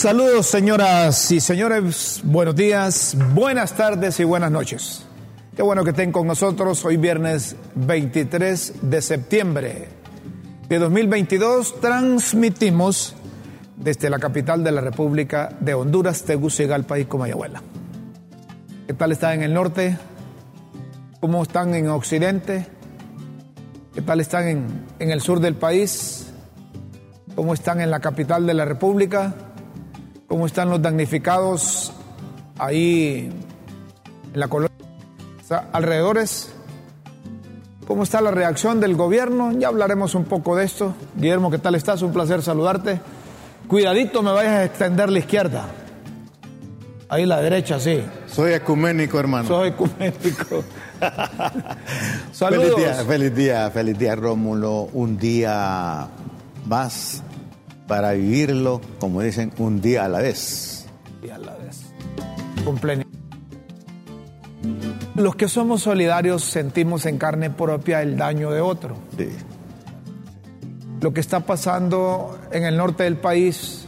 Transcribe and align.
Saludos 0.00 0.46
señoras 0.46 1.30
y 1.30 1.40
señores, 1.40 2.22
buenos 2.24 2.56
días, 2.56 3.14
buenas 3.34 3.74
tardes 3.74 4.18
y 4.18 4.24
buenas 4.24 4.50
noches. 4.50 5.04
Qué 5.54 5.62
bueno 5.62 5.84
que 5.84 5.90
estén 5.90 6.10
con 6.10 6.26
nosotros 6.26 6.82
hoy 6.86 6.96
viernes 6.96 7.54
23 7.74 8.76
de 8.80 9.02
septiembre 9.02 9.88
de 10.70 10.78
2022. 10.78 11.82
Transmitimos 11.82 13.14
desde 13.76 14.08
la 14.08 14.18
capital 14.18 14.64
de 14.64 14.72
la 14.72 14.80
República 14.80 15.50
de 15.60 15.74
Honduras, 15.74 16.22
Tegucigalpa 16.22 16.98
y 16.98 17.04
Comayagüela. 17.04 17.62
¿Qué 18.86 18.94
tal 18.94 19.12
están 19.12 19.34
en 19.34 19.42
el 19.42 19.52
norte? 19.52 19.98
¿Cómo 21.20 21.42
están 21.42 21.74
en 21.74 21.90
occidente? 21.90 22.66
¿Qué 23.92 24.00
tal 24.00 24.20
están 24.20 24.48
en, 24.48 24.66
en 24.98 25.10
el 25.10 25.20
sur 25.20 25.40
del 25.40 25.56
país? 25.56 26.32
¿Cómo 27.34 27.52
están 27.52 27.82
en 27.82 27.90
la 27.90 28.00
capital 28.00 28.46
de 28.46 28.54
la 28.54 28.64
República? 28.64 29.34
¿Cómo 30.30 30.46
están 30.46 30.70
los 30.70 30.80
damnificados 30.80 31.92
ahí 32.56 33.32
en 34.32 34.38
la 34.38 34.46
colonia? 34.46 34.70
alrededores? 35.72 36.52
¿Cómo 37.88 38.04
está 38.04 38.20
la 38.20 38.30
reacción 38.30 38.78
del 38.78 38.94
gobierno? 38.94 39.50
Ya 39.58 39.66
hablaremos 39.66 40.14
un 40.14 40.26
poco 40.26 40.54
de 40.54 40.66
esto. 40.66 40.94
Guillermo, 41.16 41.50
¿qué 41.50 41.58
tal 41.58 41.74
estás? 41.74 42.02
Un 42.02 42.12
placer 42.12 42.42
saludarte. 42.42 43.00
Cuidadito, 43.66 44.22
me 44.22 44.30
vayas 44.30 44.52
a 44.52 44.64
extender 44.66 45.10
la 45.10 45.18
izquierda. 45.18 45.64
Ahí 47.08 47.26
la 47.26 47.40
derecha, 47.40 47.80
sí. 47.80 48.00
Soy 48.28 48.52
ecuménico, 48.52 49.18
hermano. 49.18 49.48
Soy 49.48 49.70
ecuménico. 49.70 50.62
Saludos. 52.30 52.76
Feliz 52.76 52.76
día, 52.76 53.04
feliz 53.04 53.34
día, 53.34 53.70
feliz 53.72 53.98
día, 53.98 54.14
Rómulo. 54.14 54.90
Un 54.92 55.18
día 55.18 56.06
más 56.66 57.24
para 57.90 58.12
vivirlo, 58.12 58.80
como 59.00 59.20
dicen, 59.20 59.52
un 59.58 59.80
día 59.80 60.04
a 60.04 60.08
la 60.08 60.20
vez. 60.20 60.86
Un 61.16 61.20
día 61.22 61.34
a 61.34 61.38
la 61.38 61.56
vez. 61.56 61.80
Con 62.64 62.80
Los 65.16 65.34
que 65.34 65.48
somos 65.48 65.82
solidarios 65.82 66.44
sentimos 66.44 67.04
en 67.06 67.18
carne 67.18 67.50
propia 67.50 68.00
el 68.00 68.16
daño 68.16 68.52
de 68.52 68.60
otro. 68.60 68.94
Sí. 69.18 69.28
Lo 71.00 71.12
que 71.12 71.20
está 71.20 71.40
pasando 71.40 72.38
en 72.52 72.62
el 72.62 72.76
norte 72.76 73.02
del 73.02 73.16
país, 73.16 73.86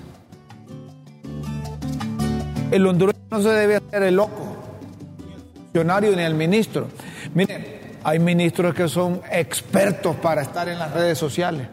el 2.73 2.85
hondureño 2.85 3.21
no 3.31 3.41
se 3.41 3.51
debe 3.51 3.77
hacer 3.77 4.03
el 4.03 4.17
loco, 4.17 4.57
ni 5.25 5.33
el 5.33 5.41
funcionario 5.41 6.17
ni 6.17 6.23
el 6.23 6.35
ministro. 6.35 6.89
Miren, 7.35 7.65
hay 8.03 8.19
ministros 8.19 8.75
que 8.75 8.89
son 8.89 9.21
expertos 9.31 10.17
para 10.17 10.43
estar 10.43 10.69
en 10.69 10.81
las 10.81 10.93
redes 10.93 11.19
sociales. 11.19 11.69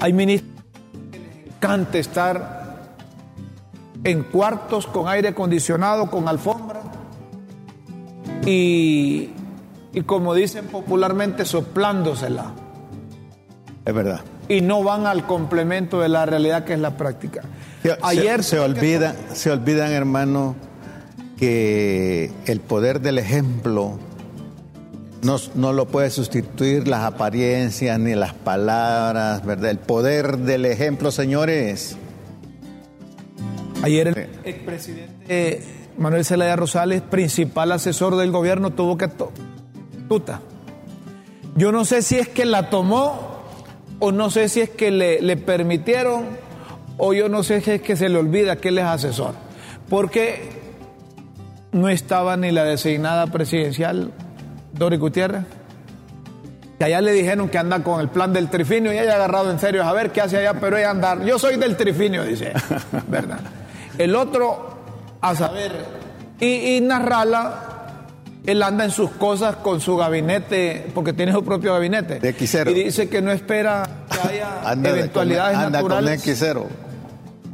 Hay 0.00 0.12
ministros 0.12 0.50
que 1.12 1.18
les 1.18 1.46
encanta 1.46 1.98
estar 1.98 2.94
en 4.02 4.22
cuartos 4.24 4.86
con 4.86 5.08
aire 5.08 5.28
acondicionado, 5.28 6.10
con 6.10 6.26
alfombra 6.26 6.80
y, 8.46 9.30
y 9.92 10.00
como 10.02 10.34
dicen 10.34 10.66
popularmente, 10.66 11.44
soplándosela. 11.44 12.52
Es 13.84 13.94
verdad. 13.94 14.20
Y 14.48 14.62
no 14.62 14.82
van 14.82 15.06
al 15.06 15.26
complemento 15.26 16.00
de 16.00 16.08
la 16.08 16.26
realidad 16.26 16.64
que 16.64 16.74
es 16.74 16.80
la 16.80 16.96
práctica. 16.96 17.42
Ayer 18.02 18.42
se, 18.42 18.58
olvida, 18.58 19.14
se 19.32 19.50
olvidan, 19.50 19.92
hermano, 19.92 20.56
que 21.38 22.30
el 22.46 22.60
poder 22.60 23.00
del 23.00 23.18
ejemplo 23.18 23.98
no, 25.22 25.72
lo 25.72 25.86
puede 25.86 26.10
sustituir 26.10 26.88
las 26.88 27.04
apariencias 27.04 27.98
ni 27.98 28.14
las 28.14 28.32
palabras, 28.32 29.44
¿verdad? 29.44 29.70
El 29.70 29.78
poder 29.78 30.38
del 30.38 30.64
ejemplo, 30.64 31.10
señores. 31.10 31.96
Ayer 33.82 34.08
el 34.08 34.16
expresidente 34.44 35.62
Manuel 35.98 36.24
Zelaya 36.24 36.56
Rosales, 36.56 37.02
principal 37.02 37.72
asesor 37.72 38.16
del 38.16 38.30
gobierno, 38.30 38.70
tuvo 38.70 38.96
que 38.96 39.08
tuta. 40.08 40.40
Yo 41.56 41.72
no 41.72 41.84
sé 41.84 42.02
si 42.02 42.16
es 42.16 42.28
que 42.28 42.44
la 42.44 42.70
tomó 42.70 43.42
o 43.98 44.12
no 44.12 44.30
sé 44.30 44.48
si 44.48 44.60
es 44.60 44.70
que 44.70 44.90
le, 44.90 45.20
le 45.20 45.36
permitieron 45.36 46.24
o 46.96 47.12
yo 47.12 47.28
no 47.28 47.42
sé 47.42 47.60
si 47.60 47.72
es 47.72 47.82
que 47.82 47.96
se 47.96 48.08
le 48.08 48.18
olvida 48.18 48.56
que 48.56 48.68
él 48.68 48.78
es 48.78 48.84
asesor. 48.84 49.34
Porque 49.88 50.48
no 51.72 51.88
estaba 51.88 52.36
ni 52.36 52.50
la 52.50 52.64
designada 52.64 53.26
presidencial 53.26 54.12
Dori 54.80 54.96
Gutiérrez, 54.96 55.42
que 56.78 56.84
allá 56.86 57.02
le 57.02 57.12
dijeron 57.12 57.50
que 57.50 57.58
anda 57.58 57.82
con 57.82 58.00
el 58.00 58.08
plan 58.08 58.32
del 58.32 58.48
trifinio 58.48 58.90
y 58.94 58.96
ella 58.96 59.12
ha 59.12 59.16
agarrado 59.16 59.50
en 59.50 59.58
serio 59.58 59.84
a 59.84 59.92
ver 59.92 60.10
qué 60.10 60.22
hace 60.22 60.38
allá, 60.38 60.58
pero 60.58 60.78
ella 60.78 60.88
anda, 60.88 61.22
yo 61.22 61.38
soy 61.38 61.56
del 61.56 61.76
trifinio, 61.76 62.24
dice, 62.24 62.54
¿verdad? 63.08 63.40
El 63.98 64.16
otro, 64.16 64.78
a 65.20 65.34
saber, 65.34 65.72
y, 66.40 66.76
y 66.76 66.80
Narrala, 66.80 68.06
él 68.46 68.62
anda 68.62 68.86
en 68.86 68.90
sus 68.90 69.10
cosas 69.10 69.56
con 69.56 69.82
su 69.82 69.98
gabinete, 69.98 70.90
porque 70.94 71.12
tiene 71.12 71.32
su 71.32 71.44
propio 71.44 71.74
gabinete. 71.74 72.18
De 72.18 72.34
Y 72.70 72.84
dice 72.84 73.10
que 73.10 73.20
no 73.20 73.32
espera 73.32 73.86
que 74.10 74.28
haya 74.28 74.72
eventualidades 74.72 75.58
naturales. 75.58 76.22
Con 76.22 76.68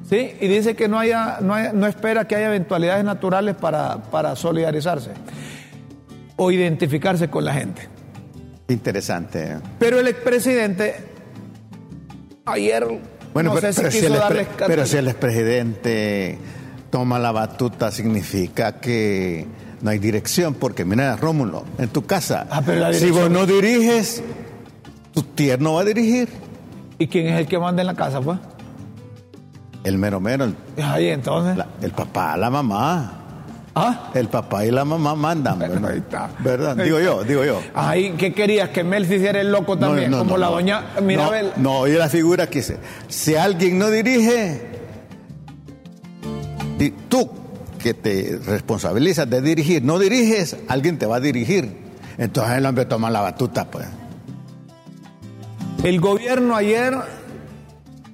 Sí, 0.09 0.37
y 0.41 0.47
dice 0.47 0.77
que 0.77 0.87
no, 0.87 1.01
haya, 1.01 1.39
no, 1.41 1.57
no 1.73 1.89
espera 1.89 2.29
que 2.29 2.37
haya 2.37 2.47
eventualidades 2.47 3.05
naturales 3.05 3.57
para, 3.57 3.97
para 4.13 4.37
solidarizarse 4.37 5.11
o 6.37 6.51
identificarse 6.51 7.29
con 7.29 7.45
la 7.45 7.55
gente. 7.55 7.89
Interesante. 8.69 9.59
Pero 9.79 10.01
el 10.01 10.09
expresidente 10.09 10.95
ayer 12.45 12.87
bueno, 13.35 13.51
no 13.51 13.61
pero, 13.61 13.73
sé 13.73 13.91
si 13.91 14.01
quiso 14.01 14.15
darles 14.15 14.47
pero 14.67 14.87
si 14.87 14.97
el 14.97 15.09
expresidente 15.09 16.39
toma 16.91 17.19
la 17.19 17.33
batuta 17.33 17.91
significa 17.91 18.81
que 18.81 19.47
no 19.83 19.91
hay 19.91 19.99
dirección, 19.99 20.55
porque 20.55 20.85
mira, 20.85 21.17
Rómulo, 21.17 21.65
en 21.77 21.89
tu 21.91 22.07
casa, 22.07 22.47
ah, 22.51 22.63
pero 22.65 22.93
si 22.95 23.11
vos 23.11 23.31
no 23.31 23.45
diriges, 23.45 24.23
tu 25.13 25.23
tierno 25.23 25.75
va 25.75 25.83
a 25.83 25.85
dirigir. 25.85 26.29
¿Y 26.99 27.09
quién 27.09 27.27
es 27.27 27.39
el 27.39 27.47
que 27.47 27.59
manda 27.59 27.83
en 27.83 27.89
la 27.89 27.95
casa, 27.95 28.23
pues? 28.23 28.39
El 29.85 29.99
mero 29.99 30.19
mero. 30.19 30.45
El, 30.45 30.57
Ahí 30.83 31.09
entonces. 31.09 31.63
el 31.83 31.91
papá, 31.91 32.37
la 32.39 32.49
mamá. 32.49 33.26
¿Ah? 33.79 34.11
El 34.15 34.29
papá 34.29 34.65
y 34.65 34.71
la 34.71 34.87
mamá 34.87 35.15
mandan, 35.15 35.59
¿verdad? 35.59 35.91
Ahí 35.91 35.99
está. 35.99 36.31
¿Verdad? 36.39 36.77
Digo 36.77 36.99
yo, 36.99 37.23
digo 37.25 37.45
yo. 37.45 37.61
Ay, 37.75 38.15
¿qué 38.17 38.33
querías? 38.33 38.71
¿Que 38.71 38.83
Mel 38.83 39.07
se 39.07 39.17
hiciera 39.17 39.39
el 39.39 39.53
loco 39.53 39.77
también? 39.77 40.11
como 40.13 40.39
la 40.39 40.47
doña 40.47 40.95
Mirabel. 41.03 41.53
No, 41.57 41.87
yo 41.87 41.99
la 41.99 42.09
figura 42.09 42.47
que 42.47 42.65
si 43.09 43.35
alguien 43.35 43.79
no 43.79 43.91
dirige, 43.91 44.63
y 46.79 46.91
tú 46.91 47.31
que 47.79 47.93
te 47.93 48.41
responsabilizas 48.47 49.29
de 49.29 49.43
dirigir, 49.43 49.85
no 49.85 49.99
diriges, 49.99 50.57
alguien 50.69 50.99
te 50.99 51.05
va 51.05 51.17
a 51.17 51.21
dirigir. 51.21 51.77
Entonces 52.17 52.57
el 52.57 52.65
hombre 52.65 52.87
toma 52.87 53.11
la 53.11 53.21
batuta, 53.21 53.67
pues. 53.71 53.87
El 55.85 56.01
gobierno 56.01 56.57
ayer, 56.57 56.95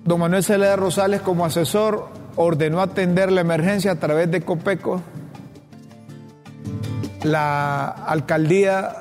don 0.04 0.18
Manuel 0.18 0.42
Celeda 0.42 0.74
Rosales 0.74 1.20
como 1.20 1.44
asesor, 1.44 2.08
ordenó 2.34 2.80
atender 2.80 3.30
la 3.30 3.42
emergencia 3.42 3.92
a 3.92 3.96
través 3.96 4.28
de 4.28 4.40
Copeco 4.40 5.00
la 7.24 7.88
alcaldía, 7.88 8.96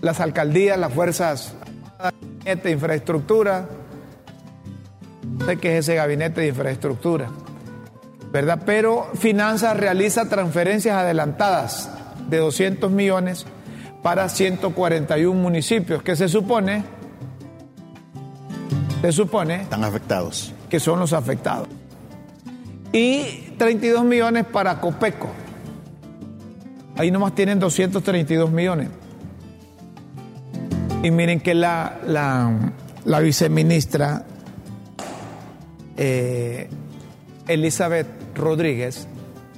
las 0.00 0.20
alcaldías, 0.20 0.78
las 0.78 0.92
fuerzas 0.92 1.54
de 2.44 2.70
infraestructura, 2.70 3.68
sé 5.44 5.56
que 5.56 5.76
es 5.76 5.84
ese 5.84 5.96
gabinete 5.96 6.40
de 6.42 6.48
infraestructura, 6.48 7.28
¿verdad? 8.32 8.62
Pero 8.64 9.10
Finanzas 9.14 9.76
realiza 9.76 10.28
transferencias 10.28 10.96
adelantadas 10.96 11.90
de 12.28 12.38
200 12.38 12.90
millones 12.90 13.44
para 14.02 14.28
141 14.28 15.38
municipios, 15.38 16.02
que 16.02 16.16
se 16.16 16.28
supone, 16.28 16.84
se 19.02 19.12
supone... 19.12 19.62
Están 19.62 19.84
afectados. 19.84 20.54
Que 20.70 20.80
son 20.80 21.00
los 21.00 21.12
afectados. 21.12 21.68
Y 22.92 23.54
32 23.58 24.04
millones 24.04 24.46
para 24.46 24.80
Copeco 24.80 25.28
Ahí 26.98 27.12
nomás 27.12 27.32
tienen 27.36 27.60
232 27.60 28.50
millones. 28.50 28.88
Y 31.04 31.12
miren 31.12 31.38
que 31.38 31.54
la, 31.54 32.00
la, 33.04 33.20
viceministra 33.20 34.24
eh, 35.96 36.68
Elizabeth 37.46 38.08
Rodríguez, 38.34 39.06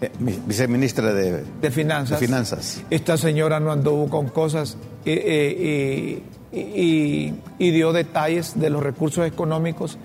eh, 0.03 0.11
viceministra 0.19 1.15
de, 1.15 1.43
de, 1.63 1.71
finanzas, 1.71 2.21
finanzas, 2.21 2.83
esta 2.91 3.17
señora 3.17 3.59
no 3.59 3.73
anduvo 3.73 4.11
con 4.11 4.29
cosas 4.29 4.77
y, 5.07 6.23
y, 6.53 7.33
dio 7.59 7.95
detalles 7.95 8.61
de 8.61 8.69
los 8.69 8.83
recursos 8.83 9.27
económicos 9.27 9.97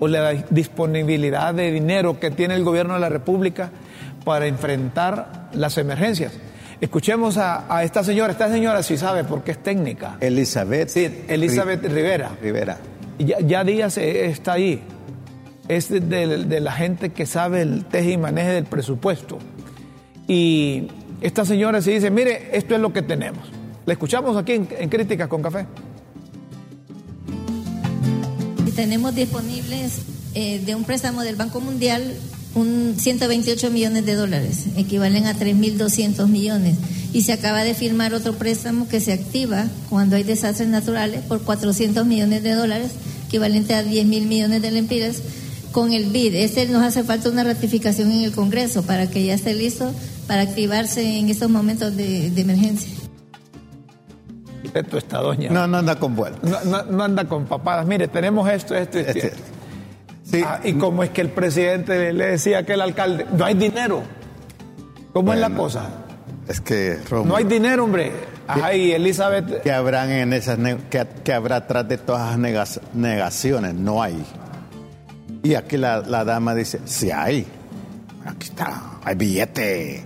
o 0.00 0.08
la 0.08 0.32
disponibilidad 0.32 1.54
de 1.54 1.72
dinero 1.72 2.20
que 2.20 2.30
tiene 2.30 2.56
el 2.56 2.64
gobierno 2.64 2.92
de 2.92 3.00
la 3.00 3.08
República 3.08 3.70
para 4.22 4.46
enfrentar 4.46 5.48
las 5.54 5.78
emergencias. 5.78 6.32
Escuchemos 6.80 7.36
a, 7.38 7.82
esta 7.84 8.04
señora. 8.04 8.32
Esta 8.32 8.50
señora 8.50 8.82
sí 8.82 8.96
sabe 8.96 9.24
porque 9.24 9.52
es 9.52 9.62
técnica. 9.62 10.16
Elizabeth. 10.20 10.88
Sí, 10.88 11.24
Elizabeth 11.28 11.84
Rivera. 11.84 12.32
Rivera. 12.42 12.78
Ya, 13.18 13.40
ya 13.40 13.64
Díaz 13.64 13.96
está 13.98 14.54
ahí. 14.54 14.82
es 15.68 15.88
de, 15.88 16.60
la 16.60 16.72
gente 16.72 17.10
que 17.10 17.26
sabe 17.26 17.62
el 17.62 17.84
teje 17.84 18.12
y 18.12 18.18
maneje 18.18 18.50
del 18.50 18.64
presupuesto. 18.64 19.38
Y 20.26 20.88
esta 21.20 21.44
señora 21.44 21.80
se 21.80 21.92
dice, 21.92 22.10
mire, 22.10 22.50
esto 22.52 22.74
es 22.74 22.80
lo 22.80 22.92
que 22.92 23.02
tenemos. 23.02 23.50
Le 23.86 23.92
escuchamos 23.92 24.36
aquí 24.36 24.52
en, 24.52 24.68
en 24.78 24.88
Críticas 24.88 25.28
con 25.28 25.42
Café. 25.42 25.66
Tenemos 28.74 29.14
disponibles 29.14 30.02
eh, 30.34 30.58
de 30.58 30.74
un 30.74 30.82
préstamo 30.82 31.22
del 31.22 31.36
Banco 31.36 31.60
Mundial 31.60 32.12
un 32.54 32.94
128 32.98 33.70
millones 33.70 34.06
de 34.06 34.14
dólares, 34.14 34.66
equivalen 34.76 35.26
a 35.26 35.34
3.200 35.34 36.26
millones. 36.28 36.76
Y 37.12 37.22
se 37.22 37.32
acaba 37.32 37.62
de 37.62 37.74
firmar 37.74 38.14
otro 38.14 38.34
préstamo 38.34 38.88
que 38.88 39.00
se 39.00 39.12
activa 39.12 39.66
cuando 39.88 40.16
hay 40.16 40.22
desastres 40.22 40.68
naturales 40.68 41.22
por 41.22 41.40
400 41.42 42.06
millones 42.06 42.42
de 42.42 42.54
dólares, 42.54 42.92
equivalente 43.28 43.74
a 43.74 43.82
10 43.82 44.06
mil 44.06 44.26
millones 44.26 44.62
de 44.62 44.70
lempiras, 44.70 45.22
con 45.72 45.92
el 45.92 46.06
BID. 46.06 46.36
Este 46.36 46.66
nos 46.66 46.82
hace 46.84 47.02
falta 47.02 47.28
una 47.28 47.42
ratificación 47.42 48.10
en 48.12 48.22
el 48.22 48.32
Congreso 48.32 48.84
para 48.84 49.08
que 49.08 49.24
ya 49.24 49.34
esté 49.34 49.54
listo 49.54 49.92
para 50.28 50.42
activarse 50.42 51.18
en 51.18 51.28
estos 51.28 51.50
momentos 51.50 51.96
de, 51.96 52.28
emergencia. 52.40 52.92
Esto 54.72 54.98
está, 54.98 55.18
doña. 55.18 55.50
No, 55.50 55.66
no 55.66 55.78
anda 55.78 55.96
con 55.96 56.16
vueltas. 56.16 56.64
No, 56.64 57.04
anda 57.04 57.28
con 57.28 57.44
papadas. 57.46 57.86
Mire, 57.86 58.08
tenemos 58.08 58.48
esto, 58.48 58.74
esto, 58.74 58.98
esto. 58.98 59.26
Este, 59.26 59.53
Ah, 60.44 60.60
y 60.64 60.74
como 60.74 61.04
es 61.04 61.10
que 61.10 61.20
el 61.20 61.30
presidente 61.30 62.12
le 62.12 62.26
decía 62.26 62.58
a 62.58 62.60
aquel 62.60 62.80
alcalde, 62.80 63.26
no 63.36 63.44
hay 63.44 63.54
dinero. 63.54 64.02
¿Cómo 65.12 65.32
es 65.32 65.38
la 65.38 65.50
cosa? 65.50 65.88
Es 66.48 66.60
que 66.60 66.98
No 67.10 67.36
hay 67.36 67.44
dinero, 67.44 67.84
hombre. 67.84 68.12
Ajá, 68.46 68.74
y 68.74 68.92
Elizabeth. 68.92 69.62
¿Qué 69.62 69.72
habrán 69.72 70.10
en 70.10 70.32
esas 70.32 70.58
que, 70.90 71.32
habrá 71.32 71.56
atrás 71.56 71.88
de 71.88 71.98
todas 71.98 72.38
las 72.38 72.80
negaciones? 72.92 73.74
No 73.74 74.02
hay. 74.02 74.24
Y 75.42 75.54
aquí 75.54 75.76
la, 75.76 76.00
la 76.00 76.24
dama 76.24 76.54
dice, 76.54 76.80
sí 76.84 77.10
hay. 77.10 77.46
Aquí 78.26 78.48
está, 78.48 78.98
hay 79.04 79.14
billete. 79.14 80.04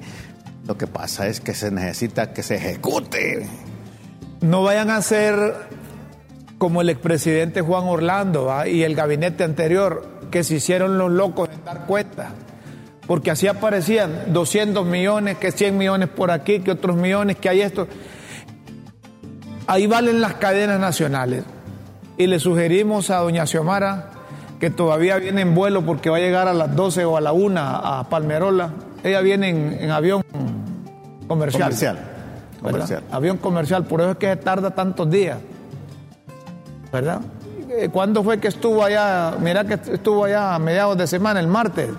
Lo 0.66 0.76
que 0.76 0.86
pasa 0.86 1.26
es 1.26 1.40
que 1.40 1.54
se 1.54 1.70
necesita 1.70 2.32
que 2.32 2.42
se 2.42 2.56
ejecute. 2.56 3.48
No 4.40 4.62
vayan 4.62 4.90
a 4.90 5.00
ser 5.00 5.54
como 6.58 6.80
el 6.80 6.90
expresidente 6.90 7.60
Juan 7.60 7.84
Orlando 7.86 8.52
y 8.66 8.82
el 8.82 8.94
gabinete 8.94 9.44
anterior, 9.44 10.06
que 10.30 10.42
se 10.44 10.56
hicieron 10.56 10.98
los 10.98 11.10
locos 11.10 11.48
en 11.52 11.64
dar 11.64 11.86
cuenta. 11.86 12.30
Porque 13.06 13.30
así 13.30 13.46
aparecían 13.46 14.32
200 14.34 14.84
millones, 14.84 15.38
que 15.38 15.50
100 15.50 15.78
millones 15.78 16.08
por 16.08 16.30
aquí, 16.30 16.60
que 16.60 16.72
otros 16.72 16.96
millones, 16.96 17.36
que 17.36 17.48
hay 17.48 17.62
esto. 17.62 17.86
Ahí 19.66 19.86
valen 19.86 20.20
las 20.20 20.34
cadenas 20.34 20.78
nacionales. 20.78 21.44
Y 22.18 22.26
le 22.26 22.40
sugerimos 22.40 23.10
a 23.10 23.18
doña 23.18 23.46
Xiomara, 23.46 24.10
que 24.58 24.70
todavía 24.70 25.16
viene 25.18 25.42
en 25.42 25.54
vuelo 25.54 25.86
porque 25.86 26.10
va 26.10 26.16
a 26.16 26.20
llegar 26.20 26.48
a 26.48 26.52
las 26.52 26.74
12 26.74 27.04
o 27.04 27.16
a 27.16 27.20
la 27.20 27.32
1 27.32 27.60
a 27.60 28.08
Palmerola. 28.10 28.72
Ella 29.04 29.20
viene 29.20 29.48
en, 29.48 29.90
avión 29.90 30.22
comercial. 31.28 31.62
Comercial. 31.70 31.98
comercial. 32.60 33.02
Avión 33.12 33.38
comercial, 33.38 33.84
por 33.84 34.00
eso 34.00 34.10
es 34.10 34.16
que 34.18 34.26
se 34.26 34.36
tarda 34.36 34.72
tantos 34.72 35.08
días. 35.08 35.38
¿Verdad? 36.92 37.20
Eh, 37.70 37.88
¿Cuándo 37.90 38.24
fue 38.24 38.38
que 38.38 38.48
estuvo 38.48 38.82
allá? 38.82 39.34
Mira 39.40 39.64
que 39.64 39.74
estuvo 39.74 40.24
allá 40.24 40.54
a 40.54 40.58
mediados 40.58 40.96
de 40.96 41.06
semana, 41.06 41.40
el 41.40 41.46
martes. 41.46 41.90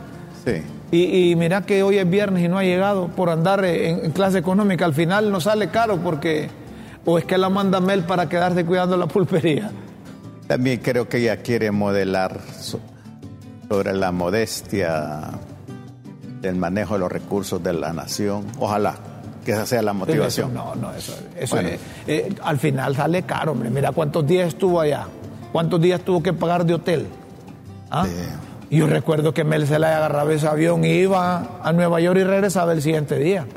Sí. 0.45 0.63
Y, 0.91 1.35
mira 1.35 1.61
que 1.61 1.83
hoy 1.83 1.99
es 1.99 2.09
viernes 2.09 2.43
y 2.43 2.47
no 2.47 2.57
ha 2.57 2.63
llegado 2.63 3.09
por 3.09 3.29
andar 3.29 3.63
en, 3.63 4.09
clase 4.11 4.39
económica. 4.39 4.85
Al 4.85 4.95
final 4.95 5.31
no 5.31 5.39
sale 5.39 5.69
caro 5.69 5.97
porque 5.97 6.49
o 7.05 7.19
es 7.19 7.25
que 7.25 7.37
la 7.37 7.49
manda 7.49 7.79
Mel 7.79 8.03
para 8.03 8.27
quedarse 8.27 8.65
cuidando 8.65 8.97
la 8.97 9.05
pulpería. 9.05 9.71
También 10.47 10.79
creo 10.79 11.07
que 11.07 11.17
ella 11.17 11.37
quiere 11.37 11.69
modelar 11.69 12.39
sobre 13.69 13.93
la 13.93 14.11
modestia 14.11 15.29
del 16.41 16.55
manejo 16.55 16.95
de 16.95 17.01
los 17.01 17.11
recursos 17.11 17.61
de 17.61 17.73
la 17.73 17.93
nación. 17.93 18.45
Ojalá 18.57 18.95
que 19.49 19.55
esa 19.55 19.65
sea 19.65 19.81
la 19.81 19.93
motivación. 19.93 20.53
no, 20.53 20.75
no, 20.75 20.93
eso, 20.93 21.17
eso 21.35 21.57
eh, 22.07 22.35
al 22.43 22.59
final 22.59 22.95
sale 22.95 23.23
caro, 23.23 23.53
hombre. 23.53 23.71
Mira 23.71 23.91
cuántos 23.91 24.27
días 24.27 24.49
estuvo 24.49 24.79
allá, 24.79 25.07
cuántos 25.51 25.81
días 25.81 26.01
tuvo 26.01 26.21
que 26.21 26.33
pagar 26.33 26.65
de 26.65 26.75
hotel. 26.75 27.07
¿Ah? 27.89 28.05
Yo 28.69 28.85
recuerdo 28.85 29.33
que 29.33 29.43
Mel 29.43 29.65
se 29.65 29.79
le 29.79 29.87
agarraba 29.87 30.31
ese 30.31 30.47
avión 30.47 30.85
y 30.85 30.89
iba 30.89 31.59
a 31.63 31.73
Nueva 31.73 31.99
York 31.99 32.19
y 32.19 32.23
regresaba 32.23 32.73
el 32.73 32.83
siguiente 32.83 33.17
día. 33.17 33.47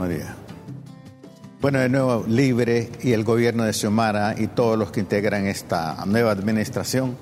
Bueno, 1.60 1.78
de 1.78 1.90
nuevo, 1.90 2.24
Libre 2.26 2.90
y 3.02 3.12
el 3.12 3.22
gobierno 3.22 3.64
de 3.64 3.74
Xiomara 3.74 4.34
y 4.38 4.46
todos 4.46 4.78
los 4.78 4.90
que 4.90 5.00
integran 5.00 5.46
esta 5.46 6.04
nueva 6.06 6.30
administración 6.30 7.18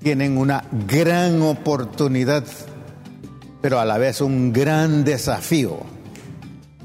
tienen 0.00 0.38
una 0.38 0.62
gran 0.86 1.42
oportunidad, 1.42 2.44
pero 3.60 3.80
a 3.80 3.84
la 3.84 3.98
vez 3.98 4.20
un 4.20 4.52
gran 4.52 5.04
desafío 5.04 5.80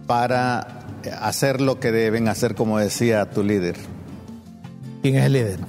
para 0.07 0.82
hacer 1.11 1.61
lo 1.61 1.79
que 1.79 1.91
deben 1.91 2.27
hacer, 2.27 2.55
como 2.55 2.79
decía 2.79 3.29
tu 3.29 3.43
líder. 3.43 3.75
¿Quién 5.01 5.15
es 5.15 5.25
el 5.25 5.33
líder? 5.33 5.59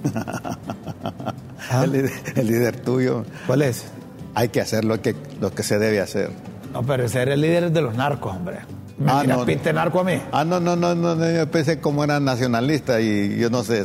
el, 2.37 2.47
líder 2.47 2.81
tuyo. 2.81 3.25
¿Cuál 3.47 3.63
es? 3.63 3.87
Hay 4.35 4.49
que 4.49 4.61
hacer 4.61 4.85
lo 4.85 5.01
que, 5.03 5.17
lo 5.41 5.53
que 5.53 5.63
se 5.63 5.79
debe 5.79 6.01
hacer. 6.01 6.31
No, 6.73 6.83
pero 6.83 7.05
ese 7.05 7.23
era 7.23 7.35
el 7.35 7.41
líder 7.41 7.71
de 7.73 7.83
los 7.83 7.95
narcos, 7.95 8.35
hombre. 8.35 8.59
¿Me 8.99 9.11
ah, 9.11 9.25
no, 9.27 9.45
pinte 9.45 9.73
narco 9.73 10.01
a 10.01 10.05
mí? 10.05 10.21
Ah, 10.31 10.45
no, 10.45 10.61
no, 10.61 10.77
no, 10.77 10.95
no, 10.95 11.31
yo 11.31 11.51
pensé 11.51 11.81
como 11.81 12.05
era 12.05 12.21
nacionalista 12.21 13.01
y 13.01 13.37
yo 13.37 13.51
no 13.51 13.65
sé, 13.65 13.83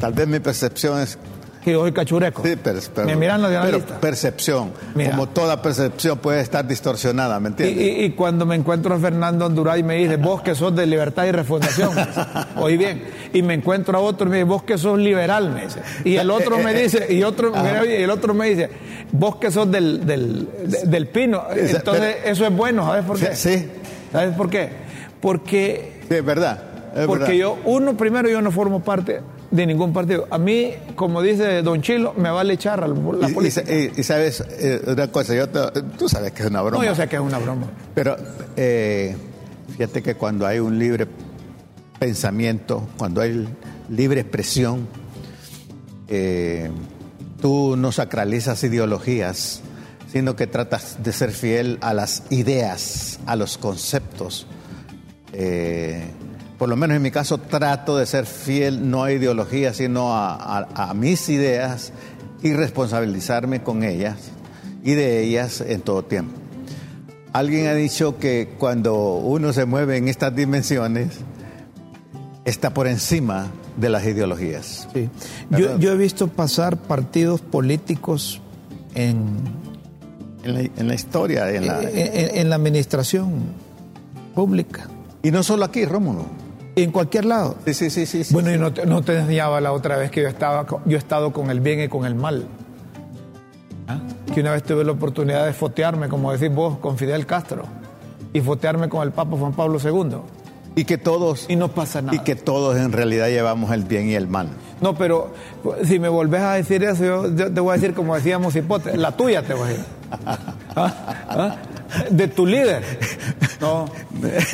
tal 0.00 0.14
vez 0.14 0.26
mi 0.26 0.40
percepción 0.40 1.00
es 1.00 1.18
que 1.66 1.74
hoy 1.74 1.90
cachureco. 1.90 2.44
Sí, 2.44 2.54
pero, 2.62 2.78
pero 2.94 3.80
percepción. 4.00 4.70
Como 4.94 5.28
toda 5.30 5.60
percepción 5.60 6.16
puede 6.16 6.40
estar 6.40 6.64
distorsionada, 6.64 7.40
¿me 7.40 7.48
entiendes? 7.48 8.04
Y, 8.04 8.10
cuando 8.10 8.46
me 8.46 8.54
encuentro 8.54 8.94
a 8.94 9.00
Fernando 9.00 9.46
Honduray 9.46 9.82
me 9.82 9.96
dice, 9.96 10.16
vos 10.16 10.42
que 10.42 10.54
sos 10.54 10.76
de 10.76 10.86
libertad 10.86 11.24
y 11.24 11.32
refundación. 11.32 11.90
Oí 12.58 12.76
bien. 12.76 13.02
Y 13.32 13.42
me 13.42 13.54
encuentro 13.54 13.98
a 13.98 14.00
otro 14.00 14.28
y 14.28 14.30
me 14.30 14.36
dice, 14.36 14.48
vos 14.48 14.62
que 14.62 14.78
sos 14.78 14.96
liberal, 14.96 15.50
me 15.50 15.62
dice. 15.62 15.80
Y 16.04 16.14
el 16.14 16.30
otro 16.30 16.56
me 16.58 16.72
dice, 16.72 17.12
y 17.12 17.24
otro, 17.24 17.52
y 17.84 17.94
el 17.94 18.10
otro 18.10 18.32
me 18.32 18.48
dice, 18.48 18.70
vos 19.10 19.34
que 19.34 19.50
sos 19.50 19.68
del, 19.68 20.06
del, 20.06 21.08
pino. 21.08 21.46
Entonces, 21.52 22.18
eso 22.26 22.46
es 22.46 22.54
bueno, 22.54 22.86
¿sabes 22.86 23.04
por 23.04 23.18
qué? 23.18 23.34
Sí. 23.34 23.68
¿Sabes 24.12 24.36
por 24.36 24.48
qué? 24.48 24.68
Porque... 25.20 26.00
Sí, 26.08 26.14
es 26.14 26.24
verdad. 26.24 26.62
porque 27.08 27.36
yo, 27.36 27.58
uno, 27.64 27.96
primero, 27.96 28.28
yo 28.28 28.40
no 28.40 28.52
formo 28.52 28.84
parte 28.84 29.20
de 29.56 29.66
ningún 29.66 29.92
partido. 29.92 30.26
A 30.30 30.38
mí, 30.38 30.72
como 30.94 31.22
dice 31.22 31.62
Don 31.62 31.82
Chilo, 31.82 32.14
me 32.16 32.30
vale 32.30 32.54
echar 32.54 32.84
a 32.84 32.88
la 32.88 32.94
política. 32.94 33.62
Y, 33.96 34.02
sabes 34.02 34.44
eh, 34.48 34.82
una 34.86 35.10
cosa, 35.10 35.34
yo 35.34 35.48
tú 35.48 36.08
sabes 36.08 36.32
que 36.32 36.42
es 36.42 36.48
una 36.48 36.62
broma. 36.62 36.84
No, 36.84 36.90
yo 36.90 36.94
sé 36.94 37.08
que 37.08 37.16
es 37.16 37.22
una 37.22 37.38
broma. 37.38 37.66
Pero 37.94 38.16
eh, 38.56 39.16
fíjate 39.72 40.02
que 40.02 40.14
cuando 40.14 40.46
hay 40.46 40.58
un 40.58 40.78
libre 40.78 41.06
pensamiento, 41.98 42.86
cuando 42.96 43.20
hay 43.20 43.48
libre 43.88 44.20
expresión, 44.20 44.86
eh, 46.08 46.70
tú 47.40 47.76
no 47.76 47.90
sacralizas 47.90 48.62
ideologías, 48.62 49.62
sino 50.12 50.36
que 50.36 50.46
tratas 50.46 51.02
de 51.02 51.12
ser 51.12 51.32
fiel 51.32 51.78
a 51.80 51.94
las 51.94 52.24
ideas, 52.30 53.18
a 53.26 53.34
los 53.34 53.58
conceptos 53.58 54.46
por 56.58 56.68
lo 56.68 56.76
menos 56.76 56.96
en 56.96 57.02
mi 57.02 57.10
caso, 57.10 57.38
trato 57.38 57.96
de 57.96 58.06
ser 58.06 58.24
fiel 58.24 58.90
no 58.90 59.04
a 59.04 59.12
ideología, 59.12 59.74
sino 59.74 60.08
a, 60.12 60.92
mis 60.94 61.28
ideas 61.28 61.92
y 62.42 62.52
responsabilizarme 62.54 63.62
con 63.62 63.82
ellas 63.82 64.16
y 64.82 64.94
de 64.94 65.22
ellas 65.22 65.60
en 65.60 65.82
todo 65.82 66.02
tiempo. 66.04 66.38
Alguien 67.32 67.66
ha 67.66 67.74
dicho 67.74 68.18
que 68.18 68.54
cuando 68.58 69.16
uno 69.16 69.52
se 69.52 69.66
mueve 69.66 69.98
en 69.98 70.08
estas 70.08 70.34
dimensiones, 70.34 71.18
está 72.46 72.72
por 72.72 72.86
encima 72.86 73.50
de 73.76 73.90
las 73.90 74.06
ideologías. 74.06 74.88
Sí. 74.94 75.10
Yo, 75.50 75.92
he 75.92 75.96
visto 75.96 76.28
pasar 76.28 76.78
partidos 76.78 77.42
políticos 77.42 78.40
en, 78.94 79.26
en, 80.44 80.88
la, 80.88 80.94
historia, 80.94 81.50
en 81.50 81.66
la, 81.66 81.82
en 81.82 82.48
la 82.48 82.56
administración 82.56 83.32
pública. 84.34 84.88
Y 85.22 85.30
no 85.30 85.42
solo 85.42 85.66
aquí, 85.66 85.84
Rómulo 85.84 86.45
en 86.82 86.92
cualquier 86.92 87.24
lado. 87.24 87.56
Sí, 87.64 87.74
sí, 87.74 87.90
sí, 87.90 88.06
sí. 88.06 88.32
Bueno, 88.32 88.52
y 88.52 88.58
no 88.58 88.72
te, 88.72 88.86
no 88.86 89.02
te 89.02 89.18
enseñaba 89.18 89.60
la 89.60 89.72
otra 89.72 89.96
vez 89.96 90.10
que 90.10 90.22
yo 90.22 90.28
estaba, 90.28 90.66
yo 90.84 90.96
he 90.96 90.98
estado 90.98 91.32
con 91.32 91.50
el 91.50 91.60
bien 91.60 91.80
y 91.80 91.88
con 91.88 92.04
el 92.04 92.14
mal. 92.14 92.46
¿Ah? 93.88 93.98
Que 94.32 94.40
una 94.40 94.52
vez 94.52 94.62
tuve 94.62 94.84
la 94.84 94.92
oportunidad 94.92 95.46
de 95.46 95.52
fotearme, 95.52 96.08
como 96.08 96.32
decís 96.32 96.54
vos, 96.54 96.78
con 96.78 96.98
Fidel 96.98 97.24
Castro 97.26 97.64
y 98.32 98.40
fotearme 98.40 98.88
con 98.88 99.02
el 99.02 99.12
Papa 99.12 99.36
Juan 99.36 99.52
Pablo 99.52 99.78
II. 99.82 100.18
Y 100.74 100.84
que 100.84 100.98
todos. 100.98 101.46
Y 101.48 101.56
no 101.56 101.68
pasa 101.68 102.02
nada. 102.02 102.14
Y 102.14 102.18
que 102.18 102.36
todos 102.36 102.76
en 102.76 102.92
realidad 102.92 103.28
llevamos 103.28 103.70
el 103.70 103.84
bien 103.84 104.10
y 104.10 104.14
el 104.14 104.28
mal. 104.28 104.48
No, 104.82 104.94
pero 104.94 105.32
si 105.84 105.98
me 105.98 106.10
volvés 106.10 106.42
a 106.42 106.52
decir 106.52 106.84
eso, 106.84 107.34
yo, 107.34 107.52
te 107.52 107.60
voy 107.60 107.70
a 107.70 107.74
decir 107.76 107.94
como 107.94 108.14
decíamos 108.14 108.54
hipótesis, 108.54 109.00
la 109.00 109.12
tuya 109.12 109.42
te 109.42 109.54
voy 109.54 109.62
a 109.62 109.66
decir. 109.68 109.84
¿Ah? 110.26 110.38
¿Ah? 111.28 111.56
De 112.10 112.28
tu 112.28 112.44
líder. 112.44 112.82
No. 113.58 113.86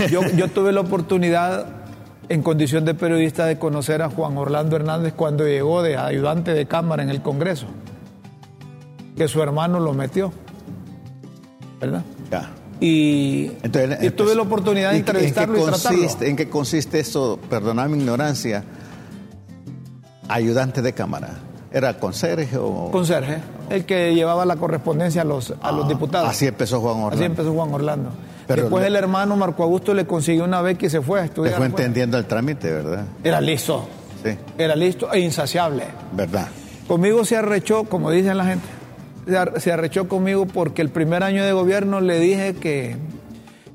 Yo, 0.09 0.21
yo 0.37 0.47
tuve 0.47 0.71
la 0.71 0.83
oportunidad 0.83 1.82
en 2.33 2.43
condición 2.43 2.85
de 2.85 2.95
periodista 2.95 3.45
de 3.47 3.59
conocer 3.59 4.01
a 4.03 4.09
Juan 4.11 4.37
Orlando 4.39 4.77
Hernández 4.77 5.13
cuando 5.15 5.45
llegó 5.47 5.83
de 5.83 5.97
ayudante 5.99 6.55
de 6.55 6.67
cámara 6.67 7.03
en 7.03 7.11
el 7.11 7.21
Congreso, 7.21 7.67
que 9.17 9.29
su 9.29 9.43
hermano 9.43 9.81
lo 9.81 9.93
metió. 9.93 10.33
¿verdad? 11.81 12.03
Ya. 12.31 12.51
Y, 12.81 13.51
Entonces, 13.63 13.99
y 14.03 14.11
tuve 14.11 14.35
la 14.35 14.43
oportunidad 14.43 14.91
de 14.93 14.99
¿en 14.99 15.05
qué- 15.05 15.11
entrevistarlo 15.11 15.59
y 15.59 15.63
tratarlo. 15.63 15.99
consiste, 15.99 16.29
¿En 16.31 16.37
qué 16.37 16.49
consiste 16.49 16.99
eso? 17.01 17.39
Perdona 17.51 17.87
mi 17.89 17.99
ignorancia. 17.99 18.65
Ayudante 20.29 20.81
de 20.83 20.93
cámara. 20.93 21.31
¿Era 21.71 21.99
conserje 21.99 22.57
o...? 22.59 22.91
Conserje, 22.91 23.39
el 23.73 23.85
que 23.85 24.15
llevaba 24.15 24.45
la 24.45 24.57
correspondencia 24.57 25.23
a 25.23 25.25
los, 25.25 25.53
a 25.61 25.73
los 25.73 25.89
diputados. 25.89 26.29
Así 26.29 26.47
empezó 26.47 26.81
Juan 26.81 26.95
Orlando. 26.97 27.15
Así 27.17 27.25
empezó 27.25 27.53
Juan 27.53 27.75
Orlando. 27.75 28.11
Pero 28.47 28.63
Después 28.63 28.83
le- 28.83 28.89
el 28.89 28.97
hermano 28.97 29.37
Marco 29.37 29.63
Augusto 29.63 29.95
le 29.95 30.07
consiguió 30.07 30.45
una 30.45 30.61
beca 30.63 30.87
y 30.87 30.91
se 30.91 31.01
fue 31.01 31.21
a 31.21 31.23
Te 31.23 31.29
estudiar. 31.29 31.57
fue 31.57 31.67
afuera. 31.67 31.85
entendiendo 31.85 32.19
el 32.19 32.25
trámite, 32.27 32.71
¿verdad? 32.73 33.05
Era 33.25 33.41
listo, 33.41 33.87
Sí, 34.25 34.31
era 34.59 34.77
listo 34.77 35.13
e 35.13 35.21
insaciable. 35.21 35.85
¿verdad? 36.13 36.49
Conmigo 36.89 37.25
se 37.25 37.37
arrechó, 37.37 37.85
como 37.85 38.11
dicen 38.11 38.37
la 38.37 38.45
gente, 38.45 38.67
se 39.61 39.73
arrechó 39.73 40.09
conmigo 40.09 40.47
porque 40.47 40.83
el 40.83 40.91
primer 40.91 41.23
año 41.23 41.45
de 41.45 41.53
gobierno 41.53 42.01
le 42.01 42.19
dije 42.19 42.55
que, 42.55 42.97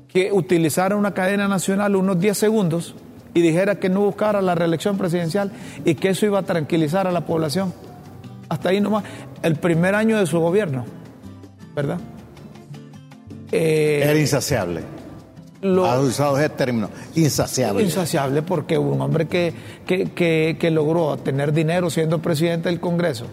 que 0.08 0.30
utilizara 0.32 0.94
una 0.96 1.12
cadena 1.14 1.48
nacional 1.48 1.96
unos 1.96 2.20
10 2.20 2.36
segundos 2.36 2.94
y 3.34 3.40
dijera 3.40 3.76
que 3.78 3.88
no 3.88 4.00
buscara 4.00 4.42
la 4.42 4.54
reelección 4.54 4.96
presidencial 4.98 5.50
y 5.84 5.94
que 5.94 6.10
eso 6.10 6.26
iba 6.26 6.38
a 6.38 6.42
tranquilizar 6.42 7.06
a 7.06 7.12
la 7.12 7.22
población. 7.26 7.72
Hasta 8.50 8.70
ahí 8.70 8.80
nomás, 8.80 9.04
el 9.42 9.56
primer 9.56 9.94
año 9.94 10.18
de 10.18 10.26
su 10.26 10.38
gobierno, 10.40 10.84
¿verdad? 11.74 11.98
Eh, 13.52 14.00
Era 14.04 14.18
insaciable. 14.18 14.82
lo- 15.62 15.86
Has 15.86 16.00
usado 16.00 16.38
ese 16.38 16.50
término, 16.50 16.90
insaciable. 17.14 17.82
insaciable 17.82 18.42
porque 18.42 18.78
un 18.78 19.00
hombre 19.00 19.26
que, 19.26 19.52
que, 19.86 20.10
que- 20.12 20.56
que 20.58 20.70
logró 20.70 21.16
tener 21.16 21.52
dinero 21.52 21.90
siendo 21.90 22.20
presidente 22.20 22.68
del 22.68 22.78
Congreso, 22.78 23.26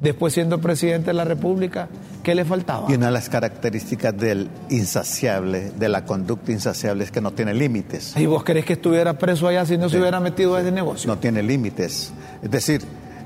después 0.00 0.32
siendo 0.34 0.60
presidente 0.60 1.06
de 1.06 1.14
la 1.14 1.24
República, 1.24 1.88
¿qué 2.22 2.34
le 2.34 2.44
faltaba? 2.44 2.86
Y 2.90 2.94
una 2.94 3.06
de 3.06 3.12
las 3.12 3.28
características 3.30 4.16
del 4.16 4.48
insaciable, 4.68 5.70
de 5.76 5.88
la 5.88 6.04
conducta 6.04 6.52
insaciable, 6.52 7.02
es 7.04 7.10
que 7.10 7.20
no 7.22 7.32
tiene 7.32 7.54
límites. 7.54 8.14
¿Y 8.16 8.26
vos 8.26 8.44
querés 8.44 8.64
que 8.66 8.74
estuviera 8.74 9.14
preso 9.18 9.48
allá 9.48 9.64
si 9.64 9.78
no 9.78 9.88
se 9.88 9.98
hubiera 9.98 10.20
metido 10.20 10.54
a 10.54 10.60
ese 10.60 10.70
negocio? 10.70 11.08
No 11.08 11.18
tiene 11.18 11.42
límites. 11.42 12.12
Es 12.42 12.50
decir, 12.50 12.82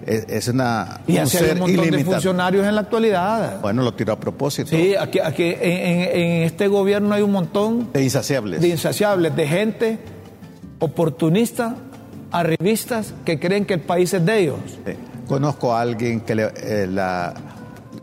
es, 0.07 0.25
es 0.29 0.49
una, 0.49 1.01
y 1.07 1.13
un 1.15 1.19
así 1.21 1.37
hay 1.39 1.51
un 1.53 1.59
montón 1.61 1.91
de 1.91 2.05
funcionarios 2.05 2.67
en 2.67 2.75
la 2.75 2.81
actualidad. 2.83 3.61
Bueno, 3.61 3.83
lo 3.83 3.95
tiró 3.95 4.13
a 4.15 4.21
propósito. 4.21 4.71
Sí, 4.71 4.95
aquí, 4.97 5.19
aquí 5.19 5.55
en, 5.61 6.43
este 6.45 6.69
gobierno 6.69 7.15
hay 7.15 7.23
un 7.23 7.33
montón 7.33 7.93
De 7.93 8.03
insaciables. 8.03 8.61
de 8.61 8.69
insaciables, 8.69 9.35
de 9.37 9.47
gente 9.47 9.99
oportunista, 10.79 11.77
arribistas, 12.33 13.13
que 13.25 13.39
creen 13.39 13.65
que 13.67 13.75
el 13.75 13.81
país 13.81 14.13
es 14.15 14.25
de 14.25 14.39
ellos. 14.39 14.59
Sí. 14.87 14.93
Conozco 15.29 15.75
a 15.75 15.81
alguien 15.83 16.21
que 16.21 16.35
le- 16.35 16.53
eh, 16.57 16.87
la, 16.89 17.35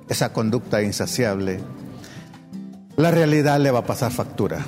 esa 0.10 0.32
conducta 0.32 0.82
insaciable, 0.82 1.60
la 2.96 3.12
realidad 3.12 3.60
le 3.60 3.72
va 3.72 3.80
a 3.80 3.86
pasar 3.86 4.12
factura. 4.12 4.60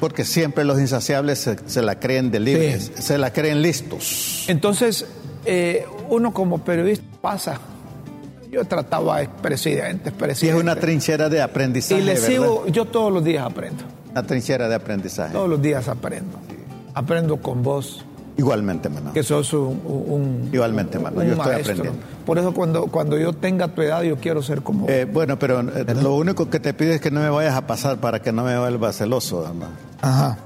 Porque 0.00 0.24
siempre 0.24 0.64
los 0.64 0.80
insaciables 0.80 1.38
se, 1.38 1.56
se 1.66 1.80
la 1.80 2.00
creen 2.00 2.32
de 2.32 2.40
libres, 2.40 2.90
se 2.98 3.18
la 3.18 3.32
creen 3.32 3.62
listos. 3.62 4.44
Entonces, 4.48 5.06
eh, 5.44 5.86
uno 6.08 6.32
como 6.32 6.58
periodista 6.58 7.04
pasa. 7.20 7.58
Yo 8.50 8.60
he 8.60 8.64
tratado 8.66 9.10
a 9.12 9.22
expresidentes, 9.22 10.12
Y 10.12 10.16
es 10.16 10.22
presidentes. 10.22 10.62
una 10.62 10.76
trinchera 10.76 11.28
de 11.30 11.40
aprendizaje. 11.40 12.02
y 12.02 12.04
le 12.04 12.16
sigo, 12.18 12.66
yo 12.66 12.84
todos 12.84 13.10
los 13.12 13.24
días 13.24 13.44
aprendo. 13.46 13.82
Una 14.10 14.22
trinchera 14.24 14.68
de 14.68 14.74
aprendizaje. 14.74 15.32
Todos 15.32 15.48
los 15.48 15.62
días 15.62 15.88
aprendo. 15.88 16.36
Aprendo 16.94 17.38
con 17.38 17.62
vos, 17.62 18.04
Igualmente, 18.36 18.88
hermano. 18.88 19.12
que 19.14 19.22
sos 19.22 19.50
un, 19.54 19.80
un- 19.86 20.50
Igualmente, 20.52 20.98
un 20.98 21.04
yo 21.04 21.22
estoy 21.32 21.54
aprendiendo. 21.60 21.92
Por 22.26 22.38
eso 22.38 22.52
cuando, 22.52 22.86
cuando 22.88 23.16
yo 23.18 23.32
tenga 23.32 23.68
tu 23.68 23.80
edad, 23.80 24.02
yo 24.02 24.16
quiero 24.16 24.42
ser 24.42 24.60
como 24.62 24.82
vos. 24.82 24.90
Eh, 24.90 25.06
bueno, 25.10 25.38
pero 25.38 25.60
eh, 25.60 25.86
lo 26.02 26.14
único 26.14 26.50
que 26.50 26.60
te 26.60 26.74
pido 26.74 26.92
es 26.92 27.00
que 27.00 27.10
no 27.10 27.20
me 27.20 27.30
vayas 27.30 27.54
a 27.54 27.66
pasar 27.66 27.96
para 27.98 28.20
que 28.20 28.32
no 28.32 28.44
me 28.44 28.58
vuelva 28.58 28.92
celoso, 28.92 29.46
hermano. 29.46 29.72
Ajá. 30.02 30.36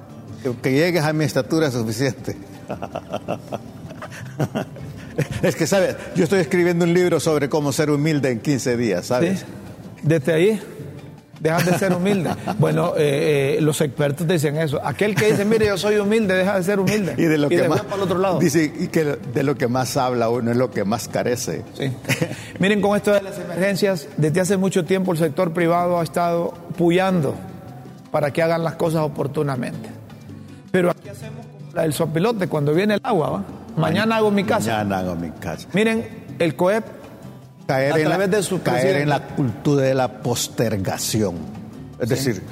Que, 0.45 0.53
que 0.53 0.73
llegues 0.73 1.03
a 1.03 1.13
mi 1.13 1.25
estatura 1.25 1.67
es 1.67 1.75
suficiente. 1.75 2.37
es 5.43 5.57
que, 5.57 5.67
¿sabes? 5.67 5.97
Yo 6.15 6.25
estoy 6.25 6.41
escribiendo 6.41 6.85
un 6.85 6.95
libro 6.95 7.21
sobre 7.21 7.49
cómo 7.49 7.73
ser 7.73 7.91
humilde 7.91 8.31
en 8.31 8.41
15 8.41 8.77
días, 8.77 9.07
¿sabes? 9.07 9.41
¿Sí? 9.41 9.47
Desde 10.03 10.33
ahí, 10.33 10.61
dejas 11.41 11.67
de 11.67 11.79
ser 11.79 11.93
humilde. 11.93 12.31
bueno, 12.59 12.95
eh, 12.97 13.57
eh, 13.59 13.61
los 13.61 13.81
expertos 13.81 14.27
dicen 14.27 14.57
eso. 14.57 14.81
Aquel 14.85 15.15
que 15.15 15.31
dice, 15.31 15.45
mire, 15.45 15.67
yo 15.67 15.79
soy 15.79 15.97
humilde, 15.97 16.35
deja 16.35 16.57
de 16.57 16.63
ser 16.63 16.81
humilde. 16.81 17.15
Y 17.17 17.25
de 17.25 17.39
lo 17.39 17.49
que 17.49 17.69
más 17.69 17.83
para 17.83 17.97
el 17.97 18.03
otro 18.03 18.19
lado. 18.19 18.39
dice 18.39 18.73
y 18.79 18.89
que 18.89 19.05
de 19.05 19.43
lo 19.43 19.57
que 19.57 19.69
más 19.69 19.97
habla 19.97 20.29
uno 20.29 20.51
es 20.51 20.57
lo 20.57 20.71
que 20.71 20.85
más 20.85 21.09
carece. 21.09 21.65
Sí. 21.75 21.93
Miren, 22.59 22.81
con 22.81 22.97
esto 22.97 23.13
de 23.13 23.23
las 23.23 23.39
emergencias, 23.39 24.09
desde 24.17 24.41
hace 24.41 24.57
mucho 24.57 24.85
tiempo 24.85 25.13
el 25.13 25.19
sector 25.19 25.53
privado 25.53 26.01
ha 26.01 26.05
estado 26.05 26.55
puyando 26.77 27.35
para 28.11 28.33
que 28.33 28.43
hagan 28.43 28.65
las 28.65 28.77
cosas 28.77 29.03
oportunamente. 29.03 29.91
Pero 30.71 30.91
aquí 30.91 31.09
hacemos 31.09 31.47
como 31.47 31.73
la 31.73 31.83
del 31.83 31.93
sopilote, 31.93 32.49
cuando 32.49 32.75
viene 32.75 32.95
el 32.95 33.01
agua, 33.03 33.31
¿va? 33.31 33.45
Mañana 33.77 34.17
hago 34.17 34.31
mi 34.31 34.45
casa. 34.45 34.73
Mañana 34.79 34.99
hago 34.99 35.17
mi 35.17 35.31
casa. 35.31 35.69
Miren, 35.73 36.25
el 36.39 36.57
COEP, 36.57 36.85
Caer, 37.67 37.93
A 37.93 37.97
en 37.99 38.05
la, 38.05 38.11
través 38.11 38.31
de 38.31 38.43
su 38.43 38.63
caer 38.63 38.97
en 38.97 39.09
la 39.09 39.21
cultura 39.29 39.83
de 39.83 39.95
la 39.95 40.23
postergación. 40.23 41.35
Es 41.99 42.09
decir, 42.09 42.43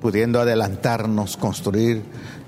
pudiendo 0.00 0.40
adelantarnos, 0.40 1.36
construir 1.36 2.02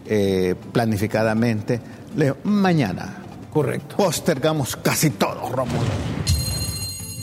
eh, 0.07 0.55
planificadamente. 0.73 1.81
Le- 2.17 2.35
mañana 2.45 3.17
correcto. 3.53 3.97
postergamos 3.97 4.77
casi 4.77 5.11
todo, 5.11 5.49
Rómulo. 5.51 5.81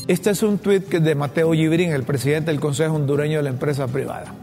Este 0.08 0.32
es 0.32 0.44
un 0.44 0.58
tuit 0.58 0.90
de 0.90 1.16
Mateo 1.16 1.54
Gibrín, 1.54 1.92
el 1.92 2.04
presidente 2.04 2.52
del 2.52 2.60
Consejo 2.60 2.96
Hondureño 2.96 3.38
de 3.38 3.44
la 3.44 3.50
empresa 3.50 3.88
privada. 3.88 4.34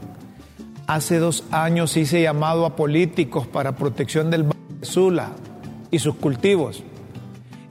Hace 0.87 1.19
dos 1.19 1.45
años 1.51 1.97
hice 1.97 2.23
llamado 2.23 2.65
a 2.65 2.77
políticos 2.77 3.47
para 3.47 3.73
protección 3.73 4.31
del 4.31 4.45
Valle 4.45 4.55
de 4.81 4.87
Sula 4.87 5.31
y 5.91 5.99
sus 5.99 6.15
cultivos 6.17 6.83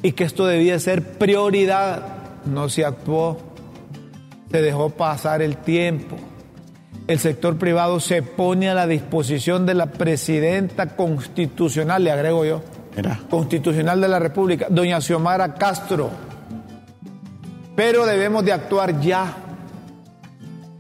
y 0.02 0.12
que 0.14 0.24
esto 0.24 0.46
debía 0.46 0.80
ser 0.80 1.04
prioridad. 1.18 2.04
No 2.46 2.70
se 2.70 2.86
actuó, 2.86 3.38
se 4.52 4.62
dejó 4.62 4.90
pasar 4.92 5.42
el 5.42 5.58
tiempo. 5.58 6.16
El 7.08 7.20
sector 7.20 7.58
privado 7.58 8.00
se 8.00 8.22
pone 8.22 8.70
a 8.70 8.74
la 8.74 8.86
disposición 8.88 9.66
de 9.66 9.74
la 9.74 9.86
presidenta 9.88 10.88
constitucional, 10.96 12.04
le 12.04 12.12
agrego 12.12 12.44
yo, 12.46 12.62
Mira. 12.96 13.20
constitucional 13.30 14.02
de 14.02 14.08
la 14.08 14.20
República, 14.20 14.68
doña 14.70 15.00
Xiomara 15.02 15.54
Castro. 15.56 16.10
Pero 17.76 18.06
debemos 18.06 18.44
de 18.44 18.52
actuar 18.54 19.00
ya. 19.00 19.36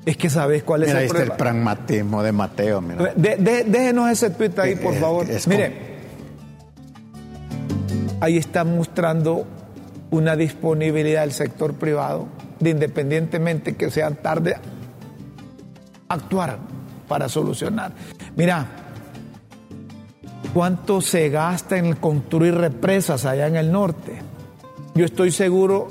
Es 0.05 0.17
que 0.17 0.29
sabes 0.29 0.63
cuál 0.63 0.83
es 0.83 0.89
Mira, 0.89 0.99
ahí 0.99 1.05
el 1.05 1.11
está 1.11 1.23
el 1.23 1.37
pragmatismo 1.37 2.23
de 2.23 2.31
Mateo. 2.31 2.81
Mira. 2.81 3.13
De- 3.15 3.35
de- 3.35 3.63
déjenos 3.65 4.09
ese 4.09 4.29
tuit 4.31 4.57
ahí, 4.59 4.75
por 4.75 4.93
Eh, 4.93 4.99
favor. 4.99 5.29
es 5.29 5.47
Mire, 5.47 5.86
ahí 8.19 8.37
está 8.37 8.63
mostrando 8.63 9.45
una 10.11 10.35
disponibilidad 10.35 11.21
del 11.21 11.33
sector 11.33 11.73
privado 11.73 12.27
de 12.59 12.71
independientemente 12.71 13.75
que 13.75 13.91
sea 13.91 14.11
tarde 14.11 14.57
actuar 16.09 16.57
para 17.07 17.29
solucionar. 17.29 17.91
Mira, 18.35 18.65
¿cuánto 20.53 21.01
se 21.01 21.29
gasta 21.29 21.77
en 21.77 21.95
construir 21.95 22.55
represas 22.55 23.25
allá 23.25 23.47
en 23.47 23.55
el 23.55 23.71
norte? 23.71 24.19
Yo 24.95 25.05
estoy 25.05 25.31
seguro 25.31 25.89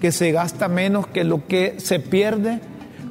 que 0.00 0.12
se 0.12 0.32
gasta 0.32 0.68
menos 0.68 1.06
que 1.06 1.24
lo 1.24 1.46
que 1.46 1.78
se 1.78 2.00
pierde 2.00 2.60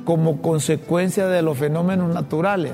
como 0.04 0.42
consecuencia 0.42 1.28
de 1.28 1.42
los 1.42 1.58
fenómenos 1.58 2.14
naturales. 2.14 2.74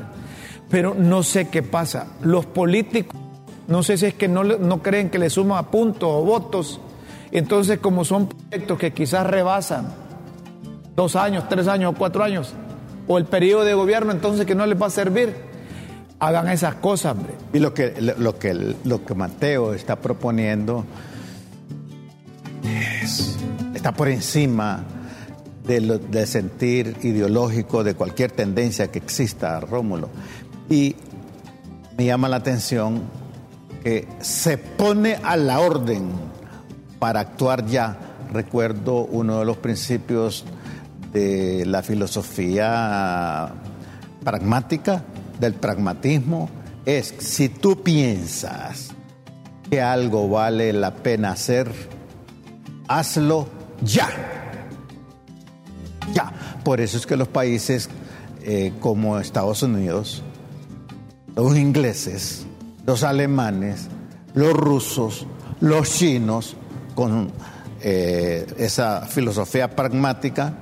Pero 0.69 0.95
no 0.95 1.23
sé 1.23 1.49
qué 1.49 1.63
pasa. 1.63 2.07
Los 2.21 2.45
políticos, 2.45 3.19
no 3.67 3.83
sé 3.83 3.97
si 3.97 4.05
es 4.07 4.13
que 4.13 4.27
no, 4.27 4.43
no 4.43 4.81
creen 4.81 5.09
que 5.09 5.19
le 5.19 5.29
suman 5.29 5.65
puntos 5.65 6.09
o 6.11 6.23
votos. 6.23 6.79
Entonces, 7.31 7.79
como 7.79 8.05
son 8.05 8.27
proyectos 8.27 8.77
que 8.79 8.93
quizás 8.93 9.27
rebasan 9.27 9.93
dos 10.95 11.15
años, 11.15 11.47
tres 11.49 11.67
años 11.67 11.93
o 11.93 11.97
cuatro 11.97 12.23
años, 12.23 12.53
o 13.07 13.17
el 13.17 13.25
periodo 13.25 13.63
de 13.65 13.73
gobierno, 13.73 14.11
entonces 14.11 14.45
que 14.45 14.55
no 14.55 14.65
les 14.65 14.81
va 14.81 14.87
a 14.87 14.89
servir, 14.89 15.33
hagan 16.19 16.47
esas 16.49 16.75
cosas, 16.75 17.13
hombre. 17.15 17.33
Y 17.53 17.59
lo 17.59 17.73
que, 17.73 17.93
lo, 18.17 18.39
que, 18.39 18.75
lo 18.83 19.05
que 19.05 19.13
Mateo 19.13 19.73
está 19.73 19.97
proponiendo 19.97 20.85
es- 23.03 23.37
está 23.75 23.91
por 23.93 24.07
encima 24.09 24.83
del 25.65 25.99
sentir 26.25 26.95
ideológico 27.03 27.83
de 27.83 27.93
cualquier 27.93 28.31
tendencia 28.31 28.89
que 28.89 28.99
exista, 28.99 29.59
Rómulo. 29.59 30.09
Y 30.69 30.95
me 31.97 32.05
llama 32.05 32.29
la 32.29 32.37
atención 32.37 33.01
se 34.19 34.57
pone 34.57 35.15
a 35.23 35.37
la 35.37 35.59
orden 35.59 36.09
para 36.99 37.19
actuar 37.21 37.65
ya. 37.65 37.97
Recuerdo 38.31 39.05
uno 39.05 39.39
de 39.39 39.45
los 39.45 39.57
principios 39.57 40.45
de 41.13 41.65
la 41.65 41.81
filosofía 41.81 43.53
pragmática, 44.23 45.03
del 45.39 45.53
pragmatismo, 45.53 46.49
es 46.85 47.13
si 47.19 47.49
tú 47.49 47.81
piensas 47.83 48.89
que 49.69 49.81
algo 49.81 50.29
vale 50.29 50.73
la 50.73 50.95
pena 50.95 51.31
hacer, 51.31 51.71
hazlo 52.87 53.47
ya. 53.81 54.09
Ya. 56.13 56.31
Por 56.63 56.81
eso 56.81 56.97
es 56.97 57.05
que 57.05 57.15
los 57.15 57.27
países 57.27 57.89
eh, 58.41 58.73
como 58.79 59.19
Estados 59.19 59.63
Unidos, 59.63 60.23
los 61.35 61.55
ingleses, 61.57 62.45
los 62.87 63.03
alemanes, 63.03 63.89
los 64.33 64.53
rusos, 64.53 65.27
los 65.59 65.91
chinos, 65.91 66.55
con 66.95 67.29
eh, 67.81 68.47
esa 68.57 69.01
filosofía 69.01 69.75
pragmática, 69.75 70.53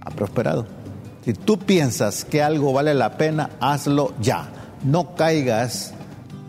ha 0.00 0.10
prosperado. 0.10 0.64
Si 1.24 1.32
tú 1.34 1.58
piensas 1.58 2.24
que 2.24 2.40
algo 2.40 2.72
vale 2.72 2.94
la 2.94 3.18
pena, 3.18 3.50
hazlo 3.58 4.14
ya. 4.20 4.48
No 4.84 5.16
caigas 5.16 5.92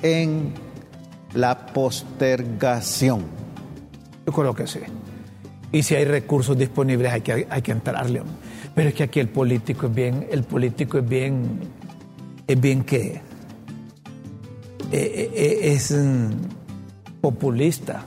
en 0.03 0.53
la 1.33 1.65
postergación. 1.65 3.25
Yo 4.27 4.33
creo 4.33 4.53
que 4.53 4.67
sí. 4.67 4.79
Y 5.71 5.81
si 5.81 5.95
hay 5.95 6.05
recursos 6.05 6.55
disponibles 6.55 7.11
hay 7.11 7.21
que, 7.21 7.47
hay 7.49 7.61
que 7.63 7.71
entrarle. 7.71 8.21
Pero 8.75 8.89
es 8.89 8.95
que 8.95 9.03
aquí 9.03 9.19
el 9.19 9.29
político 9.29 9.87
es 9.87 9.95
bien, 9.95 10.27
el 10.29 10.43
político 10.43 10.99
es 10.99 11.09
bien, 11.09 11.59
es 12.45 12.61
bien 12.61 12.83
es 14.93 15.91
mm, 15.91 16.29
populista, 17.21 18.03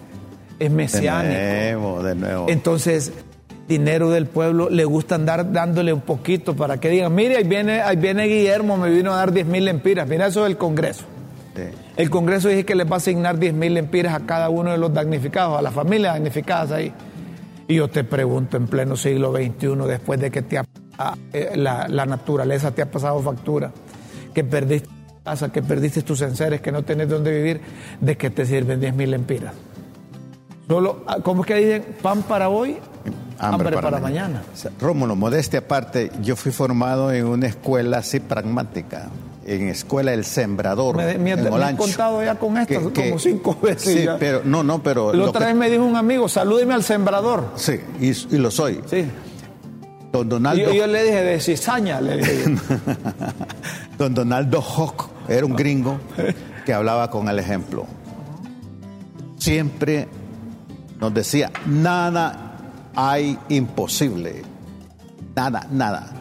es 0.59 0.71
mesiánico. 0.71 1.35
De 1.35 1.73
nuevo, 1.73 2.03
de 2.03 2.15
nuevo. 2.15 2.47
Entonces, 2.49 3.13
dinero 3.69 4.11
del 4.11 4.27
pueblo, 4.27 4.71
le 4.71 4.85
gusta 4.85 5.17
andar 5.17 5.53
dándole 5.53 5.93
un 5.93 6.01
poquito 6.01 6.55
para 6.55 6.79
que 6.79 6.89
digan, 6.89 7.15
mire, 7.15 7.37
ahí 7.37 7.45
viene, 7.45 7.81
ahí 7.81 7.97
viene 7.97 8.27
Guillermo, 8.27 8.77
me 8.77 8.91
vino 8.91 9.13
a 9.13 9.17
dar 9.17 9.33
10 9.33 9.47
mil 9.47 9.65
lempiras. 9.65 10.09
Mira, 10.09 10.27
eso 10.27 10.45
es 10.45 10.51
el 10.51 10.57
Congreso. 10.57 11.05
Sí. 11.55 11.63
El 11.97 12.11
Congreso 12.11 12.49
dice 12.49 12.65
que 12.65 12.75
les 12.75 12.87
va 12.87 12.95
a 12.95 12.99
asignar 12.99 13.39
10 13.39 13.55
mil 13.55 13.75
lempiras 13.75 14.15
a 14.15 14.27
cada 14.27 14.51
uno 14.51 14.71
de 14.71 14.79
los 14.79 14.93
damnificados, 14.93 15.59
a 15.59 15.63
las 15.63 15.73
familias 15.73 16.15
damnificadas 16.15 16.73
ahí. 16.73 16.93
Y 17.69 17.77
yo 17.77 17.89
te 17.89 18.05
pregunto, 18.05 18.57
en 18.57 18.69
pleno 18.69 18.97
siglo 18.97 19.33
XXI, 19.33 19.77
después 19.89 20.21
de 20.21 20.31
que 20.31 20.43
te 20.43 20.59
ha, 20.59 20.65
eh, 21.33 21.53
la, 21.57 21.89
la, 21.89 22.07
naturaleza 22.07 22.71
te 22.71 22.83
ha 22.83 22.91
pasado 22.91 23.21
factura, 23.21 23.73
que 24.33 24.45
perdiste 24.45 24.96
tu 25.27 25.31
casa, 25.31 25.49
que 25.51 25.63
perdiste 25.63 26.03
tus 26.03 26.23
enseres, 26.23 26.61
que 26.61 26.71
no 26.73 26.83
tenés 26.83 27.09
dónde 27.09 27.33
vivir, 27.33 27.61
¿de 28.01 28.17
qué 28.17 28.31
te 28.31 28.47
sirven 28.47 28.81
10 28.81 28.95
mil 28.95 29.11
lempiras? 29.11 29.55
Solo, 30.69 31.05
ah, 31.07 31.19
¿cómo 31.23 31.43
es 31.43 31.47
que 31.47 31.55
dicen? 31.57 31.85
Pan 32.03 32.23
para 32.23 32.49
hoy, 32.49 32.79
hambre, 33.39 33.69
hambre 33.69 33.71
para, 33.71 33.91
para, 33.91 34.01
mañana. 34.01 34.43
mañana. 34.55 34.77
Rómulo, 34.81 35.17
modestia 35.17 35.61
aparte, 35.61 36.11
yo 36.23 36.37
fui 36.37 36.53
formado 36.53 37.13
en 37.13 37.27
una 37.27 37.47
escuela 37.47 37.99
así 37.99 38.21
pragmática 38.21 39.11
en 39.45 39.69
Escuela 39.69 40.13
El 40.13 40.25
Sembrador. 40.25 40.97
Me, 40.97 41.19
me, 41.19 41.33
en 41.33 41.43
me 41.43 41.65
han 41.65 41.77
contado 41.77 42.23
ya 42.23 42.35
con 42.35 42.59
esto 42.59 42.93
que, 42.93 43.11
como 43.11 43.19
cinco 43.19 43.57
veces. 43.63 43.95
Sí, 43.95 44.05
ya. 44.05 44.19
pero 44.19 44.43
no, 44.45 44.65
no, 44.65 44.83
pero. 44.83 45.13
La 45.13 45.25
otra 45.25 45.41
que, 45.41 45.47
vez 45.47 45.57
me 45.57 45.71
dijo 45.71 45.85
un 45.85 45.95
amigo, 45.95 46.29
salúdeme 46.29 46.75
al 46.75 46.83
sembrador. 46.83 47.53
Sí, 47.55 47.81
y, 48.01 48.09
y 48.09 48.39
lo 48.39 48.51
soy. 48.51 48.81
Sí. 48.91 49.07
Don 50.11 50.29
Donaldo. 50.29 50.63
Y 50.63 50.67
yo, 50.67 50.73
yo 50.73 50.87
le 50.89 51.05
dije 51.05 51.23
de 51.23 51.41
cizaña, 51.41 52.01
le 52.01 52.17
dije. 52.17 52.57
Don 53.99 54.15
Donaldo 54.15 54.61
Hock 54.61 55.16
era 55.29 55.47
un 55.47 55.57
gringo 55.57 55.99
que 56.65 56.73
hablaba 56.73 57.11
con 57.11 57.29
el 57.29 57.39
ejemplo. 57.39 57.87
Siempre 59.39 60.09
nos 61.01 61.13
decía, 61.13 61.51
nada 61.67 62.57
hay 62.95 63.39
imposible. 63.49 64.43
Nada, 65.35 65.67
nada. 65.71 66.13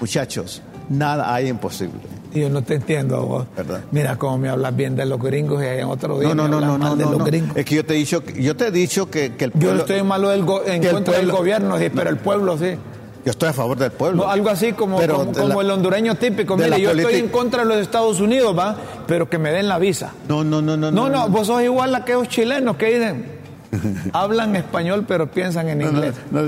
Muchachos, 0.00 0.62
nada 0.88 1.32
hay 1.34 1.48
imposible. 1.48 2.00
Yo 2.34 2.48
no 2.48 2.62
te 2.62 2.76
entiendo 2.76 3.26
vos. 3.26 3.46
¿Verdad? 3.54 3.82
Mira 3.90 4.16
cómo 4.16 4.38
me 4.38 4.48
hablas 4.48 4.74
bien 4.74 4.96
de 4.96 5.04
los 5.04 5.20
gringos 5.20 5.62
y 5.62 5.66
en 5.66 5.84
otro 5.84 6.18
día 6.18 6.34
no, 6.34 6.48
no, 6.48 6.60
me 6.60 6.66
no, 6.66 6.78
no, 6.78 6.96
de 6.96 7.04
no, 7.04 7.10
los 7.10 7.18
no. 7.18 7.24
gringos. 7.26 7.56
Es 7.56 7.64
que 7.66 7.74
yo 7.74 7.84
te 7.84 7.94
he 7.94 7.98
dicho, 7.98 8.22
yo 8.24 8.56
te 8.56 8.68
he 8.68 8.70
dicho 8.70 9.10
que, 9.10 9.34
que 9.34 9.44
el 9.44 9.52
pueblo. 9.52 9.70
Yo 9.72 9.80
estoy 9.80 10.02
malo 10.02 10.30
del 10.30 10.44
go, 10.44 10.62
en 10.64 10.82
contra 10.82 11.18
del 11.18 11.30
gobierno, 11.30 11.78
sí, 11.78 11.90
pero 11.94 12.08
el 12.08 12.16
pueblo 12.16 12.56
sí. 12.56 12.76
Yo 13.24 13.30
estoy 13.30 13.50
a 13.50 13.52
favor 13.52 13.78
del 13.78 13.92
pueblo. 13.92 14.24
No, 14.24 14.30
algo 14.30 14.50
así 14.50 14.72
como, 14.72 14.98
Pero 14.98 15.18
como, 15.18 15.32
de 15.32 15.40
como 15.40 15.54
la- 15.54 15.60
el 15.68 15.70
hondureño 15.70 16.14
típico. 16.16 16.56
Mire, 16.56 16.80
yo 16.80 16.90
estoy 16.90 17.14
en 17.16 17.28
contra 17.28 17.60
de 17.62 17.68
los 17.68 17.78
Estados 17.78 18.20
Unidos, 18.20 18.56
¿va? 18.58 18.76
Pero 19.06 19.30
que 19.30 19.38
me 19.38 19.52
den 19.52 19.68
la 19.68 19.78
visa. 19.78 20.12
No, 20.28 20.42
no, 20.42 20.60
no, 20.60 20.76
no. 20.76 20.90
No, 20.90 21.08
no, 21.08 21.28
vos 21.28 21.46
sos 21.46 21.62
igual 21.62 21.94
a 21.94 21.98
aquellos 21.98 22.28
chilenos 22.28 22.76
que 22.76 22.86
dicen, 22.86 23.24
hablan 24.12 24.56
español 24.56 25.04
pero 25.06 25.30
piensan 25.30 25.68
en 25.68 25.78
No, 25.78 25.84
no, 25.92 25.98
inglés. 25.98 26.14
no, 26.30 26.40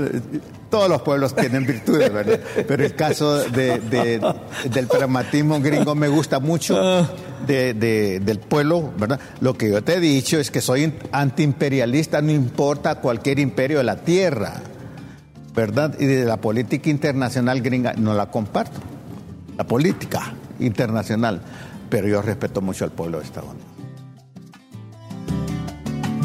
todos 0.69 0.89
los 0.89 1.01
pueblos 1.03 1.33
tienen 1.33 1.65
virtudes, 1.65 2.11
¿verdad? 2.11 2.39
Pero 2.67 2.83
el 2.83 2.93
caso 2.95 3.37
de, 3.37 3.79
de- 3.79 4.19
del 4.69 4.87
pragmatismo 4.87 5.61
gringo 5.61 5.95
me 5.95 6.09
gusta 6.09 6.39
mucho 6.41 6.75
de- 7.47 7.73
de- 7.73 8.19
del 8.19 8.39
pueblo, 8.39 8.91
¿verdad? 8.97 9.19
Lo 9.39 9.53
que 9.53 9.69
yo 9.71 9.81
te 9.81 9.93
he 9.93 9.99
dicho 10.01 10.37
es 10.39 10.51
que 10.51 10.59
soy 10.59 10.91
antiimperialista, 11.13 12.21
no 12.21 12.31
importa 12.33 12.95
cualquier 12.95 13.39
imperio 13.39 13.77
de 13.77 13.85
la 13.85 13.95
tierra, 13.97 14.55
¿verdad? 15.55 15.95
Y 15.99 16.05
de 16.05 16.25
la 16.25 16.37
política 16.37 16.89
internacional 16.89 17.61
gringa 17.61 17.93
no 17.93 18.13
la 18.13 18.29
comparto, 18.29 18.79
la 19.57 19.63
política 19.65 20.33
internacional, 20.59 21.41
pero 21.89 22.07
yo 22.07 22.21
respeto 22.21 22.61
mucho 22.61 22.83
al 22.85 22.91
pueblo 22.91 23.19
de 23.19 23.25
Estados 23.25 23.51
Unidos. 23.51 23.75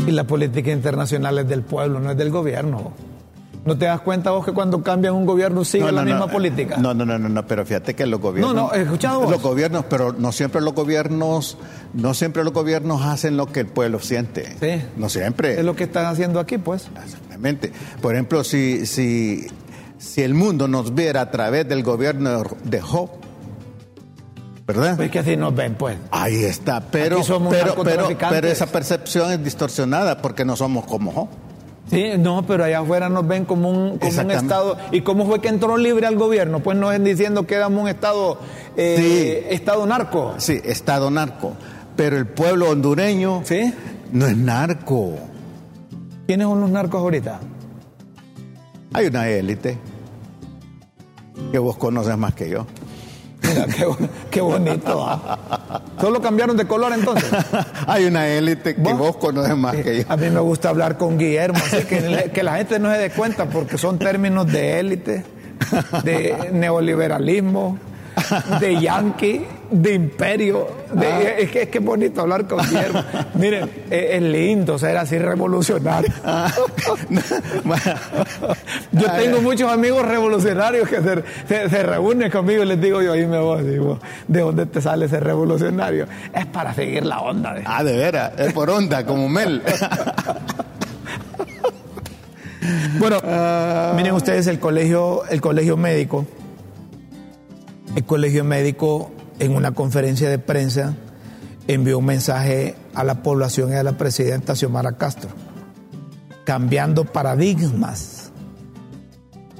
Y 0.06 0.12
la 0.12 0.24
política 0.24 0.72
internacional 0.72 1.38
es 1.38 1.48
del 1.48 1.62
pueblo, 1.62 2.00
no 2.00 2.10
es 2.10 2.16
del 2.16 2.30
gobierno. 2.30 2.92
¿No 3.64 3.77
te 3.77 3.85
das 3.85 4.01
cuenta 4.01 4.31
vos 4.31 4.44
que 4.44 4.53
cuando 4.53 4.83
cambian 4.83 5.14
un 5.14 5.27
gobierno 5.27 5.64
sigue 5.64 5.85
No, 5.85 5.90
la 5.92 6.03
misma 6.03 6.20
no, 6.20 6.29
política? 6.29 6.79
No, 6.79 6.94
no, 6.94 7.05
no, 7.05 7.18
no, 7.18 7.29
no, 7.29 7.46
pero 7.46 7.66
fíjate 7.66 7.94
que 7.94 8.07
los 8.07 8.18
gobiernos. 8.18 8.55
No, 8.55 8.68
no, 8.68 8.73
escuchado 8.73 9.20
vos. 9.20 9.31
Los 9.31 9.42
gobiernos, 9.42 9.85
pero 9.85 10.14
no 10.14 10.33
siempre 10.33 10.62
los 10.62 10.75
gobiernos, 10.75 11.59
no 11.92 12.14
siempre 12.14 12.42
los 12.42 12.55
gobiernos 12.55 13.03
hacen 13.03 13.37
lo 13.37 13.46
que 13.46 13.61
el 13.61 13.66
pueblo 13.66 14.01
siente. 14.01 14.57
Sí. 14.61 14.83
No 14.96 15.11
siempre. 15.11 15.59
Es 15.59 15.64
lo 15.64 15.77
que 15.77 15.85
están 15.85 16.07
haciendo 16.07 16.40
aquí, 16.40 16.57
pues. 16.57 16.88
Exactamente. 17.05 17.70
Por 18.01 18.14
ejemplo, 18.14 18.44
si, 18.44 18.87
si, 18.87 19.46
si 19.99 20.23
el 20.23 20.33
mundo 20.33 20.66
nos 20.66 20.94
viera 20.94 21.20
a 21.20 21.31
través 21.31 21.68
del 21.68 21.83
gobierno 21.83 22.42
de 22.64 22.81
Job, 22.81 23.11
¿verdad? 24.66 24.96
Pues 24.96 25.11
que 25.11 25.18
así 25.18 25.37
nos 25.37 25.55
ven, 25.55 25.75
pues. 25.75 25.99
Ahí 26.11 26.44
está, 26.44 26.81
pero, 26.81 27.20
pero, 27.51 27.75
pero, 27.85 28.09
pero 28.31 28.49
esa 28.49 28.66
percepción 28.66 29.33
es 29.33 29.44
distorsionada 29.44 30.23
porque 30.23 30.46
no 30.46 30.57
somos 30.57 30.87
como 30.87 31.12
Job. 31.12 31.29
Sí, 31.90 32.12
no, 32.18 32.46
pero 32.46 32.64
allá 32.64 32.79
afuera 32.79 33.09
nos 33.09 33.26
ven 33.26 33.44
como 33.44 33.68
un, 33.68 33.98
como 33.98 34.20
un. 34.20 34.31
Estado. 34.31 34.76
¿Y 34.92 35.00
cómo 35.00 35.26
fue 35.26 35.40
que 35.40 35.48
entró 35.48 35.76
libre 35.76 36.07
al 36.07 36.16
gobierno? 36.16 36.61
Pues 36.61 36.79
nos 36.79 36.90
ven 36.90 37.03
diciendo 37.03 37.46
que 37.46 37.57
éramos 37.57 37.83
un 37.83 37.88
Estado, 37.88 38.38
eh, 38.76 39.48
Estado 39.50 39.85
narco. 39.87 40.35
Sí, 40.38 40.61
Estado 40.64 41.11
narco. 41.11 41.55
Pero 41.96 42.16
el 42.16 42.26
pueblo 42.26 42.70
hondureño 42.70 43.42
¿Sí? 43.44 43.74
no 44.12 44.26
es 44.26 44.37
narco. 44.37 45.16
¿Quiénes 46.29 46.46
son 46.46 46.61
los 46.61 46.70
narcos 46.70 47.00
ahorita? 47.00 47.40
Hay 48.92 49.07
una 49.07 49.29
élite 49.29 49.76
que 51.50 51.59
vos 51.59 51.76
conoces 51.76 52.16
más 52.16 52.35
que 52.35 52.48
yo. 52.48 52.66
Mira, 53.42 53.66
qué 54.31 54.40
bonito. 54.40 55.05
¿ah? 55.05 55.60
Solo 56.00 56.20
cambiaron 56.20 56.56
de 56.56 56.66
color 56.66 56.92
entonces. 56.92 57.30
Hay 57.87 58.04
una 58.04 58.26
élite 58.28 58.74
que 58.74 58.80
¿Vos? 58.80 58.98
vos 58.98 59.16
conoces 59.16 59.56
más 59.56 59.76
que 59.76 59.98
yo. 59.98 60.04
A 60.09 60.16
mí 60.16 60.30
me 60.30 60.40
gusta 60.40 60.70
hablar 60.70 60.96
con 60.96 61.18
Guillermo, 61.18 61.59
así 61.59 61.85
que 61.85 62.42
la 62.42 62.56
gente 62.56 62.78
no 62.78 62.90
se 62.90 62.98
dé 62.98 63.11
cuenta 63.11 63.46
porque 63.46 63.78
son 63.78 63.98
términos 63.98 64.46
de 64.50 64.80
élite, 64.80 65.24
de 66.04 66.50
neoliberalismo, 66.52 67.78
de 68.61 68.81
yanqui, 68.81 69.42
de 69.70 69.94
imperio. 69.94 70.68
de- 70.92 71.07
Ah. 71.07 71.20
es, 71.38 71.51
que, 71.51 71.62
es 71.62 71.68
que 71.68 71.79
es 71.79 71.85
bonito 71.85 72.20
hablar 72.23 72.46
con 72.46 72.59
Guillermo. 72.66 73.03
Miren, 73.35 73.64
es, 73.90 74.05
es 74.16 74.23
lindo 74.23 74.79
ser 74.79 74.96
así 74.96 75.18
revolucionario. 75.18 76.11
Yo 78.92 79.11
tengo 79.12 79.40
muchos 79.40 79.70
amigos 79.70 80.07
revolucionarios 80.07 80.88
que 80.88 80.96
se, 81.01 81.23
se- 81.49 81.68
se 81.70 81.83
reúnen 81.83 82.31
conmigo 82.31 82.62
y 82.62 82.66
les 82.66 82.81
digo 82.81 83.03
yo, 83.03 83.12
me 83.29 83.38
vos, 83.38 83.64
digo, 83.64 83.99
¿de 84.29 84.40
dónde 84.40 84.66
te 84.66 84.81
sale 84.81 85.07
ese 85.07 85.20
revolucionario? 85.20 86.07
Es 86.35 86.46
para 86.46 86.75
seguir 86.75 87.05
la 87.07 87.20
onda. 87.20 87.55
de- 87.55 87.62
Ah, 87.64 87.83
de 87.85 87.96
veras, 87.96 88.33
es 88.38 88.53
por 88.53 88.70
onda, 88.70 89.05
como 89.07 89.29
Mel. 89.29 89.62
Bueno, 92.99 93.16
miren 93.96 94.12
ustedes 94.12 94.46
el 94.46 94.61
colegio, 94.61 95.23
el 95.31 95.40
colegio 95.40 95.77
médico. 95.79 96.27
El 97.96 98.05
colegio 98.05 98.44
médico 98.44 99.11
en 99.40 99.57
una 99.57 99.72
conferencia 99.72 100.31
de 100.31 100.38
prensa 100.38 100.94
envió 101.66 101.98
un 101.98 102.05
mensaje 102.05 102.76
a 102.94 103.03
la 103.03 103.22
población 103.22 103.72
y 103.72 103.74
a 103.74 103.83
la 103.83 103.98
presidenta 103.98 104.55
Xiomara 104.55 104.92
Castro, 104.92 105.31
cambiando 106.44 107.05
paradigmas 107.05 108.31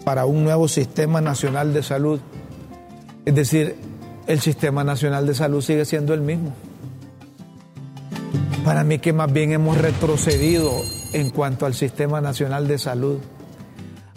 para 0.05 0.27
un 0.27 0.45
nuevo 0.45 0.69
sistema 0.69 1.21
nacional 1.21 1.73
de 1.73 1.83
salud. 1.83 2.21
Es 3.25 3.35
decir, 3.35 3.77
el 4.27 4.41
sistema 4.41 4.85
nacional 4.85 5.27
de 5.27 5.35
salud 5.35 5.61
sigue 5.61 5.85
siendo 5.85 6.15
el 6.15 6.21
mismo. 6.21 6.55
Para 8.65 8.85
mí 8.85 9.01
que 9.01 9.13
más 9.13 9.33
bien 9.33 9.53
hemos 9.53 9.77
retrocedido 9.77 10.71
en 11.13 11.31
cuanto 11.31 11.67
al 11.67 11.75
sistema 11.75 12.21
nacional 12.21 12.69
de 12.69 12.79
salud. 12.79 13.19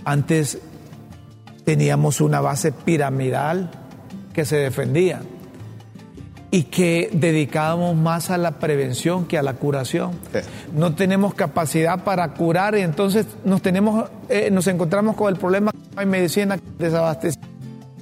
Antes 0.06 0.60
teníamos 1.63 2.21
una 2.21 2.41
base 2.41 2.71
piramidal 2.71 3.71
que 4.34 4.46
se 4.46 4.58
defendía 4.58 5.22
y 6.54 6.63
que 6.63 7.10
dedicábamos 7.13 7.96
más 7.96 8.30
a 8.30 8.38
la 8.38 8.60
prevención 8.60 9.26
que 9.26 9.39
a 9.39 9.41
la 9.41 9.54
curación. 9.54 10.12
Sí. 10.32 10.39
No 10.74 10.93
tenemos 10.93 11.34
capacidad 11.34 12.04
para 12.04 12.34
curar 12.36 12.78
y 12.78 12.82
entonces 12.82 13.26
nos 13.43 13.63
tenemos, 13.63 14.10
eh, 14.30 14.50
nos 14.52 14.67
encontramos 14.67 15.15
con 15.15 15.34
el 15.34 15.39
problema 15.39 15.72
que 15.72 15.96
no 15.96 16.02
hay 16.02 16.06
medicina 16.06 16.60
desabastecida. 16.78 17.41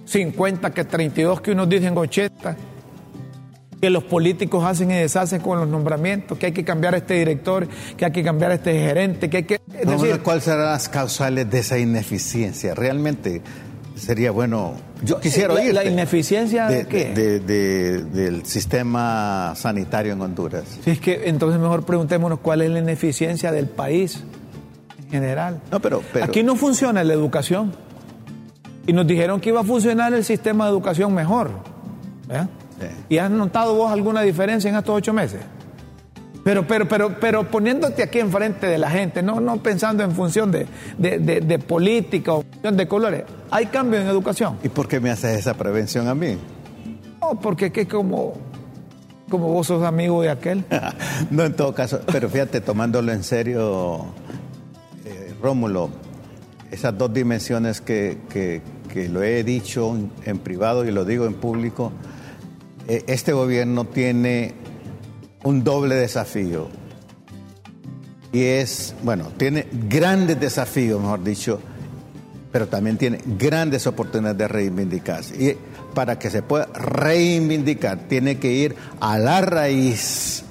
50, 0.04 0.72
que 0.72 0.84
32, 0.84 1.39
que 1.39 1.52
unos 1.52 1.70
dicen 1.70 1.98
80, 1.98 2.58
que 3.82 3.89
los 3.89 4.04
políticos 4.04 4.63
hacen 4.65 4.91
y 4.91 4.96
deshacen 4.96 5.41
con 5.41 5.58
los 5.58 5.70
nombramientos, 5.70 6.38
que 6.38 6.48
hay 6.48 6.52
que 6.52 6.65
cambiar 6.65 6.94
a 6.94 6.98
este 6.98 7.13
director, 7.13 7.67
que 7.96 8.04
hay 8.04 8.12
que 8.12 8.22
cambiar 8.22 8.52
a 8.52 8.56
este 8.56 8.74
gerente, 8.74 9.30
que 9.30 9.38
hay 9.38 9.44
que... 9.44 9.62
Es 9.80 9.88
decir, 9.88 10.20
¿Cuáles 10.22 10.44
serán 10.44 10.65
las 10.65 10.89
causales 10.89 11.50
de 11.50 11.60
esa 11.60 11.80
ineficiencia? 11.80 12.76
Realmente 12.76 13.41
sería 14.01 14.31
bueno. 14.31 14.73
Yo 15.03 15.19
quisiera 15.19 15.53
oír. 15.53 15.73
¿La 15.73 15.85
ineficiencia 15.85 16.67
de, 16.67 17.39
del 17.39 18.45
sistema 18.45 19.53
sanitario 19.55 20.13
en 20.13 20.21
Honduras. 20.21 20.63
Sí, 20.83 20.91
es 20.91 20.99
que 20.99 21.29
entonces 21.29 21.59
mejor 21.59 21.85
preguntémonos 21.85 22.39
cuál 22.39 22.61
es 22.61 22.71
la 22.71 22.79
ineficiencia 22.79 23.51
del 23.51 23.67
país 23.67 24.23
en 24.97 25.09
general. 25.09 25.61
No, 25.71 25.79
pero, 25.79 26.01
Aquí 26.21 26.43
no 26.43 26.55
funciona 26.55 27.03
la 27.03 27.13
educación. 27.13 27.73
Y 28.87 28.93
nos 28.93 29.05
dijeron 29.05 29.39
que 29.39 29.49
iba 29.49 29.61
a 29.61 29.63
funcionar 29.63 30.13
el 30.13 30.25
sistema 30.25 30.65
de 30.65 30.71
educación 30.71 31.13
mejor. 31.13 31.51
¿Y 33.09 33.19
has 33.19 33.29
notado 33.29 33.75
vos 33.75 33.91
alguna 33.91 34.21
diferencia 34.21 34.69
en 34.69 34.75
estos 34.75 34.95
ocho 34.95 35.13
meses? 35.13 35.41
Pero, 36.43 36.65
pero, 36.65 36.88
pero, 36.88 37.19
pero 37.19 37.49
poniéndote 37.49 38.01
aquí 38.01 38.19
enfrente 38.19 38.65
de 38.65 38.77
la 38.77 38.89
gente, 38.89 39.21
no, 39.21 39.39
no 39.39 39.58
pensando 39.58 40.04
en 40.04 40.12
función 40.12 40.51
de, 40.51 40.67
de, 40.97 41.60
política 41.60 42.34
o 42.34 42.43
de 42.63 42.88
colores, 42.88 43.23
hay 43.51 43.67
cambio 43.67 43.99
en 43.99 44.08
educación. 44.08 44.58
¿Y 44.63 44.69
por 44.69 44.88
qué 44.88 44.99
me 44.99 45.12
haces 45.12 45.38
esa 45.38 45.54
prevención 45.54 46.08
a 46.08 46.15
mí? 46.15 46.38
No, 47.21 47.39
porque 47.39 47.67
es 47.67 47.71
que 47.71 47.88
como, 47.88 48.34
como 49.30 49.49
vos 49.49 49.67
sos 49.67 49.84
amigo 49.84 50.21
de 50.23 50.32
aquel. 50.32 50.65
no, 51.30 51.43
en 51.43 51.54
todo 51.54 51.75
caso, 51.75 52.01
pero 52.12 52.27
fíjate, 52.27 52.60
tomándolo 52.62 53.12
en 53.12 53.23
serio, 53.23 54.06
eh, 55.06 55.36
Rómulo, 55.41 55.91
esas 56.71 56.97
dos 56.97 57.13
dimensiones 57.13 57.82
que, 57.82 58.17
que, 58.30 58.62
lo 59.10 59.23
he 59.23 59.43
dicho 59.43 59.95
en, 60.25 60.39
privado 60.39 60.86
y 60.86 60.91
lo 60.91 61.06
digo 61.06 61.25
en 61.25 61.34
público, 61.34 61.91
eh, 62.88 63.04
este 63.08 63.32
gobierno 63.32 63.86
tiene 63.86 64.54
un 65.43 65.63
doble 65.63 65.95
desafío. 65.95 66.67
Y 68.32 68.43
es, 68.43 68.95
bueno, 69.04 69.32
tiene 69.38 69.67
grandes 69.71 70.39
desafíos, 70.39 71.01
mejor 71.01 71.23
dicho, 71.23 71.60
pero 72.51 72.67
también 72.67 72.97
tiene 72.97 73.19
grandes 73.25 73.88
oportunidades 73.88 74.38
de 74.38 74.47
reivindicarse. 74.47 75.36
Y 75.43 75.58
para 75.93 76.17
que 76.17 76.30
se 76.30 76.41
pueda 76.41 76.67
reivindicar, 76.73 78.08
tiene 78.08 78.38
que 78.38 78.51
ir 78.51 78.75
a 78.99 79.17
la 79.17 79.41
raíz 79.41 80.43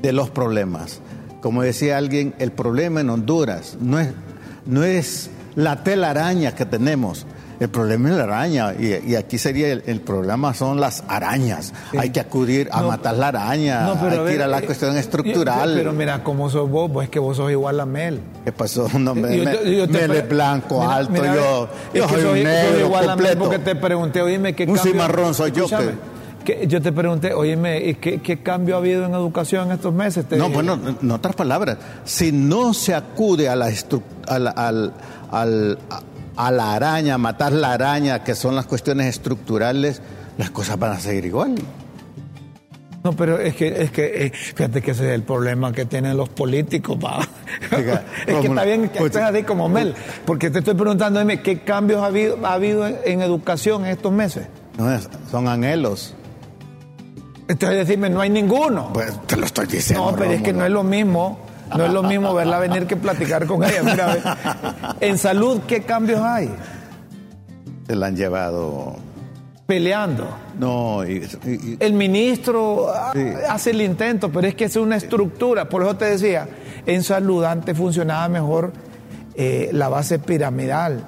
de 0.00 0.12
los 0.12 0.30
problemas. 0.30 1.00
Como 1.40 1.62
decía 1.62 1.98
alguien, 1.98 2.34
el 2.38 2.52
problema 2.52 3.00
en 3.00 3.10
Honduras 3.10 3.76
no 3.80 3.98
es, 3.98 4.12
no 4.64 4.84
es 4.84 5.30
la 5.54 5.82
telaraña 5.82 6.54
que 6.54 6.64
tenemos, 6.64 7.26
el 7.62 7.70
problema 7.70 8.10
es 8.10 8.16
la 8.16 8.24
araña 8.24 8.74
y, 8.74 9.14
aquí 9.14 9.38
sería 9.38 9.72
el, 9.72 10.00
problema 10.00 10.52
son 10.52 10.80
las 10.80 11.04
arañas. 11.06 11.72
Hay 11.96 12.10
que 12.10 12.18
acudir 12.18 12.68
a 12.72 12.82
matar 12.82 13.16
la 13.16 13.28
araña, 13.28 13.92
hay 13.92 14.18
que 14.26 14.34
ir 14.34 14.42
a 14.42 14.48
la 14.48 14.58
eh, 14.58 14.66
cuestión 14.66 14.96
estructural. 14.96 15.74
pero 15.76 15.92
mira, 15.92 16.24
cómo 16.24 16.50
sos 16.50 16.68
vos, 16.68 16.90
vos 16.90 17.04
es 17.04 17.10
que 17.10 17.20
vos 17.20 17.36
sos 17.36 17.50
igual 17.50 17.78
a 17.78 17.86
Mel. 17.86 18.20
¿Qué 18.44 18.52
pasó? 18.52 18.88
No, 19.02 19.14
me, 19.14 19.28
Mel 19.28 20.12
es 20.12 20.28
blanco, 20.28 20.88
alto, 20.88 21.24
yo, 21.24 21.68
yo 21.92 22.08
soy, 22.08 22.24
un 22.24 22.44
negro 22.44 22.80
igual 22.80 23.06
completo. 23.06 23.30
A 23.30 23.34
Mel 23.34 23.38
porque 23.38 23.58
te 23.58 23.74
pregunté, 23.74 24.22
oíme, 24.22 24.54
¿qué 24.54 24.64
un 24.64 24.74
cambio? 24.74 24.92
Cimarrón 24.92 25.34
soy 25.34 25.50
yo. 25.52 25.66
Que... 26.44 26.66
yo 26.66 26.80
te 26.80 26.92
pregunté, 26.92 27.32
oíme, 27.32 27.96
¿qué, 28.00 28.20
¿qué, 28.20 28.42
cambio 28.42 28.76
ha 28.76 28.78
habido 28.78 29.06
en 29.06 29.14
educación 29.14 29.68
en 29.68 29.72
estos 29.74 29.92
meses? 29.92 30.24
no, 30.30 30.50
bueno, 30.50 30.78
en 31.00 31.10
otras 31.10 31.34
palabras, 31.34 31.78
si 32.04 32.32
no 32.32 32.74
se 32.74 32.94
acude 32.94 33.48
a 33.48 33.56
la 33.56 33.72
al, 34.28 34.48
al, 34.56 34.92
al, 35.30 35.78
a 36.36 36.50
la 36.50 36.74
araña, 36.74 37.18
matar 37.18 37.52
la 37.52 37.72
araña, 37.72 38.24
que 38.24 38.34
son 38.34 38.54
las 38.54 38.66
cuestiones 38.66 39.06
estructurales, 39.06 40.00
las 40.38 40.50
cosas 40.50 40.78
van 40.78 40.92
a 40.92 41.00
seguir 41.00 41.26
igual. 41.26 41.54
No, 43.04 43.12
pero 43.14 43.40
es 43.40 43.56
que, 43.56 43.82
es 43.82 43.90
que, 43.90 44.26
eh, 44.26 44.32
fíjate 44.32 44.80
que 44.80 44.92
ese 44.92 45.08
es 45.08 45.14
el 45.14 45.24
problema 45.24 45.72
que 45.72 45.86
tienen 45.86 46.16
los 46.16 46.28
políticos, 46.28 46.98
es 47.70 48.40
que 48.40 48.46
está 48.46 48.64
bien 48.64 48.88
que 48.88 49.04
estés 49.04 49.22
así 49.22 49.42
como 49.42 49.68
Mel, 49.68 49.94
porque 50.24 50.50
te 50.50 50.60
estoy 50.60 50.74
preguntando, 50.74 51.20
¿qué 51.42 51.60
cambios 51.60 52.00
ha 52.02 52.06
habido, 52.06 52.38
ha 52.46 52.54
habido 52.54 52.86
en, 52.86 53.22
educación 53.22 53.84
en 53.84 53.92
estos 53.92 54.12
meses? 54.12 54.46
No, 54.78 54.88
son 55.30 55.48
anhelos. 55.48 56.14
Entonces 57.48 57.78
decirme, 57.78 58.08
no 58.08 58.20
hay 58.20 58.30
ninguno. 58.30 58.90
Pues 58.94 59.20
te 59.26 59.36
lo 59.36 59.46
estoy 59.46 59.66
diciendo. 59.66 60.10
No, 60.10 60.16
pero 60.16 60.30
es 60.30 60.42
que 60.42 60.52
no 60.52 60.64
es 60.64 60.70
lo 60.70 60.84
mismo 60.84 61.38
no 61.76 61.86
es 61.86 61.92
lo 61.92 62.02
mismo 62.02 62.34
verla 62.34 62.58
venir 62.58 62.86
que 62.86 62.96
platicar 62.96 63.46
con 63.46 63.64
ella. 63.64 63.82
Mira, 63.82 64.96
en 65.00 65.18
salud, 65.18 65.60
¿qué 65.66 65.82
cambios 65.82 66.20
hay? 66.20 66.50
Se 67.86 67.96
la 67.96 68.06
han 68.06 68.16
llevado. 68.16 68.96
Peleando. 69.66 70.26
No, 70.58 71.02
el 71.02 71.92
ministro 71.94 72.92
hace 73.48 73.70
el 73.70 73.80
intento, 73.80 74.30
pero 74.30 74.46
es 74.46 74.54
que 74.54 74.64
es 74.64 74.76
una 74.76 74.96
estructura. 74.96 75.68
Por 75.68 75.82
eso 75.82 75.96
te 75.96 76.06
decía, 76.06 76.48
en 76.84 77.02
salud 77.02 77.44
antes 77.44 77.76
funcionaba 77.76 78.28
mejor 78.28 78.72
eh, 79.34 79.70
la 79.72 79.88
base 79.88 80.18
piramidal 80.18 81.04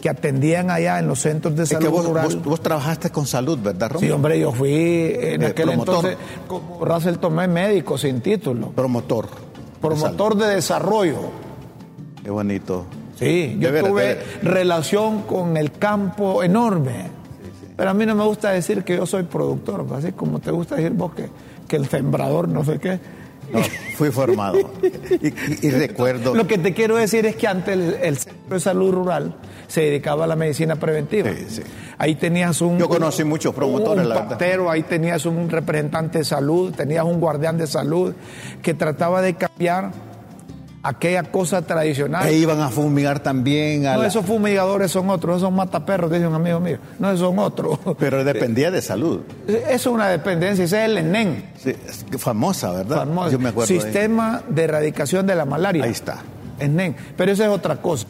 que 0.00 0.08
atendían 0.08 0.70
allá 0.70 0.98
en 0.98 1.08
los 1.08 1.20
centros 1.20 1.56
de 1.56 1.66
salud 1.66 1.90
vos, 1.90 2.42
Vos, 2.42 2.60
trabajaste 2.60 3.10
con 3.10 3.26
salud, 3.26 3.58
¿verdad, 3.58 3.90
Sí, 3.98 4.10
hombre, 4.10 4.38
yo 4.38 4.52
fui 4.52 5.14
en 5.18 5.42
eh, 5.42 5.46
aquel 5.46 5.70
entonces 5.70 6.16
como 6.46 6.84
Russell 6.84 7.16
Tomé 7.16 7.48
médico 7.48 7.98
sin 7.98 8.20
título. 8.20 8.70
Promotor 8.70 9.45
promotor 9.88 10.36
de 10.36 10.46
desarrollo. 10.54 11.30
Qué 12.22 12.30
bonito. 12.30 12.84
Sí, 13.18 13.56
yo 13.58 13.70
tuve 13.82 14.20
relación 14.42 15.22
con 15.22 15.56
el 15.56 15.72
campo 15.72 16.42
enorme. 16.42 17.10
Pero 17.76 17.90
a 17.90 17.94
mí 17.94 18.06
no 18.06 18.14
me 18.14 18.24
gusta 18.24 18.50
decir 18.50 18.84
que 18.84 18.96
yo 18.96 19.06
soy 19.06 19.24
productor, 19.24 19.86
así 19.94 20.12
como 20.12 20.38
te 20.38 20.50
gusta 20.50 20.76
decir 20.76 20.92
vos 20.92 21.14
que, 21.14 21.28
que 21.68 21.76
el 21.76 21.86
sembrador 21.86 22.48
no 22.48 22.64
sé 22.64 22.78
qué. 22.78 22.98
No, 23.52 23.60
fui 23.96 24.10
formado. 24.10 24.58
y, 25.62 25.70
recuerdo. 25.70 26.34
Lo 26.34 26.46
que 26.46 26.58
te 26.58 26.74
quiero 26.74 26.96
decir 26.96 27.26
es 27.26 27.36
que 27.36 27.46
antes 27.46 27.96
el, 28.02 28.16
Centro 28.18 28.54
de 28.54 28.60
Salud 28.60 28.92
Rural 28.92 29.34
se 29.68 29.82
dedicaba 29.82 30.24
a 30.24 30.26
la 30.26 30.36
medicina 30.36 30.76
preventiva. 30.76 31.30
Sí, 31.30 31.46
sí. 31.48 31.62
Ahí 31.98 32.14
tenías 32.16 32.60
un. 32.60 32.78
Yo 32.78 32.88
conocí 32.88 33.24
muchos 33.24 33.54
promotores, 33.54 34.04
un 34.04 34.08
la 34.08 34.70
ahí 34.70 34.82
tenías 34.82 35.26
un 35.26 35.48
representante 35.48 36.18
de 36.18 36.24
salud, 36.24 36.72
tenías 36.74 37.04
un 37.04 37.20
guardián 37.20 37.56
de 37.58 37.66
salud 37.66 38.14
que 38.62 38.74
trataba 38.74 39.22
de 39.22 39.34
cambiar 39.34 39.92
aquella 40.86 41.24
cosa 41.24 41.62
tradicional. 41.62 42.28
E 42.28 42.34
iban 42.34 42.60
a 42.60 42.68
fumigar 42.68 43.20
también. 43.20 43.82
no, 43.82 44.04
esos 44.04 44.24
fumigadores 44.24 44.90
son 44.90 45.10
otros, 45.10 45.38
esos 45.38 45.52
mataperros, 45.52 46.10
dice 46.10 46.26
un 46.26 46.34
amigo 46.34 46.60
mío. 46.60 46.78
No, 46.98 47.08
esos 47.08 47.28
son 47.28 47.38
otros. 47.38 47.78
Pero 47.98 48.24
dependía 48.24 48.70
de 48.70 48.80
salud. 48.80 49.20
Es 49.46 49.86
una 49.86 50.08
dependencia, 50.08 50.64
ese 50.64 50.84
es 50.84 50.90
el 50.90 50.98
ENEN. 50.98 51.50
Sí, 51.56 51.74
famosa, 52.18 52.70
¿verdad? 52.72 52.98
Famosa. 52.98 53.30
Yo 53.30 53.38
me 53.38 53.48
acuerdo 53.48 53.66
Sistema 53.66 54.42
de, 54.48 54.64
erradicación 54.64 55.26
de 55.26 55.34
la 55.34 55.44
malaria. 55.44 55.84
Ahí 55.84 55.90
está. 55.90 56.18
ENEN. 56.60 56.96
Pero 57.16 57.32
eso 57.32 57.42
es 57.42 57.50
otra 57.50 57.76
cosa. 57.82 58.06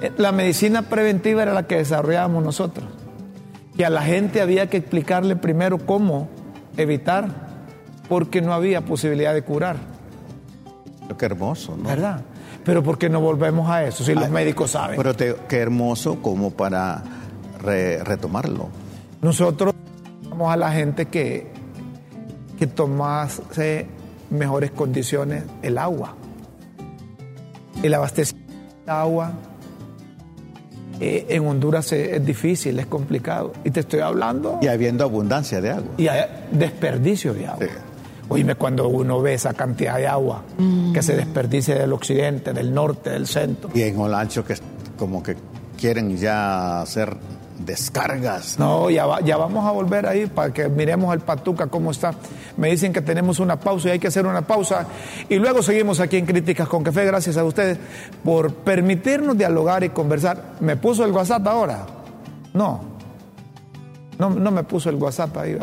Eh, 0.00 0.12
la 0.16 0.32
medicina 0.32 0.82
preventiva 0.82 1.42
era 1.42 1.52
la 1.52 1.66
que 1.66 1.76
desarrollábamos 1.76 2.42
nosotros. 2.42 2.86
Que 3.76 3.84
a 3.84 3.90
la 3.90 4.02
gente 4.02 4.40
había 4.40 4.68
que 4.70 4.78
explicarle 4.78 5.36
primero 5.36 5.78
cómo 5.78 6.30
evitar, 6.78 7.28
porque 8.08 8.40
no 8.40 8.54
había 8.54 8.80
posibilidad 8.82 9.34
de 9.34 9.42
curar. 9.42 9.95
Qué 11.14 11.26
hermoso, 11.26 11.76
¿no? 11.76 11.88
¿Verdad? 11.88 12.22
Pero 12.64 12.82
¿por 12.82 12.98
qué 12.98 13.08
no 13.08 13.20
volvemos 13.20 13.70
a 13.70 13.84
eso 13.84 14.04
si 14.04 14.14
los 14.14 14.28
médicos 14.28 14.72
saben? 14.72 14.96
Pero 14.96 15.14
qué 15.48 15.56
hermoso 15.56 16.20
como 16.20 16.50
para 16.50 17.02
retomarlo. 17.60 18.68
Nosotros 19.22 19.74
vamos 20.28 20.52
a 20.52 20.56
la 20.56 20.72
gente 20.72 21.06
que, 21.06 21.46
que 22.58 22.66
tomase 22.66 23.86
mejores 24.30 24.70
condiciones 24.70 25.44
el 25.62 25.78
agua. 25.78 26.14
El 27.82 27.94
abastecimiento 27.94 28.52
de 28.84 28.92
agua 28.92 29.32
eh, 31.00 31.26
en 31.28 31.46
Honduras 31.46 31.92
es, 31.92 32.24
difícil, 32.24 32.78
es 32.78 32.86
complicado. 32.86 33.52
Y 33.64 33.70
te 33.70 33.80
estoy 33.80 34.00
hablando. 34.00 34.58
Y 34.62 34.68
habiendo 34.68 35.04
abundancia 35.04 35.60
de 35.60 35.70
agua. 35.70 35.92
Y 35.98 36.08
hay 36.08 36.24
desperdicio 36.52 37.34
de 37.34 37.46
agua. 37.46 37.66
Oíme, 38.28 38.56
cuando 38.56 38.88
uno 38.88 39.20
ve 39.20 39.34
esa 39.34 39.54
cantidad 39.54 39.96
de 39.96 40.06
agua 40.08 40.42
que 40.92 41.02
se 41.02 41.16
desperdicia 41.16 41.76
del 41.76 41.92
occidente, 41.92 42.52
del 42.52 42.74
norte, 42.74 43.10
del 43.10 43.26
centro. 43.26 43.70
Y 43.74 43.82
en 43.82 43.98
Olancho 43.98 44.44
que 44.44 44.56
como 44.98 45.22
que 45.22 45.36
quieren 45.78 46.16
ya 46.16 46.80
hacer 46.80 47.16
descargas. 47.58 48.58
No, 48.58 48.90
ya, 48.90 49.06
ya 49.24 49.36
vamos 49.36 49.64
a 49.66 49.70
volver 49.70 50.06
ahí 50.06 50.26
para 50.26 50.52
que 50.52 50.68
miremos 50.68 51.14
el 51.14 51.20
Patuca 51.20 51.68
cómo 51.68 51.90
está. 51.90 52.14
Me 52.56 52.68
dicen 52.70 52.92
que 52.92 53.00
tenemos 53.00 53.38
una 53.38 53.58
pausa 53.58 53.88
y 53.88 53.92
hay 53.92 53.98
que 53.98 54.08
hacer 54.08 54.26
una 54.26 54.42
pausa. 54.42 54.86
Y 55.28 55.36
luego 55.36 55.62
seguimos 55.62 56.00
aquí 56.00 56.16
en 56.16 56.26
Críticas 56.26 56.68
con 56.68 56.82
Café. 56.82 57.04
Gracias 57.04 57.36
a 57.36 57.44
ustedes 57.44 57.78
por 58.24 58.52
permitirnos 58.54 59.38
dialogar 59.38 59.84
y 59.84 59.90
conversar. 59.90 60.56
¿Me 60.60 60.76
puso 60.76 61.04
el 61.04 61.12
WhatsApp 61.12 61.46
ahora? 61.46 61.86
No. 62.52 62.95
No, 64.18 64.30
me 64.30 64.64
puso 64.64 64.88
el 64.88 64.96
WhatsApp 64.96 65.36
ahí, 65.36 65.56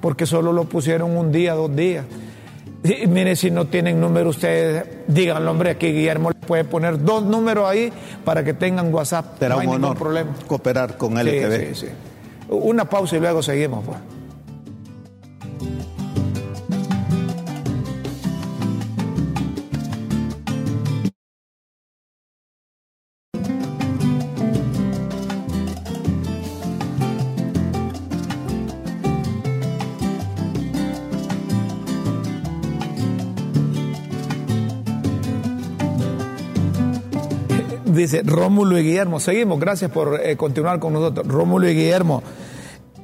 porque 0.00 0.26
solo 0.26 0.52
lo 0.52 0.64
pusieron 0.64 1.16
un 1.16 1.30
día, 1.30 1.54
dos 1.54 1.74
días. 1.74 2.04
Y, 2.84 3.06
mire, 3.06 3.36
si 3.36 3.50
no 3.50 3.66
tienen 3.66 4.00
número 4.00 4.30
ustedes, 4.30 4.84
díganlo, 5.06 5.52
hombre, 5.52 5.70
aquí 5.70 5.92
Guillermo 5.92 6.30
le 6.30 6.46
puede 6.46 6.64
poner 6.64 7.02
dos 7.02 7.24
números 7.24 7.68
ahí 7.68 7.92
para 8.24 8.42
que 8.42 8.54
tengan 8.54 8.92
WhatsApp. 8.92 9.38
Será 9.38 9.54
no 9.54 9.60
hay 9.60 9.66
un 9.68 9.74
honor 9.74 9.96
problema. 9.96 10.30
cooperar 10.48 10.96
con 10.96 11.16
él. 11.16 11.74
Sí, 11.74 11.86
sí, 11.86 11.92
Una 12.48 12.84
pausa 12.84 13.16
y 13.16 13.20
luego 13.20 13.40
seguimos, 13.40 13.84
pues. 13.84 13.98
Dice 37.92 38.22
Rómulo 38.24 38.78
y 38.78 38.84
Guillermo, 38.84 39.20
seguimos, 39.20 39.60
gracias 39.60 39.90
por 39.90 40.18
eh, 40.24 40.34
continuar 40.36 40.78
con 40.78 40.94
nosotros. 40.94 41.26
Rómulo 41.26 41.68
y 41.68 41.74
Guillermo, 41.74 42.22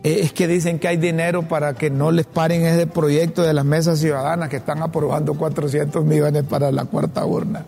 eh, 0.02 0.20
es 0.22 0.32
que 0.32 0.48
dicen 0.48 0.78
que 0.78 0.88
hay 0.88 0.96
dinero 0.96 1.46
para 1.46 1.74
que 1.74 1.90
no 1.90 2.10
les 2.10 2.24
paren 2.24 2.64
ese 2.64 2.86
proyecto 2.86 3.42
de 3.42 3.52
las 3.52 3.66
mesas 3.66 3.98
ciudadanas 3.98 4.48
que 4.48 4.56
están 4.56 4.82
aprobando 4.82 5.34
400 5.34 6.04
millones 6.06 6.44
para 6.44 6.72
la 6.72 6.86
cuarta 6.86 7.26
urna. 7.26 7.66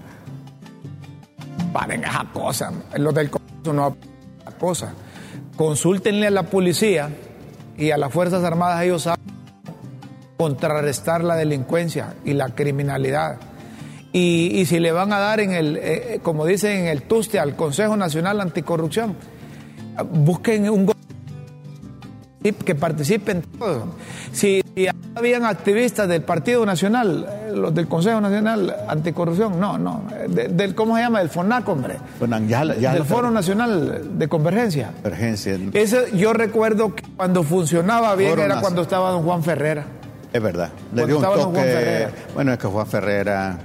Paren 1.74 2.04
esa 2.04 2.26
cosa, 2.32 2.72
los 2.96 3.14
del 3.14 3.28
Congreso 3.28 3.72
no 3.74 3.96
esa 4.40 4.56
cosa. 4.56 4.94
Consúltenle 5.58 6.28
a 6.28 6.30
la 6.30 6.44
policía 6.44 7.10
y 7.76 7.90
a 7.90 7.98
las 7.98 8.10
Fuerzas 8.10 8.42
Armadas, 8.44 8.82
ellos 8.82 9.02
saben 9.02 9.20
contrarrestar 10.38 11.22
la 11.22 11.36
delincuencia 11.36 12.14
y 12.24 12.32
la 12.32 12.54
criminalidad 12.54 13.49
y, 14.12 14.64
si 14.66 14.80
le 14.80 14.90
van 14.92 15.12
a 15.12 15.18
dar 15.18 15.40
en 15.40 15.52
el, 15.52 15.76
eh, 15.76 16.14
eh, 16.14 16.20
como 16.22 16.44
dicen 16.44 16.80
en 16.80 16.86
el 16.86 17.02
TUSTE, 17.02 17.38
al 17.38 17.54
Consejo 17.54 17.96
Nacional 17.96 18.40
Anticorrupción, 18.40 19.14
busquen 20.12 20.68
un 20.68 20.90
que 22.64 22.74
participen 22.74 23.42
todos. 23.58 23.84
Si, 24.32 24.62
habían 25.14 25.44
activistas 25.44 26.08
del 26.08 26.22
Partido 26.22 26.64
Nacional, 26.64 27.26
eh, 27.28 27.52
los 27.54 27.74
del 27.74 27.86
Consejo 27.86 28.20
Nacional 28.20 28.74
Anticorrupción, 28.88 29.60
no, 29.60 29.76
no, 29.76 30.04
del, 30.28 30.74
¿cómo 30.74 30.96
se 30.96 31.02
llama? 31.02 31.18
Del 31.18 31.28
FONAC, 31.28 31.68
hombre. 31.68 31.96
del 32.18 33.04
Foro 33.04 33.30
Nacional 33.30 34.18
de 34.18 34.28
Convergencia. 34.28 34.92
Convergencia. 35.02 35.58
Ese, 35.74 36.16
yo 36.16 36.32
recuerdo 36.32 36.94
que 36.94 37.04
cuando 37.16 37.42
funcionaba 37.42 38.14
bien 38.16 38.38
era 38.38 38.60
cuando 38.60 38.82
estaba 38.82 39.10
don 39.10 39.22
Juan 39.22 39.42
Ferrera. 39.42 39.84
Es 40.32 40.40
verdad. 40.40 40.70
Le 40.94 41.06
dio 41.06 41.18
un 41.18 41.24
toque. 41.24 42.08
Bueno, 42.34 42.52
es 42.52 42.58
que 42.58 42.68
Juan 42.68 42.86
Ferrera 42.86 43.58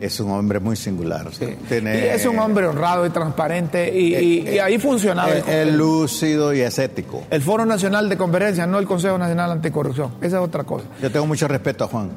es 0.00 0.20
un 0.20 0.30
hombre 0.30 0.60
muy 0.60 0.76
singular. 0.76 1.28
es 1.70 2.26
un 2.26 2.38
hombre 2.38 2.66
honrado 2.66 3.06
y 3.06 3.10
transparente 3.10 3.92
y, 3.92 4.14
eh, 4.14 4.54
eh, 4.56 4.60
ahí 4.60 4.78
funcionaba. 4.78 5.32
Es 5.34 5.72
lúcido 5.72 6.52
y 6.52 6.60
escético. 6.60 7.24
El 7.30 7.42
Foro 7.42 7.64
Nacional 7.64 8.08
de 8.08 8.16
Conferencia, 8.16 8.66
no 8.66 8.78
el 8.78 8.86
Consejo 8.86 9.18
Nacional 9.18 9.52
Anticorrupción. 9.52 10.12
Esa 10.20 10.36
es 10.38 10.42
otra 10.42 10.64
cosa. 10.64 10.86
Yo 11.00 11.10
tengo 11.10 11.26
mucho 11.26 11.48
respeto 11.48 11.84
a 11.84 11.88
Juan. 11.88 12.10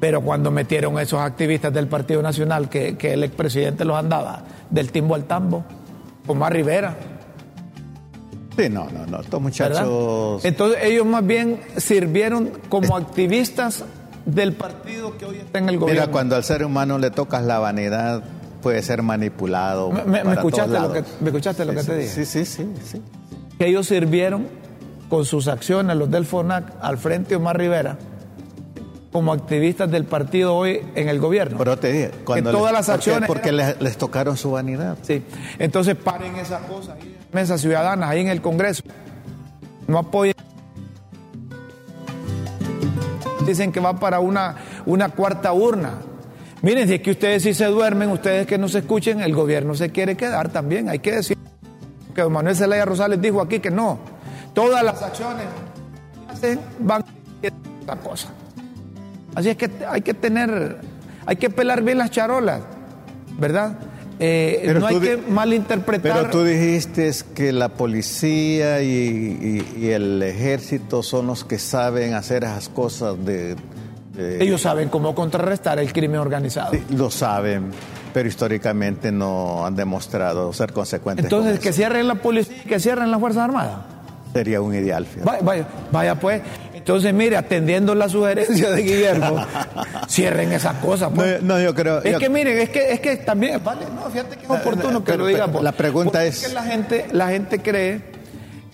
Pero 0.00 0.20
cuando 0.20 0.50
metieron 0.50 0.98
esos 1.00 1.20
activistas 1.20 1.72
del 1.72 1.88
Partido 1.88 2.22
Nacional 2.22 2.68
que, 2.68 2.96
el 3.00 3.24
expresidente 3.24 3.84
los 3.84 3.96
andaba 3.96 4.44
del 4.70 4.92
timbo 4.92 5.16
al 5.16 5.24
tambo, 5.24 5.64
Omar 6.26 6.52
Rivera. 6.52 6.96
Sí, 8.56 8.68
no, 8.68 8.88
no, 8.90 9.06
no. 9.06 9.20
Estos 9.20 9.40
muchachos. 9.40 10.44
Entonces 10.44 10.82
ellos 10.84 11.06
más 11.06 11.26
bien 11.26 11.60
sirvieron 11.76 12.52
como 12.68 12.96
activistas 12.96 13.84
del 14.28 14.52
partido 14.52 15.16
que 15.16 15.24
hoy 15.24 15.36
está 15.38 15.58
en 15.58 15.68
el 15.70 15.78
gobierno. 15.78 16.02
Mira, 16.02 16.12
cuando 16.12 16.36
al 16.36 16.44
ser 16.44 16.64
humano 16.64 16.98
le 16.98 17.10
tocas 17.10 17.42
la 17.42 17.58
vanidad, 17.58 18.22
puede 18.62 18.82
ser 18.82 19.02
manipulado. 19.02 19.90
¿Me, 19.90 20.20
escuchaste, 20.20 20.78
lo 20.78 20.92
que, 20.92 21.04
¿me 21.20 21.28
escuchaste 21.28 21.64
lo 21.64 21.74
que 21.74 21.82
te 21.82 21.96
dije? 21.96 22.08
Sí, 22.08 22.24
sí, 22.26 22.44
sí, 22.44 22.70
sí. 22.84 23.02
Que 23.58 23.68
ellos 23.68 23.86
sirvieron 23.86 24.46
con 25.08 25.24
sus 25.24 25.48
acciones, 25.48 25.96
los 25.96 26.10
del 26.10 26.26
FONAC, 26.26 26.74
al 26.82 26.98
frente 26.98 27.30
de 27.30 27.36
Omar 27.36 27.56
Rivera, 27.56 27.96
como 29.10 29.32
activistas 29.32 29.90
del 29.90 30.04
partido 30.04 30.54
hoy 30.54 30.82
en 30.94 31.08
el 31.08 31.18
gobierno. 31.20 31.56
Pero 31.56 31.78
te 31.78 31.90
dije, 31.90 32.10
cuando 32.24 32.52
todas 32.52 32.74
las 32.74 32.90
acciones. 32.90 33.26
Porque, 33.26 33.50
les, 33.50 33.80
les, 33.80 33.96
tocaron 33.96 34.36
su 34.36 34.50
vanidad. 34.50 34.98
Sí. 35.00 35.22
Entonces 35.58 35.96
paren 35.96 36.36
esas 36.36 36.60
cosas 36.66 36.96
ahí 37.00 37.16
en 37.18 37.26
mesas 37.32 37.62
ciudadanas, 37.62 38.10
ahí 38.10 38.20
en 38.20 38.28
el 38.28 38.42
Congreso. 38.42 38.82
No 39.86 39.98
apoyen 39.98 40.34
dicen 43.48 43.72
que 43.72 43.80
va 43.80 43.98
para 43.98 44.20
una, 44.20 44.56
una 44.86 45.08
cuarta 45.10 45.52
urna. 45.52 45.94
Miren, 46.62 46.88
si 46.88 46.94
es 46.94 47.00
que 47.00 47.12
ustedes 47.12 47.42
sí 47.42 47.54
se 47.54 47.66
duermen, 47.66 48.10
ustedes 48.10 48.46
que 48.46 48.58
no 48.58 48.68
se 48.68 48.78
escuchen, 48.78 49.20
el 49.20 49.34
gobierno 49.34 49.74
se 49.74 49.90
quiere 49.90 50.16
quedar 50.16 50.48
también. 50.48 50.88
Hay 50.88 50.98
que 50.98 51.12
decir 51.12 51.36
que 52.14 52.24
Manuel 52.24 52.56
Zelaya 52.56 52.84
Rosales 52.84 53.20
dijo 53.20 53.40
aquí 53.40 53.60
que 53.60 53.70
no. 53.70 53.98
Todas 54.54 54.82
las 54.82 55.00
acciones 55.02 55.46
que 56.26 56.32
hacen 56.32 56.60
van 56.80 57.02
a 57.02 57.06
esta 57.42 57.96
cosa. 57.96 58.28
Así 59.34 59.50
es 59.50 59.56
que 59.56 59.70
hay 59.88 60.00
que 60.00 60.14
tener, 60.14 60.80
hay 61.26 61.36
que 61.36 61.48
pelar 61.48 61.82
bien 61.82 61.98
las 61.98 62.10
charolas, 62.10 62.60
¿verdad? 63.38 63.78
Eh, 64.20 64.74
no 64.78 64.86
hay 64.86 64.98
que 64.98 65.16
malinterpretar. 65.16 66.18
Pero 66.18 66.30
tú 66.30 66.44
dijiste 66.44 67.10
que 67.34 67.52
la 67.52 67.68
policía 67.68 68.82
y, 68.82 69.64
el 69.82 70.22
ejército 70.22 71.02
son 71.02 71.28
los 71.28 71.44
que 71.44 71.58
saben 71.58 72.14
hacer 72.14 72.44
esas 72.44 72.68
cosas 72.68 73.16
de, 73.24 73.56
Ellos 74.40 74.62
saben 74.62 74.88
cómo 74.88 75.14
contrarrestar 75.14 75.78
el 75.78 75.92
crimen 75.92 76.20
organizado. 76.20 76.72
lo 76.90 77.10
saben, 77.10 77.70
pero 78.12 78.28
históricamente 78.28 79.12
no 79.12 79.64
han 79.64 79.76
demostrado 79.76 80.52
ser 80.52 80.72
consecuentes. 80.72 81.24
Entonces, 81.24 81.60
que 81.60 81.72
cierren 81.72 82.08
la 82.08 82.16
policía 82.16 82.56
y 82.64 82.68
que 82.68 82.80
cierren 82.80 83.10
las 83.10 83.20
Fuerzas 83.20 83.44
Armadas. 83.44 83.98
Sería 84.32 84.60
un 84.60 84.74
ideal. 84.74 85.06
Vaya, 85.42 85.66
vaya, 85.90 86.14
pues. 86.16 86.42
Entonces, 86.88 87.12
mire, 87.12 87.36
atendiendo 87.36 87.94
la 87.94 88.08
sugerencia 88.08 88.70
de 88.70 88.82
Guillermo, 88.82 89.44
cierren 90.08 90.52
esas 90.52 90.76
cosas. 90.76 91.10
Pues. 91.14 91.42
No, 91.42 91.60
yo 91.60 91.74
creo. 91.74 92.02
Es 92.02 92.16
que 92.16 92.30
miren, 92.30 92.56
es 92.56 92.70
que, 92.70 92.94
es 92.94 93.00
que 93.00 93.16
también, 93.18 93.62
vale, 93.62 93.84
no, 93.94 94.08
fíjate 94.10 94.36
que 94.38 94.44
es 94.44 94.50
oportuno 94.50 95.04
que 95.04 95.18
lo 95.18 95.26
digamos. 95.26 95.62
La 95.62 95.72
pregunta 95.72 96.24
es. 96.24 96.46
que 96.46 96.54
la 96.54 96.62
gente, 96.62 97.06
la 97.12 97.28
gente 97.28 97.58
cree 97.58 98.00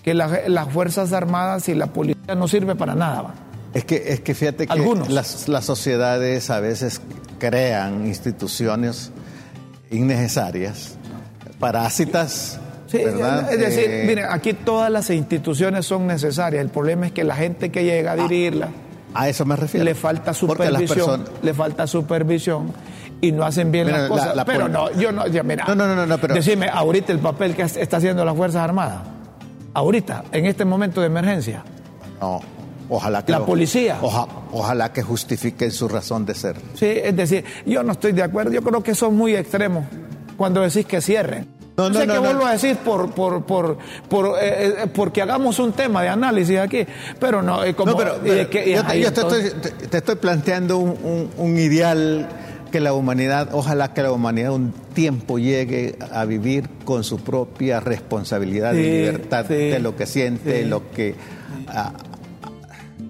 que 0.01 0.13
las 0.13 0.69
Fuerzas 0.71 1.11
Armadas 1.11 1.67
y 1.67 1.75
la 1.75 1.87
policía 1.87 2.35
no 2.35 2.47
sirve 2.47 2.75
para 2.75 2.95
nada. 2.95 3.33
Es 3.73 3.83
que, 3.83 4.01
es 4.07 4.21
que 4.21 4.33
fíjate 4.33 4.65
que 4.65 4.95
las, 5.09 5.49
las 5.49 5.65
sociedades 5.65 6.49
a 6.49 6.61
veces 6.61 7.01
crean 7.37 8.07
instituciones 8.07 9.11
innecesarias, 9.91 10.95
parásitas 11.59 12.61
es 12.91 13.59
decir, 13.59 13.89
eh, 13.89 14.03
miren, 14.07 14.25
aquí 14.29 14.53
todas 14.53 14.91
las 14.91 15.09
instituciones 15.09 15.85
son 15.85 16.07
necesarias. 16.07 16.61
El 16.61 16.69
problema 16.69 17.07
es 17.07 17.11
que 17.11 17.23
la 17.23 17.35
gente 17.35 17.71
que 17.71 17.83
llega 17.83 18.11
a 18.11 18.13
ah, 18.13 18.17
dirigirla. 18.17 18.69
A 19.13 19.29
eso 19.29 19.45
me 19.45 19.55
refiero. 19.55 19.85
Le 19.85 19.95
falta 19.95 20.33
supervisión. 20.33 21.25
Le 21.41 21.53
falta 21.53 21.87
supervisión 21.87 22.73
y 23.21 23.31
no 23.31 23.43
hacen 23.43 23.71
bien 23.71 23.91
las 23.91 24.09
cosas. 24.09 24.35
pero 24.45 24.67
no, 24.67 24.91
yo 24.91 25.11
no, 25.11 25.23
mira. 25.43 25.65
No, 25.67 25.75
no, 25.75 25.95
no, 25.95 26.05
no, 26.05 26.17
pero. 26.17 26.35
Decime, 26.35 26.67
ahorita 26.67 27.11
el 27.11 27.19
papel 27.19 27.55
que 27.55 27.63
está 27.63 27.97
haciendo 27.97 28.23
las 28.25 28.35
Fuerzas 28.35 28.61
Armadas. 28.61 29.01
Ahorita, 29.73 30.23
en 30.31 30.45
este 30.45 30.63
momento 30.63 31.01
de 31.01 31.07
emergencia. 31.07 31.63
No. 32.21 32.41
Ojalá 32.87 33.25
que 33.25 33.31
la 33.31 33.45
policía. 33.45 33.97
ojalá 34.51 34.93
que 34.93 35.01
justifiquen 35.01 35.71
su 35.71 35.87
razón 35.87 36.25
de 36.25 36.35
ser. 36.35 36.55
Sí, 36.75 36.85
es 36.85 37.15
decir, 37.15 37.43
yo 37.65 37.81
no 37.83 37.93
estoy 37.93 38.11
de 38.11 38.21
acuerdo. 38.21 38.51
Yo 38.51 38.61
creo 38.61 38.83
que 38.83 38.93
son 38.93 39.15
muy 39.15 39.35
extremos 39.35 39.85
cuando 40.37 40.61
decís 40.61 40.85
que 40.85 41.01
cierren. 41.01 41.54
No, 41.77 41.89
no, 41.89 41.99
sé 41.99 42.07
qué 42.07 42.17
vuelvo 42.17 42.45
a 42.45 42.53
decir 42.53 42.77
por, 42.77 43.11
por, 43.11 43.43
por, 43.43 43.77
por 44.07 44.37
eh, 44.41 44.83
eh, 44.83 44.87
porque 44.93 45.21
hagamos 45.21 45.59
un 45.59 45.73
tema 45.73 46.03
de 46.03 46.09
análisis 46.09 46.57
aquí, 46.57 46.85
pero 47.19 47.41
no, 47.41 47.63
es 47.63 47.75
como... 47.75 47.91
yo, 47.91 48.47
te, 49.13 49.97
estoy, 49.97 50.15
planteando 50.15 50.77
un, 50.77 51.57
ideal 51.57 52.29
que 52.71 52.79
la 52.79 52.93
humanidad, 52.93 53.49
ojalá 53.51 53.93
que 53.93 54.01
la 54.01 54.13
humanidad 54.13 54.53
un 54.53 54.73
tiempo 54.93 55.37
llegue 55.37 55.97
a 56.13 56.23
vivir 56.23 56.69
con 56.85 57.03
su 57.03 57.19
propia 57.19 57.81
responsabilidad 57.81 58.73
y 58.73 58.83
libertad 58.83 59.43
de 59.45 59.79
lo 59.79 59.97
que 59.97 60.05
siente, 60.05 60.65
lo 60.65 60.91
que 60.91 61.15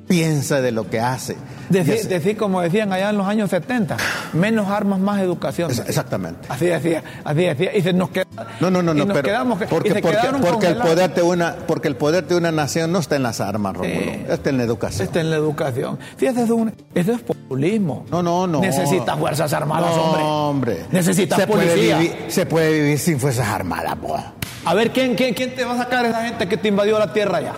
piensa, 0.08 0.62
de 0.62 0.72
lo 0.72 0.90
que 0.90 1.00
hace. 1.00 1.36
Decir, 1.70 2.38
como 2.38 2.62
decían 2.62 2.92
allá 2.94 3.10
en 3.10 3.18
los 3.18 3.28
años 3.28 3.50
70, 3.50 3.98
menos 4.34 4.68
armas, 4.68 5.00
más 5.00 5.22
educación. 5.22 5.72
exactamente. 5.72 6.48
Así 6.50 6.66
decía, 6.66 7.04
así 7.24 7.44
decía. 7.44 7.76
Y 7.76 7.82
se 7.82 7.94
nos 7.94 8.10
queda, 8.10 8.26
no, 8.60 8.70
no, 8.70 8.82
no, 8.82 8.94
no 8.94 9.08
pero 9.08 9.24
quedamos, 9.24 9.58
porque, 9.58 9.96
porque, 10.02 10.68
el 10.68 10.78
poder 10.78 11.14
de 11.14 11.22
una, 11.22 11.56
porque 11.68 11.88
el 11.88 11.96
poder 11.96 12.28
de 12.28 12.36
una 12.36 12.52
nación 12.52 12.92
no 12.92 13.00
está 13.00 13.16
en 13.16 13.24
las 13.24 13.42
armas, 13.42 13.76
Rómulo, 13.76 14.12
está 14.30 14.50
en 14.50 14.58
la 14.58 14.64
educación. 14.64 15.08
Está 15.08 15.22
en 15.22 15.30
la 15.30 15.38
educación. 15.38 16.00
Fíjate, 16.18 16.44
eso 16.44 17.12
es 17.14 17.22
populismo. 17.22 18.06
No, 18.12 18.22
no, 18.22 18.48
no. 18.48 18.62
Necesita 18.62 19.16
fuerzas 19.18 19.54
armadas, 19.54 19.92
hombre. 19.98 20.24
hombre. 20.24 20.86
Necesita 20.92 21.36
se 21.36 21.48
policía. 21.48 21.74
Puede 21.74 22.10
vivir, 22.10 22.26
se 22.28 22.46
puede 22.46 22.74
vivir 22.74 23.00
sin 23.00 23.20
fuerzas 23.20 23.48
armadas, 23.48 23.96
po. 23.96 24.18
A 24.66 24.74
ver, 24.74 24.92
¿quién, 24.92 25.16
quién, 25.16 25.34
¿quién 25.34 25.54
te 25.56 25.64
va 25.64 25.74
a 25.74 25.78
sacar 25.78 26.06
esa 26.06 26.24
gente 26.24 26.48
que 26.48 26.58
te 26.58 26.68
invadió 26.68 26.98
la 26.98 27.14
tierra 27.14 27.42
ya? 27.42 27.54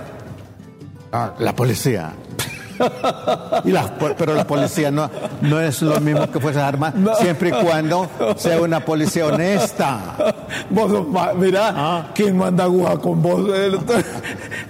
Ah, 1.12 1.34
la 1.40 1.56
policía. 1.56 2.12
Y 3.66 3.74
pero 4.18 4.34
la 4.34 4.46
policía 4.46 4.92
no, 4.92 5.10
no 5.42 5.60
es 5.60 5.82
lo 5.82 6.00
mismo 6.00 6.30
que 6.32 6.40
Fuerzas 6.40 6.64
Armadas, 6.64 7.20
siempre 7.20 7.50
y 7.50 7.52
cuando 7.52 8.10
sea 8.38 8.62
una 8.62 8.80
policía 8.84 9.26
honesta. 9.28 10.16
Vos, 10.70 10.92
mira, 11.38 11.74
Ah. 11.76 12.08
¿quién 12.14 12.38
manda 12.38 12.64
aguja 12.66 12.98
con 12.98 13.22
vos? 13.22 13.50
Eh, 13.54 13.72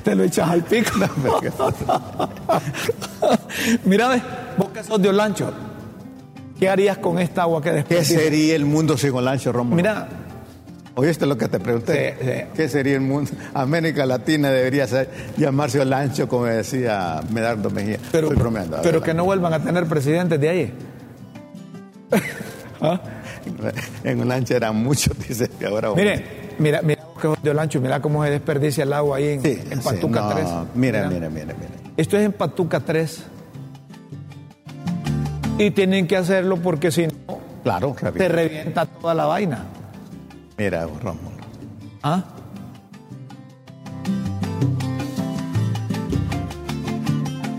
Te, 0.04 0.16
lo 0.16 0.24
echas 0.24 0.50
al 0.50 0.64
pico. 0.64 0.92
mira, 3.86 4.10
ve, 4.10 4.22
vos 4.58 4.70
que 4.70 4.84
sos 4.84 5.02
de 5.02 5.10
Olancho, 5.10 5.52
¿qué 6.60 6.70
harías 6.70 6.98
con 6.98 7.20
esta 7.20 7.44
agua 7.44 7.62
que 7.62 7.70
¿Qué 7.70 7.76
desperdicias? 7.76 8.22
sería 8.22 8.56
el 8.56 8.66
mundo 8.66 8.98
sin 8.98 9.14
Olancho, 9.14 9.52
Rómulo? 9.52 9.76
Mira, 9.76 10.08
¿Oíste 10.98 11.28
lo 11.28 11.38
que 11.38 11.48
te 11.48 11.60
pregunté? 11.60 12.16
Sí, 12.20 12.26
sí. 12.26 12.44
¿Qué 12.56 12.68
sería 12.68 12.96
el 12.96 13.02
mundo? 13.02 13.30
América 13.54 14.04
Latina 14.08 14.50
debería 14.50 14.88
ser, 14.88 15.08
llamarse 15.38 15.80
Olancho, 15.80 16.28
como 16.28 16.46
decía 16.46 17.22
Medardo 17.32 17.70
Mejía. 17.70 18.00
pero, 18.12 18.28
Estoy 18.30 18.40
bromeando, 18.42 18.80
pero 18.82 19.04
que 19.04 19.14
no 19.14 19.24
vuelvan 19.24 19.54
a 19.54 19.64
tener 19.64 19.86
presidentes 19.86 20.42
de 20.42 20.50
ahí. 20.50 20.74
¿Ah? 22.82 23.00
En 24.04 24.22
Olancho 24.22 24.56
eran 24.56 24.76
muchos, 24.76 25.16
dice 25.20 25.48
que 25.60 25.68
ahora... 25.68 25.94
Mire, 25.94 26.26
mira, 26.58 26.82
mira 26.82 27.04
de 27.44 27.50
Olancho, 27.52 27.80
mira 27.80 28.02
cómo 28.02 28.24
se 28.24 28.32
desperdicia 28.32 28.84
el 28.84 28.94
agua 28.94 29.18
ahí 29.18 29.30
en, 29.30 29.44
Sí, 29.44 29.60
en 29.70 29.82
sí, 29.82 29.88
Patuca 29.88 30.20
no, 30.22 30.30
3. 30.30 30.48
Mira, 30.74 31.08
mira, 31.08 31.30
mira, 31.30 31.46
mira. 31.46 31.94
Esto 31.96 32.18
es 32.18 32.26
en 32.26 32.34
Patuca 32.34 32.80
3. 32.80 33.24
Y 35.60 35.72
tienen 35.72 36.08
que 36.08 36.18
hacerlo 36.18 36.58
porque 36.58 36.90
si 36.92 37.06
no, 37.06 37.14
Claro, 37.64 37.96
te 38.16 38.28
revienta 38.28 38.86
toda 38.88 39.14
la 39.14 39.26
vaina. 39.26 39.66
Mira, 40.58 40.86
Rómulo. 40.86 41.38
¿Ah? 42.04 42.24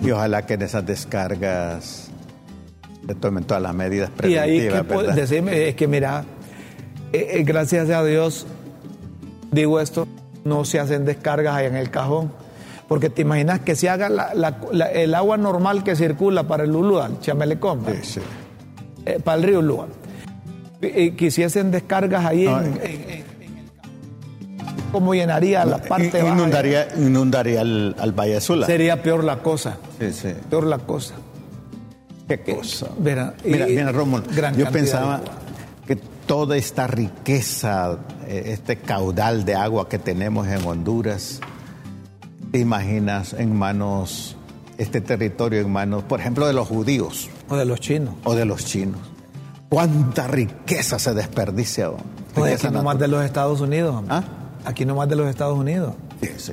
Y 0.03 0.11
ojalá 0.11 0.47
que 0.47 0.55
en 0.55 0.63
esas 0.63 0.87
descargas 0.87 2.09
se 3.07 3.15
tomen 3.15 3.45
todas 3.45 3.63
las 3.63 3.75
medidas 3.75 4.11
Y 4.23 4.37
ahí, 4.37 4.59
preventivas, 4.61 4.79
¿qué 4.83 4.85
puedo 4.85 5.01
¿verdad? 5.01 5.15
decirme? 5.17 5.69
Es 5.69 5.75
que 5.75 5.87
mira, 5.89 6.25
eh, 7.13 7.29
eh, 7.35 7.43
gracias 7.43 7.91
a 7.91 8.05
Dios, 8.05 8.47
digo 9.51 9.81
esto, 9.81 10.07
no 10.45 10.65
se 10.65 10.79
hacen 10.79 11.05
descargas 11.05 11.55
ahí 11.55 11.67
en 11.67 11.77
el 11.77 11.91
cajón. 11.91 12.33
Porque 12.87 13.11
te 13.11 13.21
imaginas 13.21 13.61
que 13.61 13.77
se 13.77 13.91
haga 13.91 14.09
la- 14.09 14.33
la- 14.35 14.57
la- 14.73 14.91
el 14.91 15.15
agua 15.15 15.37
normal 15.37 15.85
que 15.85 15.95
circula 15.95 16.45
para 16.45 16.65
el 16.65 16.71
Lulual, 16.73 17.21
Chamelecón, 17.21 17.85
Sí, 17.85 17.99
sí. 18.15 18.21
eh, 19.05 19.21
para 19.23 19.37
el 19.37 19.43
río 19.45 19.61
Lulual. 19.61 19.89
Y, 20.81 20.87
y 20.87 21.11
quisiesen 21.13 21.71
descargas 21.71 22.25
ahí 22.25 22.47
en, 22.47 22.53
No, 22.53 22.61
en- 22.61 22.81
en- 22.83 23.29
¿Cómo 24.93 25.15
llenaría 25.15 25.65
la 25.67 25.79
parte 25.83 26.23
baja? 26.23 26.35
Inundaría, 26.35 26.89
inundaría 26.97 27.61
al, 27.61 27.95
al 27.99 28.13
Valle 28.13 28.41
Sula. 28.41 28.67
Sería 28.67 29.03
peor 29.03 29.23
la 29.23 29.43
cosa, 29.43 29.77
Sí, 30.01 30.13
sí. 30.13 30.29
peor 30.49 30.65
la 30.67 30.79
cosa. 30.79 31.15
Qué 32.27 32.41
cosa. 32.41 32.89
Mira, 32.99 33.35
y- 33.45 33.51
mira, 33.51 33.93
Rómulo, 33.93 34.25
gran 34.35 34.57
yo 34.57 34.71
pensaba 34.71 35.21
que 35.87 35.97
toda 35.97 36.57
esta 36.57 36.87
riqueza, 36.87 37.99
eh, 38.27 38.45
este 38.47 38.77
caudal 38.77 39.45
de 39.45 39.57
agua 39.57 39.89
que 39.91 39.99
tenemos 39.99 40.47
en 40.49 40.65
Honduras, 40.67 41.41
te 42.51 42.59
imaginas 42.59 43.35
en 43.35 43.55
manos, 43.55 44.37
este 44.79 45.03
territorio 45.03 45.61
en 45.61 45.71
manos, 45.71 46.03
por 46.05 46.21
ejemplo, 46.21 46.47
de 46.47 46.55
los 46.55 46.67
judíos 46.67 47.29
O 47.51 47.57
de 47.57 47.67
los 47.67 47.79
chinos. 47.81 48.15
o 48.25 48.35
de 48.35 48.45
los 48.47 48.65
chinos. 48.65 49.01
¿Cuánta 49.69 50.27
riqueza 50.27 50.99
se 50.99 51.15
desperdicia? 51.15 51.91
Riqueza 52.35 52.69
aquí 52.69 52.77
nomás 52.77 52.99
de 52.99 53.09
los 53.09 53.25
Estados 53.25 53.61
Unidos. 53.61 54.03
¿Ah? 54.09 54.23
Aquí 54.65 54.85
nomás 54.85 55.09
de 55.09 55.17
los 55.17 55.29
Estados 55.29 55.59
Unidos. 55.59 55.95
Sí, 56.23 56.31
sí. 56.37 56.53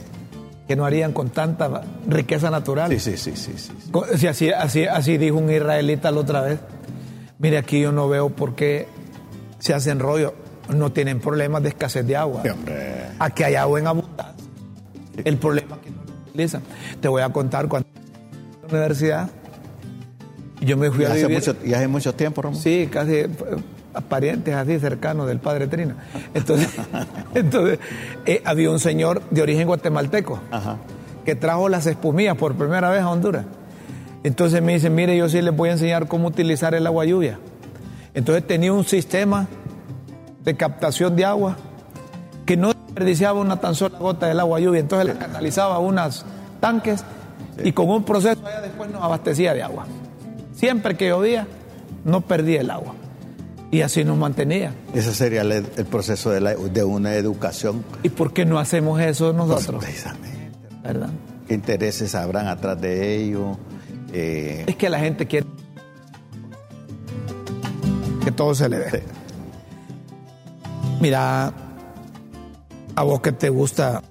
Que 0.67 0.75
no 0.75 0.86
harían 0.86 1.13
con 1.13 1.30
tanta 1.30 1.84
riqueza 2.08 2.49
natural. 2.49 2.91
Sí, 2.91 2.99
sí, 2.99 3.17
sí, 3.17 3.34
sí, 3.36 3.54
sí. 3.58 3.71
Si 4.17 4.28
así, 4.28 4.51
así, 4.51 4.86
así 4.86 5.17
dijo 5.17 5.38
un 5.38 5.51
israelita 5.51 6.12
la 6.12 6.19
otra 6.19 6.41
vez. 6.41 6.60
Mire, 7.38 7.58
aquí 7.58 7.80
yo 7.80 7.91
no 7.91 8.10
veo 8.10 8.30
por 8.30 8.56
qué 8.56 8.88
se 9.60 9.73
hacen 9.73 9.99
rollo. 9.99 10.34
No 10.69 10.91
tienen 10.91 11.19
problemas 11.19 11.62
de 11.62 11.69
escasez 11.69 12.06
de 12.08 12.17
agua. 12.17 12.41
Sí, 12.43 12.49
hombre. 12.49 13.06
Aquí 13.19 13.43
hay 13.43 13.56
agua 13.56 13.80
en 13.80 13.88
abundancia. 13.88 14.45
El 15.23 15.38
problema 15.38 15.75
es 15.75 15.82
que 15.84 15.91
no 15.91 16.04
lo 16.04 16.30
utilizan. 16.30 16.63
Te 16.99 17.08
voy 17.08 17.21
a 17.21 17.30
contar 17.30 17.67
cuando 17.67 17.88
en 17.95 18.62
la 18.62 18.67
universidad 18.67 19.30
yo 20.65 20.78
me 20.78 20.91
fui 20.91 21.04
Y 21.04 21.08
a 21.08 21.12
hace, 21.12 21.21
vivir. 21.28 21.38
mucho, 21.38 21.56
y 21.63 21.73
hace 21.73 21.88
mucho 21.88 22.13
tiempo, 22.13 22.41
Rómulo. 22.41 22.62
Sí, 22.62 22.89
casi 22.91 23.13
eh, 23.15 23.30
parientes 24.10 24.54
así 24.56 24.80
cercanos 24.80 25.28
del 25.28 25.39
padre 25.39 25.67
Trina. 25.67 25.95
Entonces, 26.34 26.69
entonces 27.36 27.80
eh, 28.25 28.41
había 28.45 28.69
un 28.71 28.80
señor 28.80 29.21
de 29.32 29.41
origen 29.41 29.67
guatemalteco 29.67 30.39
Ajá. 30.51 30.78
que 31.25 31.36
trajo 31.36 31.69
las 31.69 31.86
espumillas 31.86 32.36
por 32.38 32.56
primera 32.56 32.89
vez 32.89 33.01
a 33.01 33.10
Honduras. 33.10 33.45
Entonces 34.23 34.62
me 34.62 34.73
dice, 34.73 34.89
mire, 34.89 35.15
yo 35.15 35.30
sí 35.30 35.41
les 35.41 35.56
voy 35.56 35.69
a 35.69 35.73
enseñar 35.73 36.08
cómo 36.08 36.28
utilizar 36.28 36.73
el 36.73 36.88
agua 36.88 37.06
lluvia. 37.06 37.38
Entonces 38.13 38.45
tenía 38.47 38.73
un 38.73 38.84
sistema 38.86 39.47
de 40.43 40.56
captación 40.56 41.15
de 41.15 41.25
agua 41.25 41.58
que 42.45 42.58
no 42.58 42.73
desperdiciaba 42.73 43.39
una 43.39 43.60
tan 43.60 43.75
sola 43.75 43.97
gota 43.99 44.28
del 44.28 44.39
agua 44.39 44.60
lluvia. 44.60 44.80
Entonces 44.80 45.08
le 45.13 45.19
canalizaba 45.19 45.80
unos 45.80 46.25
tanques 46.60 47.04
y 47.63 47.71
con 47.71 47.89
un 47.89 48.04
proceso 48.04 48.45
allá 48.47 48.62
después 48.62 48.89
nos 48.89 49.04
abastecía 49.04 49.54
de 49.54 49.62
agua. 49.63 49.86
Siempre 50.56 50.96
que 50.96 51.08
llovía, 51.10 51.48
no 52.04 52.22
perdía 52.22 52.62
el 52.62 52.70
agua. 52.72 52.94
Y 53.72 53.82
así 53.82 54.04
nos 54.06 54.18
mantenía. 54.18 54.74
Ese 54.94 55.13
sería 55.13 55.41
el, 55.41 55.52
el 55.52 55.86
proceso 55.86 56.30
de, 56.30 56.39
la- 56.39 56.56
de 56.56 56.84
una 56.84 57.15
educación. 57.15 57.84
¿Y 58.04 58.10
por 58.10 58.32
qué 58.32 58.46
no 58.46 58.58
hacemos 58.60 59.02
eso 59.02 59.34
nosotros? 59.34 59.84
Precisamente. 59.84 60.50
¿Verdad? 60.84 61.10
¿Qué 61.48 61.56
intereses 61.56 62.15
habrán 62.15 62.48
atrás 62.48 62.80
de 62.80 63.15
ello? 63.15 63.58
Eh, 64.13 64.63
Es 64.68 64.76
que 64.78 64.89
la 64.89 65.00
gente 65.00 65.26
quiere 65.26 65.46
que 68.24 68.32
todo 68.32 68.56
se 68.56 68.70
le 68.70 68.80
dé. 68.80 68.89
Sí. 68.91 68.98
Mira, 71.02 71.52
a 72.96 73.04
vos 73.04 73.22
que 73.22 73.32
te 73.32 73.50
gusta 73.50 74.02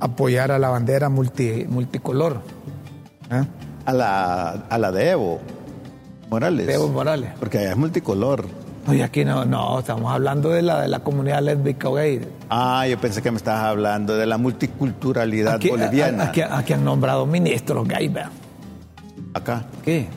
apoyar 0.00 0.52
a 0.52 0.58
la 0.58 0.68
bandera 0.68 1.08
multi- 1.08 1.66
multicolor, 1.68 2.40
¿eh? 3.30 3.44
a, 3.84 3.92
la, 3.92 4.50
a 4.70 4.78
la 4.78 4.92
de 4.92 5.10
Evo 5.10 5.40
Morales. 6.32 6.66
de 6.66 6.74
Evo 6.74 6.88
Morales. 6.88 7.30
Porque 7.38 7.58
allá 7.58 7.70
es 7.70 7.76
multicolor. 7.76 8.44
Oye, 8.88 9.04
aquí 9.04 9.24
no, 9.24 9.44
no, 9.44 9.78
estamos 9.78 10.12
hablando 10.12 10.48
de 10.50 10.62
la, 10.62 10.80
de 10.82 10.88
la 10.88 10.98
comunidad 11.00 11.40
lésbica 11.42 11.88
o 11.88 11.94
gay. 11.94 12.20
Ah, 12.50 12.84
yo 12.88 12.98
pensé 12.98 13.22
que 13.22 13.30
me 13.30 13.36
estabas 13.36 13.62
hablando 13.64 14.16
de 14.16 14.26
la 14.26 14.38
multiculturalidad 14.38 15.54
Aquí, 15.54 15.68
boliviana. 15.68 16.24
a- 16.24 16.26
aquí- 16.28 16.42
aquí 16.42 16.72
han 16.72 16.84
nombrado 16.84 17.24
ministros 17.26 17.86
gay, 17.86 18.08
¿verdad? 18.08 18.30
Acá. 19.34 19.64
¿Qué? 19.84 20.08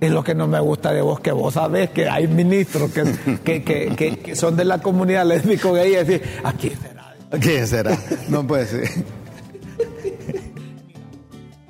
Es 0.00 0.10
lo 0.10 0.22
que 0.24 0.34
no 0.34 0.46
me 0.46 0.58
gusta 0.60 0.92
de 0.92 1.02
vos, 1.02 1.20
que 1.20 1.32
vos 1.32 1.52
sabés 1.54 1.90
que 1.90 2.08
hay 2.08 2.28
ministros 2.28 2.92
que, 2.92 3.02
que, 3.44 3.62
que, 3.62 4.16
que- 4.16 4.34
son 4.36 4.56
de 4.56 4.64
la 4.64 4.78
comunidad 4.78 5.26
lésbico 5.26 5.72
gay 5.74 5.92
y 5.92 5.96
decir, 5.96 6.22
aquí 6.44 6.70
será. 6.70 7.14
¿Quién 7.40 7.66
será? 7.66 7.98
No 8.28 8.46
puede 8.46 8.64
ser. 8.66 8.88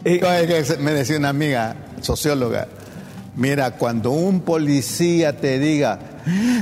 Y- 0.05 0.21
No, 0.21 0.29
me 0.81 0.93
decía 0.93 1.19
una 1.19 1.29
amiga 1.31 1.75
socióloga, 2.01 2.69
mira, 3.39 3.71
cuando 3.73 4.11
un 4.11 4.41
policía 4.41 5.37
te 5.41 5.59
diga, 5.59 5.99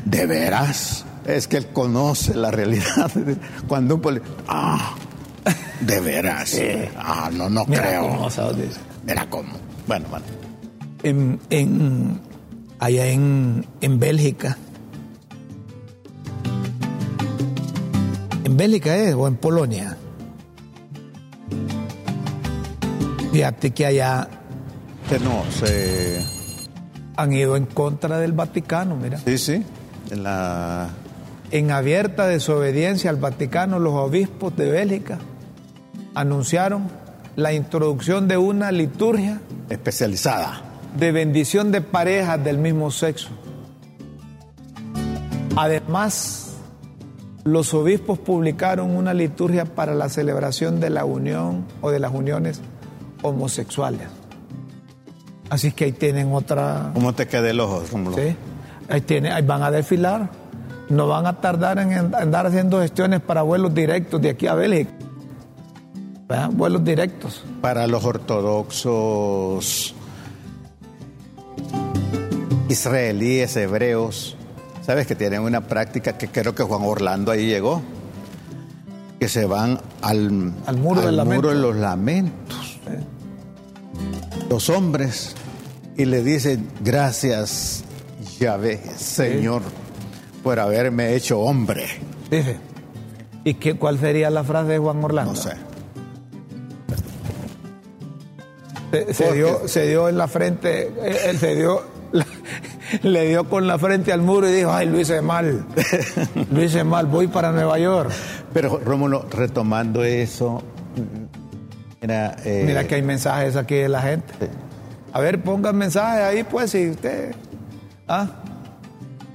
de 0.04 0.26
veras, 0.26 1.04
es 1.26 1.48
que 1.48 1.56
él 1.56 1.66
conoce 1.68 2.34
la 2.34 2.50
realidad. 2.52 3.10
Cuando 3.66 3.96
un 3.96 4.00
policía, 4.00 4.28
ah, 4.46 4.94
de 5.80 6.00
veras, 6.00 6.56
ah, 6.96 7.30
no, 7.32 7.50
no 7.50 7.64
Mira 7.66 7.82
creo. 7.82 8.02
cómo. 8.08 8.30
Mira 9.04 9.28
cómo. 9.28 9.52
Bueno, 9.88 10.06
bueno. 10.10 10.24
en, 11.02 11.40
en- 11.50 12.20
allá 12.78 13.06
en, 13.06 13.66
en 13.80 13.98
Bélgica. 13.98 14.56
¿En 18.44 18.56
Bélgica 18.56 18.94
es 18.96 19.14
o 19.14 19.26
en 19.26 19.36
Polonia? 19.36 19.96
Fíjate 23.32 23.70
que 23.72 23.84
allá 23.86 24.28
Que 25.08 25.18
no, 25.18 25.42
se... 25.50 26.24
han 27.16 27.32
ido 27.32 27.56
en 27.56 27.66
contra 27.66 28.18
del 28.18 28.32
Vaticano, 28.32 28.96
mira. 28.96 29.18
Sí, 29.18 29.38
sí. 29.38 29.64
En 30.10 30.22
la... 30.22 30.88
En 31.50 31.70
abierta 31.70 32.26
desobediencia 32.26 33.08
al 33.10 33.16
Vaticano, 33.16 33.78
los 33.78 33.94
obispos 33.94 34.56
de 34.56 34.70
Bélgica 34.70 35.18
anunciaron 36.14 36.88
la 37.36 37.52
introducción 37.52 38.26
de 38.26 38.36
una 38.36 38.72
liturgia 38.72 39.40
especializada. 39.68 40.62
de 40.98 41.12
bendición 41.12 41.72
de 41.72 41.82
parejas 41.82 42.42
del 42.42 42.58
mismo 42.58 42.90
sexo. 42.90 43.28
Además, 45.56 46.56
los 47.44 47.72
obispos 47.74 48.18
publicaron 48.18 48.96
una 48.96 49.14
liturgia 49.14 49.64
para 49.66 49.94
la 49.94 50.08
celebración 50.08 50.80
de 50.80 50.90
la 50.90 51.04
unión 51.04 51.64
o 51.80 51.90
de 51.90 52.00
las 52.00 52.12
uniones 52.12 52.60
homosexuales. 53.22 54.08
Así 55.50 55.72
que 55.72 55.84
ahí 55.84 55.92
tienen 55.92 56.32
otra... 56.32 56.90
¿Cómo 56.94 57.12
te 57.14 57.26
queda 57.26 57.50
el 57.50 57.60
ojo? 57.60 57.82
¿sí? 57.86 58.36
Ahí, 58.88 59.00
tienen, 59.00 59.32
ahí 59.32 59.42
van 59.42 59.62
a 59.62 59.70
desfilar. 59.70 60.30
No 60.88 61.08
van 61.08 61.26
a 61.26 61.40
tardar 61.40 61.78
en 61.78 62.14
andar 62.14 62.46
haciendo 62.46 62.80
gestiones 62.80 63.20
para 63.20 63.42
vuelos 63.42 63.74
directos 63.74 64.20
de 64.20 64.30
aquí 64.30 64.46
a 64.46 64.54
Bélgica. 64.54 64.92
Vuelos 66.52 66.84
directos. 66.84 67.44
Para 67.60 67.86
los 67.86 68.04
ortodoxos 68.04 69.94
israelíes, 72.68 73.56
hebreos, 73.56 74.36
sabes 74.82 75.06
que 75.06 75.14
tienen 75.14 75.42
una 75.42 75.62
práctica 75.62 76.18
que 76.18 76.28
creo 76.28 76.54
que 76.54 76.62
Juan 76.62 76.82
Orlando 76.84 77.30
ahí 77.30 77.46
llegó, 77.46 77.82
que 79.20 79.28
se 79.28 79.46
van 79.46 79.80
al, 80.02 80.52
al 80.66 80.76
muro, 80.76 81.02
al 81.02 81.16
de 81.16 81.54
los 81.54 81.76
lamentos. 81.76 82.80
Los 84.48 84.68
hombres 84.70 85.34
y 85.96 86.04
le 86.04 86.22
dicen 86.22 86.68
gracias 86.80 87.84
Yahvé, 88.38 88.80
Señor, 88.96 89.62
por 90.42 90.60
haberme 90.60 91.14
hecho 91.14 91.40
hombre. 91.40 91.86
Dice. 92.30 92.56
¿Y 93.44 93.54
qué, 93.54 93.74
cuál 93.74 93.98
sería 93.98 94.28
la 94.30 94.44
frase 94.44 94.72
de 94.72 94.78
Juan 94.78 95.02
Orlando? 95.02 95.32
No 95.32 95.38
sé. 95.38 95.52
Se, 98.92 99.14
se 99.14 99.32
dio, 99.32 99.68
se 99.68 99.86
dio 99.88 100.08
en 100.08 100.16
la 100.16 100.28
frente, 100.28 100.88
eh, 101.02 101.16
él 101.26 101.38
se 101.38 101.54
dio, 101.56 101.82
la- 102.12 102.26
le 103.02 103.26
dio 103.28 103.48
con 103.48 103.66
la 103.66 103.78
frente 103.78 104.12
al 104.12 104.22
muro 104.22 104.48
y 104.48 104.52
dijo, 104.52 104.72
ay, 104.72 104.88
lo 104.88 104.98
hice 104.98 105.20
mal, 105.20 105.66
lo 106.52 106.62
hice 106.62 106.84
mal, 106.84 107.06
voy 107.06 107.26
para 107.26 107.52
Nueva 107.52 107.78
York. 107.78 108.10
Pero 108.54 108.78
Rómulo, 108.82 109.26
retomando 109.30 110.02
eso, 110.04 110.62
era, 112.00 112.36
eh, 112.44 112.62
Mira 112.66 112.84
que 112.84 112.96
hay 112.96 113.02
mensajes 113.02 113.56
aquí 113.56 113.74
de 113.76 113.88
la 113.88 114.02
gente. 114.02 114.32
A 115.12 115.20
ver, 115.20 115.42
pongan 115.42 115.76
mensajes 115.76 116.22
ahí, 116.22 116.44
pues, 116.44 116.70
si 116.72 116.90
usted. 116.90 117.34
¿Ah? 118.06 118.28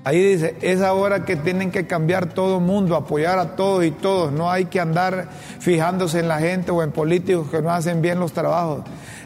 Ahí 0.03 0.19
dice, 0.33 0.55
es 0.61 0.81
ahora 0.81 1.25
que 1.25 1.35
tienen 1.35 1.69
que 1.69 1.85
cambiar 1.85 2.27
todo 2.33 2.57
el 2.57 2.63
mundo, 2.63 2.95
apoyar 2.95 3.37
a 3.37 3.55
todos 3.55 3.83
y 3.85 3.91
todos. 3.91 4.31
No 4.31 4.49
hay 4.49 4.65
que 4.65 4.79
andar 4.79 5.27
fijándose 5.59 6.19
en 6.19 6.27
la 6.27 6.39
gente 6.39 6.71
o 6.71 6.81
en 6.81 6.91
políticos 6.91 7.47
que 7.51 7.61
no 7.61 7.69
hacen 7.69 8.01
bien 8.01 8.19
los 8.19 8.31
trabajos. 8.33 8.81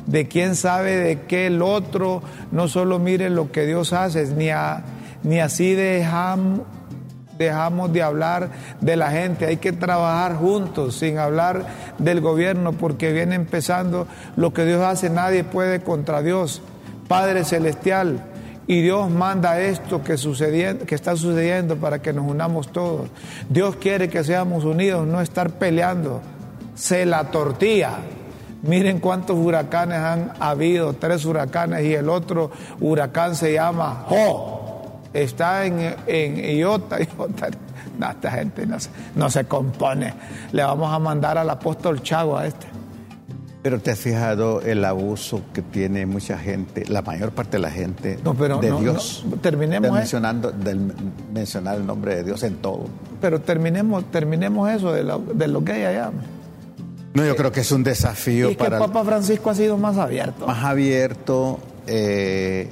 De 0.05 0.27
quién 0.27 0.55
sabe 0.55 0.97
de 0.97 1.21
qué 1.21 1.47
el 1.47 1.61
otro, 1.61 2.21
no 2.51 2.67
solo 2.67 2.99
mire 2.99 3.29
lo 3.29 3.51
que 3.53 3.65
Dios 3.65 3.93
hace, 3.93 4.25
ni, 4.35 4.49
a- 4.49 4.83
ni 5.23 5.39
así 5.39 5.73
dejamos, 5.75 6.61
dejamos 7.37 7.91
de 7.91 8.01
hablar 8.01 8.49
de 8.81 8.95
la 8.95 9.11
gente. 9.11 9.45
Hay 9.45 9.57
que 9.57 9.71
trabajar 9.71 10.35
juntos, 10.35 10.95
sin 10.95 11.17
hablar 11.17 11.65
del 11.97 12.21
gobierno, 12.21 12.73
porque 12.73 13.11
viene 13.11 13.35
empezando 13.35 14.07
lo 14.35 14.53
que 14.53 14.65
Dios 14.65 14.81
hace, 14.81 15.09
nadie 15.09 15.43
puede 15.43 15.81
contra 15.81 16.21
Dios. 16.21 16.61
Padre 17.07 17.43
Celestial, 17.43 18.23
y 18.67 18.81
Dios 18.81 19.09
manda 19.11 19.59
esto 19.59 20.03
que, 20.03 20.17
sucediendo, 20.17 20.85
que 20.85 20.95
está 20.95 21.15
sucediendo 21.15 21.75
para 21.77 21.99
que 21.99 22.13
nos 22.13 22.25
unamos 22.25 22.69
todos. 22.69 23.09
Dios 23.47 23.75
quiere 23.75 24.09
que 24.09 24.23
seamos 24.23 24.63
unidos, 24.63 25.05
no 25.05 25.21
estar 25.21 25.51
peleando. 25.51 26.21
Se 26.73 27.05
la 27.05 27.25
tortilla. 27.25 27.91
Miren 28.63 28.99
cuántos 28.99 29.37
huracanes 29.37 29.99
han 29.99 30.33
habido, 30.39 30.93
tres 30.93 31.25
huracanes 31.25 31.85
y 31.85 31.93
el 31.93 32.09
otro 32.09 32.49
huracán 32.79 33.35
se 33.35 33.53
llama 33.53 34.05
Jo. 34.07 34.64
Está 35.15 35.65
en, 35.65 35.95
en 36.07 36.57
Iota, 36.57 36.97
Iota. 37.17 37.49
No, 37.97 38.09
esta 38.11 38.31
gente 38.31 38.65
no 38.65 38.79
se, 38.79 38.89
no 39.15 39.29
se 39.29 39.45
compone. 39.45 40.13
Le 40.51 40.63
vamos 40.63 40.91
a 40.93 40.99
mandar 40.99 41.37
al 41.37 41.49
apóstol 41.49 42.01
Chago 42.03 42.37
a 42.37 42.45
este. 42.47 42.67
Pero 43.61 43.79
te 43.79 43.89
has 43.89 43.97
fijado 43.99 44.61
el 44.61 44.85
abuso 44.85 45.41
que 45.51 45.63
tiene 45.63 46.05
mucha 46.05 46.37
gente, 46.37 46.85
la 46.87 47.01
mayor 47.01 47.31
parte 47.31 47.57
de 47.57 47.59
la 47.63 47.71
gente 47.71 48.19
No, 48.23 48.35
pero 48.35 48.59
de 48.59 48.69
no, 48.69 48.79
Dios. 48.79 49.25
no, 49.27 49.37
terminemos, 49.37 49.89
De 49.89 49.91
mencionando, 49.97 50.53
mencionar 51.33 51.77
el 51.77 51.85
nombre 51.87 52.17
de 52.17 52.23
Dios 52.25 52.43
en 52.43 52.57
todo. 52.57 52.85
Pero 53.21 53.41
terminemos, 53.41 54.05
terminemos 54.11 54.69
eso 54.69 54.91
de, 54.91 55.03
lo- 55.03 55.17
de 55.19 55.47
lo 55.47 55.63
que 55.63 55.71
hay 55.71 55.83
allá. 55.85 56.11
No, 57.15 57.25
yo 57.25 57.35
creo 57.35 57.51
que 57.51 57.61
es 57.61 57.71
un 57.71 57.81
desafío 57.83 58.49
Y 58.49 58.51
es 58.51 58.57
que 58.57 58.63
para 58.65 58.77
el 58.77 58.83
Papa 58.83 59.03
Francisco 59.03 59.49
ha 59.49 59.55
sido 59.55 59.77
más 59.77 59.97
abierto. 59.97 60.45
más 60.45 60.63
abierto 60.63 61.57
eh, 61.87 62.69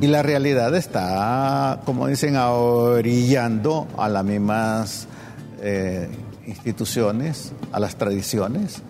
y 0.00 0.06
la 0.06 0.22
realidad 0.22 0.74
está, 0.74 1.80
como 1.84 2.06
dicen, 2.06 2.36
orillando 2.36 3.86
a 3.98 4.08
las 4.08 4.24
mismas 4.24 5.06
eh, 5.62 6.08
instituciones, 6.46 7.52
a 7.72 7.80
las 7.80 7.96
tradiciones. 7.96 8.82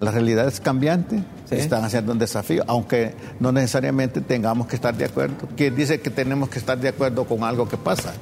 La 0.00 0.10
realidad 0.10 0.46
es 0.48 0.60
cambiante, 0.60 1.22
Sí. 1.48 1.56
están 1.56 1.84
haciendo 1.84 2.12
un 2.12 2.18
desafío, 2.18 2.62
aunque 2.66 3.14
no 3.40 3.52
necesariamente 3.52 4.20
tengamos 4.20 4.66
que 4.66 4.76
estar 4.76 4.94
de 4.96 5.04
acuerdo. 5.06 5.34
¿Quién 5.56 5.74
dice 5.76 6.00
que 6.00 6.10
tenemos 6.10 6.48
que 6.48 6.58
estar 6.58 6.78
de 6.78 6.88
acuerdo 6.88 7.24
con 7.24 7.42
algo 7.44 7.68
que 7.68 7.76
pasa? 7.76 8.12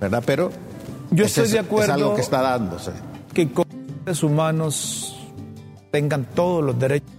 ¿Verdad? 0.00 0.22
Pero 0.26 0.50
Yo 1.10 1.24
estoy 1.24 1.44
es- 1.44 1.52
de 1.52 1.58
acuerdo. 1.60 1.84
Es 1.84 1.90
algo 2.02 2.14
que 2.14 2.20
está 2.20 2.40
dándose. 2.42 2.92
que 3.32 3.50
como 3.50 3.68
seres 4.04 4.22
humanos 4.22 5.16
tengan 5.90 6.24
todos 6.34 6.62
los 6.64 6.78
derechos 6.78 7.10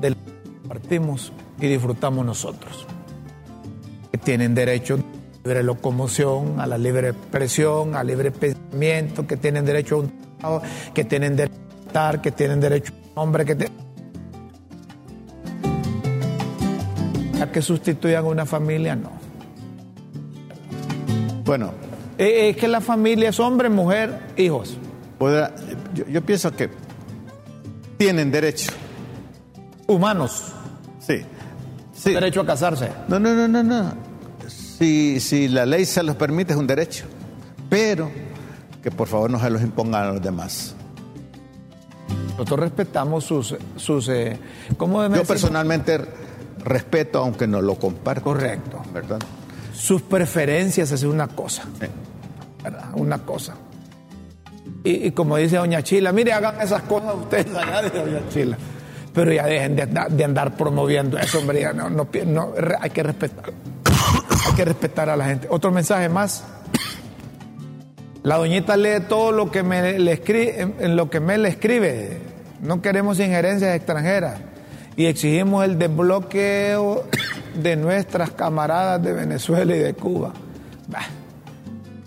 del 0.00 0.14
que 0.16 0.68
partimos 0.68 1.32
y 1.60 1.66
disfrutamos 1.66 2.24
nosotros. 2.24 2.86
Tienen 4.24 4.54
derecho 4.54 4.94
a 4.94 4.98
la 4.98 5.04
libre 5.44 5.62
locomoción, 5.62 6.60
a 6.60 6.66
la 6.66 6.76
libre 6.78 7.08
expresión, 7.10 7.94
al 7.96 8.06
libre 8.06 8.30
pensamiento, 8.30 9.26
que 9.26 9.36
tienen 9.36 9.64
derecho 9.64 9.96
a 9.96 9.98
un 10.00 10.12
trabajo, 10.38 10.62
que 10.94 11.04
tienen 11.04 11.36
derecho 11.36 11.54
a 11.56 11.86
estar, 11.86 12.20
que 12.20 12.30
tienen 12.32 12.60
derecho 12.60 12.92
a 12.92 12.96
un 13.22 13.28
hombre, 13.28 13.44
que 13.44 13.54
te- 13.54 13.70
a 17.40 17.46
que 17.50 17.62
sustituyan 17.62 18.24
a 18.24 18.28
una 18.28 18.46
familia, 18.46 18.94
no. 18.96 19.10
Bueno, 21.44 21.72
Eh, 22.18 22.50
Es 22.50 22.56
que 22.58 22.68
la 22.68 22.82
familia 22.82 23.30
es 23.30 23.40
hombre, 23.40 23.70
mujer, 23.70 24.18
hijos. 24.36 24.76
podrá- 25.18 25.54
yo, 25.94 26.04
yo 26.06 26.20
pienso 26.20 26.54
que 26.54 26.68
tienen 27.96 28.30
derecho. 28.30 28.72
Humanos, 29.86 30.52
Sí. 30.98 31.22
sí. 31.94 32.12
derecho 32.12 32.42
a 32.42 32.46
casarse. 32.46 32.90
No, 33.08 33.18
no, 33.18 33.32
no, 33.34 33.48
no, 33.48 33.62
no. 33.62 34.09
Si, 34.80 35.20
si 35.20 35.46
la 35.48 35.64
ley 35.66 35.84
se 35.84 36.02
los 36.02 36.16
permite 36.16 36.54
es 36.54 36.58
un 36.58 36.66
derecho, 36.66 37.04
pero 37.68 38.10
que 38.82 38.90
por 38.90 39.06
favor 39.06 39.30
no 39.30 39.38
se 39.38 39.50
los 39.50 39.60
impongan 39.62 40.02
a 40.04 40.12
los 40.12 40.22
demás. 40.22 40.74
Nosotros 42.32 42.60
respetamos 42.60 43.24
sus, 43.24 43.54
sus 43.76 44.08
eh, 44.08 44.38
¿cómo 44.78 45.06
Yo 45.14 45.22
personalmente 45.24 46.00
respeto 46.64 47.18
aunque 47.18 47.46
no 47.46 47.60
lo 47.60 47.74
comparto. 47.74 48.22
Correcto. 48.24 48.82
¿Verdad? 48.92 49.18
Sus 49.74 50.00
preferencias 50.02 50.90
es 50.92 51.02
una 51.02 51.28
cosa, 51.28 51.64
Sí. 51.78 51.86
¿verdad? 52.64 52.86
Una 52.94 53.18
cosa. 53.18 53.54
Y, 54.82 55.06
y 55.08 55.10
como 55.12 55.36
dice 55.36 55.56
Doña 55.56 55.82
Chila, 55.82 56.10
mire, 56.12 56.32
hagan 56.32 56.58
esas 56.60 56.82
cosas 56.82 57.14
ustedes 57.16 57.54
allá, 57.54 57.82
dice 57.82 57.98
Doña 57.98 58.20
Chila. 58.30 58.56
Pero 59.12 59.32
ya 59.32 59.44
dejen 59.44 59.76
de, 59.76 59.82
andar- 59.82 60.08
de 60.08 60.24
andar 60.24 60.56
promoviendo 60.56 61.18
eso, 61.18 61.40
hombre, 61.40 61.60
ya 61.60 61.72
no, 61.74 61.90
no, 61.90 62.08
no, 62.26 62.52
hay 62.80 62.90
que 62.90 63.02
respetar. 63.02 63.52
Hay 64.46 64.54
que 64.54 64.64
respetar 64.64 65.08
a 65.10 65.16
la 65.16 65.24
gente. 65.26 65.46
Otro 65.50 65.70
mensaje 65.70 66.08
más. 66.08 66.44
La 68.22 68.36
doñita 68.36 68.76
lee 68.76 69.00
todo 69.08 69.32
lo 69.32 69.50
que 69.50 69.62
me 69.62 69.98
le 69.98 70.12
escribe, 70.12 70.60
en- 70.60 70.74
en 70.78 70.96
lo 70.96 71.08
que 71.08 71.20
me 71.20 71.38
le 71.38 71.48
escribe. 71.48 72.18
No 72.60 72.82
queremos 72.82 73.18
injerencias 73.18 73.74
extranjeras 73.74 74.40
y 74.96 75.06
exigimos 75.06 75.64
el 75.64 75.78
desbloqueo 75.78 77.04
de 77.54 77.76
nuestras 77.76 78.30
camaradas 78.32 79.02
de 79.02 79.12
Venezuela 79.14 79.74
y 79.74 79.78
de 79.78 79.94
Cuba. 79.94 80.32
Bah, 80.88 81.00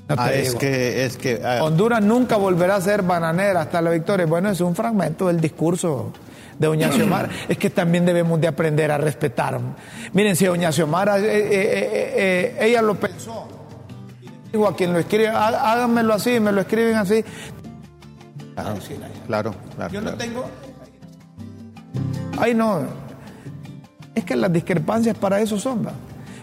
no 0.08 0.16
te 0.16 0.22
Ah, 0.22 0.34
es 0.34 0.54
que, 0.54 1.06
es 1.06 1.18
que, 1.18 1.42
ah, 1.44 1.64
Honduras 1.64 2.04
nunca 2.04 2.36
volverá 2.38 2.76
a 2.76 2.82
ser 2.82 3.02
bananera 3.02 3.62
hasta 3.62 3.82
la 3.82 3.90
victoria. 3.90 4.28
Bueno, 4.28 4.50
es 4.52 4.62
un 4.62 4.76
fragmento 4.76 5.28
del 5.28 5.42
discurso 5.42 6.12
de 6.60 6.68
Doña 6.68 6.92
Xiomara. 6.92 7.30
es 7.50 7.58
que 7.58 7.70
también 7.70 8.06
debemos 8.06 8.40
de 8.40 8.48
aprender 8.48 8.92
a 8.92 8.98
respetar. 8.98 9.60
Miren, 10.14 10.36
si 10.36 10.46
Doña 10.46 10.72
Xiomara, 10.72 11.20
eh, 11.20 11.24
eh, 11.26 12.14
eh, 12.16 12.58
ella 12.62 12.82
lo 12.82 12.96
pensó. 12.96 13.48
Digo 14.52 14.68
a 14.68 14.76
quien 14.76 14.94
lo 14.94 15.00
escribe, 15.00 15.30
"Há- 15.30 15.72
háganmelo 15.72 16.14
así, 16.14 16.40
me 16.40 16.52
lo 16.52 16.62
escriben 16.62 16.96
así. 16.96 17.24
claro, 18.56 18.76
claro, 19.28 19.56
claro, 19.76 19.92
Yo 19.94 20.00
no 20.02 20.12
claro. 20.12 20.18
tengo. 20.18 20.46
Ay, 22.38 22.54
no. 22.54 22.82
Es 24.16 24.24
que 24.26 24.36
las 24.36 24.54
discrepancias 24.54 25.18
para 25.18 25.40
eso 25.40 25.58
son. 25.60 25.86
¿va? 25.86 25.92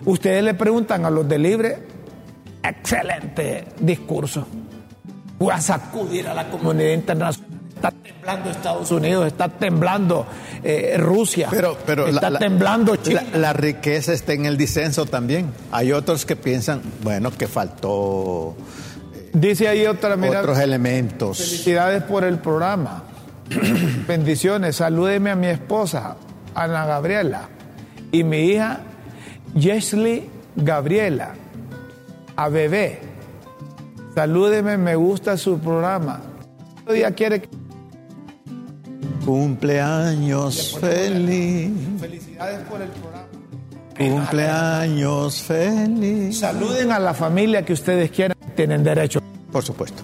Ustedes 0.04 0.42
le 0.42 0.54
preguntan 0.54 1.04
a 1.04 1.10
los 1.10 1.28
de 1.28 1.38
Libre, 1.38 1.78
excelente 2.62 3.66
discurso. 3.78 4.46
Voy 5.38 5.52
a 5.54 5.60
sacudir 5.60 6.26
a 6.28 6.34
la 6.34 6.48
comunidad 6.50 6.90
internacional. 6.92 7.49
Está 7.80 7.92
temblando 7.92 8.50
Estados 8.50 8.90
Unidos, 8.90 9.26
está 9.26 9.48
temblando 9.48 10.26
eh, 10.62 10.96
Rusia, 10.98 11.48
Pero, 11.50 11.78
pero 11.86 12.06
está 12.08 12.28
la- 12.28 12.38
temblando 12.38 12.96
China. 12.96 13.22
La, 13.32 13.38
la 13.38 13.52
riqueza 13.54 14.12
está 14.12 14.34
en 14.34 14.44
el 14.44 14.58
disenso 14.58 15.06
también. 15.06 15.50
Hay 15.72 15.92
otros 15.92 16.26
que 16.26 16.36
piensan, 16.36 16.82
bueno, 17.02 17.30
que 17.30 17.46
faltó 17.46 18.54
Dice 19.32 19.68
ahí 19.68 19.86
otra, 19.86 20.16
mira, 20.16 20.40
otros 20.40 20.58
elementos. 20.58 21.38
Felicidades 21.38 22.02
por 22.02 22.24
el 22.24 22.38
programa. 22.38 23.04
Bendiciones. 24.06 24.76
Salúdeme 24.76 25.30
a 25.30 25.36
mi 25.36 25.46
esposa, 25.46 26.16
Ana 26.54 26.84
Gabriela, 26.84 27.48
y 28.12 28.24
mi 28.24 28.38
hija, 28.42 28.80
Jesly 29.58 30.28
Gabriela, 30.56 31.30
a 32.36 32.48
bebé. 32.48 32.98
Salúdeme, 34.14 34.76
me 34.76 34.96
gusta 34.96 35.36
su 35.36 35.58
programa. 35.60 36.20
Día 36.92 37.12
quiere 37.12 37.40
que 37.42 37.48
Cumpleaños 39.24 40.78
feliz. 40.80 41.72
Felicidades 42.00 42.60
por 42.68 42.80
el 42.80 42.88
programa. 42.88 43.26
Cumpleaños 43.96 45.42
feliz. 45.42 46.38
Saluden 46.38 46.90
a 46.92 46.98
la 46.98 47.12
familia 47.12 47.64
que 47.64 47.72
ustedes 47.72 48.10
quieran. 48.10 48.36
Tienen 48.56 48.82
derecho. 48.82 49.20
Por 49.52 49.62
supuesto. 49.62 50.02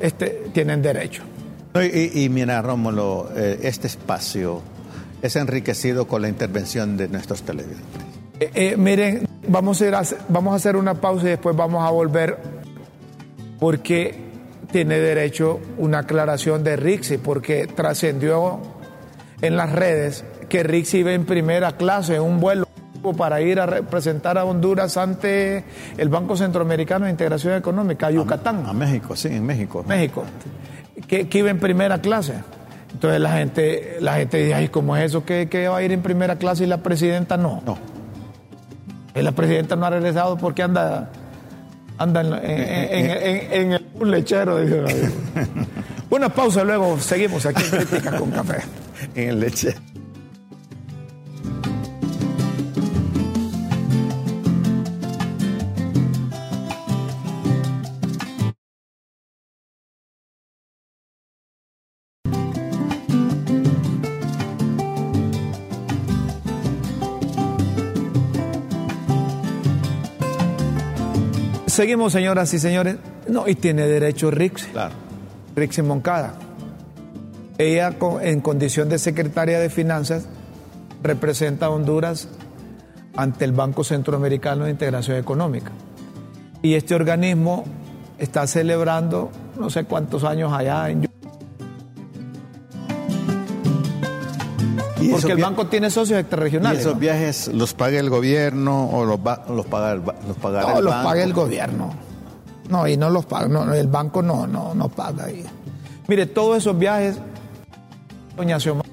Este, 0.00 0.44
tienen 0.52 0.80
derecho. 0.82 1.22
Y, 1.74 2.24
y, 2.24 2.28
mira, 2.28 2.60
Rómulo, 2.60 3.30
eh, 3.34 3.60
este 3.62 3.86
espacio 3.86 4.62
es 5.22 5.36
enriquecido 5.36 6.06
con 6.06 6.22
la 6.22 6.28
intervención 6.28 6.96
de 6.96 7.08
nuestros 7.08 7.42
televidentes. 7.42 8.02
Eh, 8.38 8.50
eh, 8.54 8.76
miren, 8.76 9.26
vamos 9.48 9.80
a, 9.80 9.86
ir 9.86 9.94
a, 9.94 10.02
vamos 10.28 10.52
a 10.52 10.56
hacer 10.56 10.76
una 10.76 10.94
pausa 10.94 11.26
y 11.26 11.30
después 11.30 11.56
vamos 11.56 11.86
a 11.86 11.90
volver 11.90 12.38
porque 13.58 14.21
tiene 14.72 14.98
derecho 14.98 15.60
una 15.78 16.00
aclaración 16.00 16.64
de 16.64 16.76
Rixi, 16.76 17.18
porque 17.18 17.68
trascendió 17.68 18.60
en 19.40 19.56
las 19.56 19.70
redes 19.70 20.24
que 20.48 20.62
Rixi 20.62 20.98
iba 20.98 21.12
en 21.12 21.24
primera 21.24 21.76
clase 21.76 22.16
en 22.16 22.22
un 22.22 22.40
vuelo 22.40 22.66
para 23.16 23.40
ir 23.40 23.58
a 23.60 23.66
representar 23.66 24.38
a 24.38 24.44
Honduras 24.44 24.96
ante 24.96 25.64
el 25.98 26.08
Banco 26.08 26.36
Centroamericano 26.36 27.04
de 27.04 27.10
Integración 27.10 27.54
Económica, 27.54 28.06
a 28.06 28.10
Yucatán. 28.10 28.64
A, 28.66 28.72
México, 28.72 29.16
sí, 29.16 29.28
en 29.28 29.44
México. 29.44 29.84
México. 29.86 30.24
Que, 31.08 31.28
que, 31.28 31.38
iba 31.38 31.50
en 31.50 31.58
primera 31.58 32.00
clase. 32.00 32.34
Entonces 32.92 33.20
la 33.20 33.32
gente, 33.32 33.96
la 34.00 34.14
gente 34.14 34.38
dice, 34.38 34.54
ay, 34.54 34.68
¿cómo 34.68 34.96
es 34.96 35.04
eso 35.06 35.24
que, 35.24 35.48
que 35.48 35.68
va 35.68 35.78
a 35.78 35.82
ir 35.82 35.92
en 35.92 36.02
primera 36.02 36.36
clase 36.36 36.64
y 36.64 36.66
la 36.66 36.78
presidenta 36.78 37.36
no? 37.36 37.62
No. 37.66 37.78
La 39.14 39.32
presidenta 39.32 39.76
no 39.76 39.86
ha 39.86 39.90
regresado 39.90 40.36
porque 40.38 40.62
anda, 40.62 41.10
anda 42.02 42.20
en, 42.20 42.32
en, 42.34 43.10
en, 43.10 43.52
en 43.52 43.72
el 43.72 43.86
un 43.94 44.10
lechero. 44.10 44.58
Dice, 44.60 44.82
Una 46.10 46.28
pausa, 46.34 46.64
luego 46.64 46.98
seguimos 47.00 47.46
aquí 47.46 47.62
en 47.64 47.70
Crítica 47.86 48.16
con 48.18 48.30
Café. 48.30 48.62
en 49.14 49.28
el 49.30 49.40
lechero. 49.40 49.80
Seguimos, 71.82 72.12
señoras 72.12 72.54
y 72.54 72.60
señores. 72.60 72.94
No, 73.26 73.48
y 73.48 73.56
tiene 73.56 73.88
derecho 73.88 74.30
Rix. 74.30 74.66
Claro. 74.66 74.94
Rix 75.56 75.82
Moncada. 75.82 76.34
Ella, 77.58 77.92
en 78.20 78.40
condición 78.40 78.88
de 78.88 79.00
secretaria 79.00 79.58
de 79.58 79.68
Finanzas, 79.68 80.28
representa 81.02 81.66
a 81.66 81.70
Honduras 81.70 82.28
ante 83.16 83.44
el 83.44 83.50
Banco 83.50 83.82
Centroamericano 83.82 84.66
de 84.66 84.70
Integración 84.70 85.16
Económica. 85.16 85.72
Y 86.62 86.74
este 86.74 86.94
organismo 86.94 87.64
está 88.16 88.46
celebrando 88.46 89.32
no 89.58 89.68
sé 89.68 89.82
cuántos 89.82 90.22
años 90.22 90.52
allá 90.52 90.88
en 90.88 91.11
Porque 95.10 95.32
el 95.32 95.40
banco 95.40 95.66
tiene 95.66 95.90
socios 95.90 96.20
extrarregionales. 96.20 96.78
¿Y 96.78 96.80
esos 96.82 96.94
¿no? 96.94 97.00
viajes 97.00 97.48
los 97.48 97.74
paga 97.74 97.98
el 97.98 98.10
gobierno 98.10 98.88
o 98.90 99.04
los, 99.04 99.18
va, 99.18 99.44
los 99.48 99.66
paga 99.66 99.92
el, 99.92 100.02
los 100.26 100.36
paga 100.40 100.62
no, 100.62 100.78
el 100.78 100.84
los 100.84 100.94
banco? 100.94 101.08
paga 101.08 101.22
el 101.22 101.32
gobierno. 101.32 101.94
No, 102.68 102.88
y 102.88 102.96
no 102.96 103.10
los 103.10 103.26
paga, 103.26 103.48
no, 103.48 103.72
el 103.74 103.88
banco 103.88 104.22
no, 104.22 104.46
no, 104.46 104.74
no 104.74 104.88
paga 104.88 105.24
ahí. 105.26 105.44
Mire, 106.08 106.26
todos 106.26 106.58
esos 106.58 106.78
viajes, 106.78 107.18
doña 108.36 108.58
Xiomara, 108.58 108.88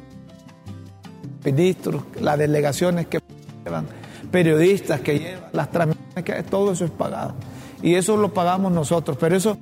ministros, 1.43 2.03
las 2.19 2.37
delegaciones 2.37 3.07
que 3.07 3.19
llevan, 3.63 3.87
periodistas 4.31 5.01
que 5.01 5.19
llevan, 5.19 5.43
las 5.53 5.71
transmisiones 5.71 6.23
que 6.23 6.43
todo 6.43 6.73
eso 6.73 6.85
es 6.85 6.91
pagado. 6.91 7.35
Y 7.81 7.95
eso 7.95 8.17
lo 8.17 8.33
pagamos 8.33 8.71
nosotros, 8.71 9.17
pero 9.19 9.37
eso 9.37 9.57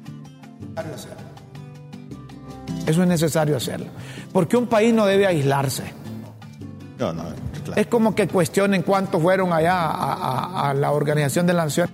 eso 2.87 3.01
es 3.03 3.07
necesario 3.07 3.57
hacerlo. 3.57 3.87
Porque 4.31 4.55
un 4.55 4.67
país 4.67 4.93
no 4.93 5.05
debe 5.05 5.27
aislarse. 5.27 5.83
No, 6.99 7.13
no, 7.13 7.23
claro. 7.63 7.81
Es 7.81 7.87
como 7.87 8.15
que 8.15 8.27
cuestionen 8.27 8.81
cuántos 8.81 9.21
fueron 9.21 9.53
allá 9.53 9.75
a, 9.75 10.13
a, 10.13 10.69
a 10.69 10.73
la 10.73 10.91
Organización 10.91 11.45
de 11.45 11.53
las 11.53 11.65
Naciones, 11.65 11.93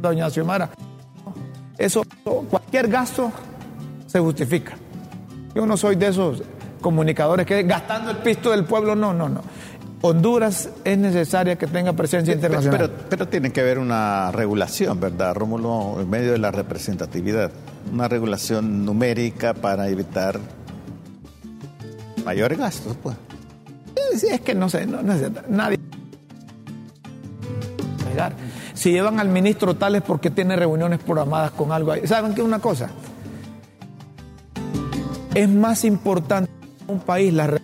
doña 0.00 0.30
Xiomara. 0.30 0.70
Eso, 1.76 2.02
cualquier 2.48 2.88
gasto 2.88 3.32
se 4.06 4.20
justifica. 4.20 4.74
Yo 5.54 5.66
no 5.66 5.76
soy 5.76 5.96
de 5.96 6.08
esos 6.08 6.42
comunicadores 6.80 7.46
que 7.46 7.62
gastando 7.62 8.10
el 8.10 8.18
pisto 8.18 8.50
del 8.50 8.64
pueblo, 8.64 8.94
no, 8.94 9.12
no, 9.12 9.28
no. 9.28 9.40
Honduras 10.02 10.68
es 10.84 10.98
necesaria 10.98 11.56
que 11.56 11.68
tenga 11.68 11.92
presencia 11.92 12.34
internacional. 12.34 12.90
Pero, 12.90 12.92
pero, 13.08 13.28
tiene 13.28 13.52
que 13.52 13.60
haber 13.60 13.78
una 13.78 14.32
regulación, 14.32 14.98
¿verdad, 14.98 15.34
Rómulo? 15.34 16.00
En 16.00 16.10
medio 16.10 16.32
de 16.32 16.38
la 16.38 16.50
representatividad. 16.50 17.52
Una 17.92 18.08
regulación 18.08 18.84
numérica 18.84 19.54
para 19.54 19.88
evitar 19.88 20.40
mayores 22.24 22.58
gastos, 22.58 22.96
pues. 23.00 23.16
Es 24.12 24.40
que 24.42 24.54
no 24.54 24.68
sé, 24.68 24.86
no, 24.86 25.02
nadie. 25.02 25.78
Si 28.74 28.90
llevan 28.90 29.20
al 29.20 29.28
ministro 29.28 29.74
tal 29.74 29.96
es 29.96 30.02
porque 30.02 30.30
tiene 30.30 30.56
reuniones 30.56 30.98
programadas 31.00 31.52
con 31.52 31.72
algo 31.72 31.92
ahí. 31.92 32.06
¿Saben 32.06 32.34
qué 32.34 32.42
una 32.42 32.58
cosa? 32.58 32.90
Es 35.34 35.48
más 35.48 35.84
importante 35.84 36.50
un 36.86 37.00
país 37.00 37.32
la 37.32 37.58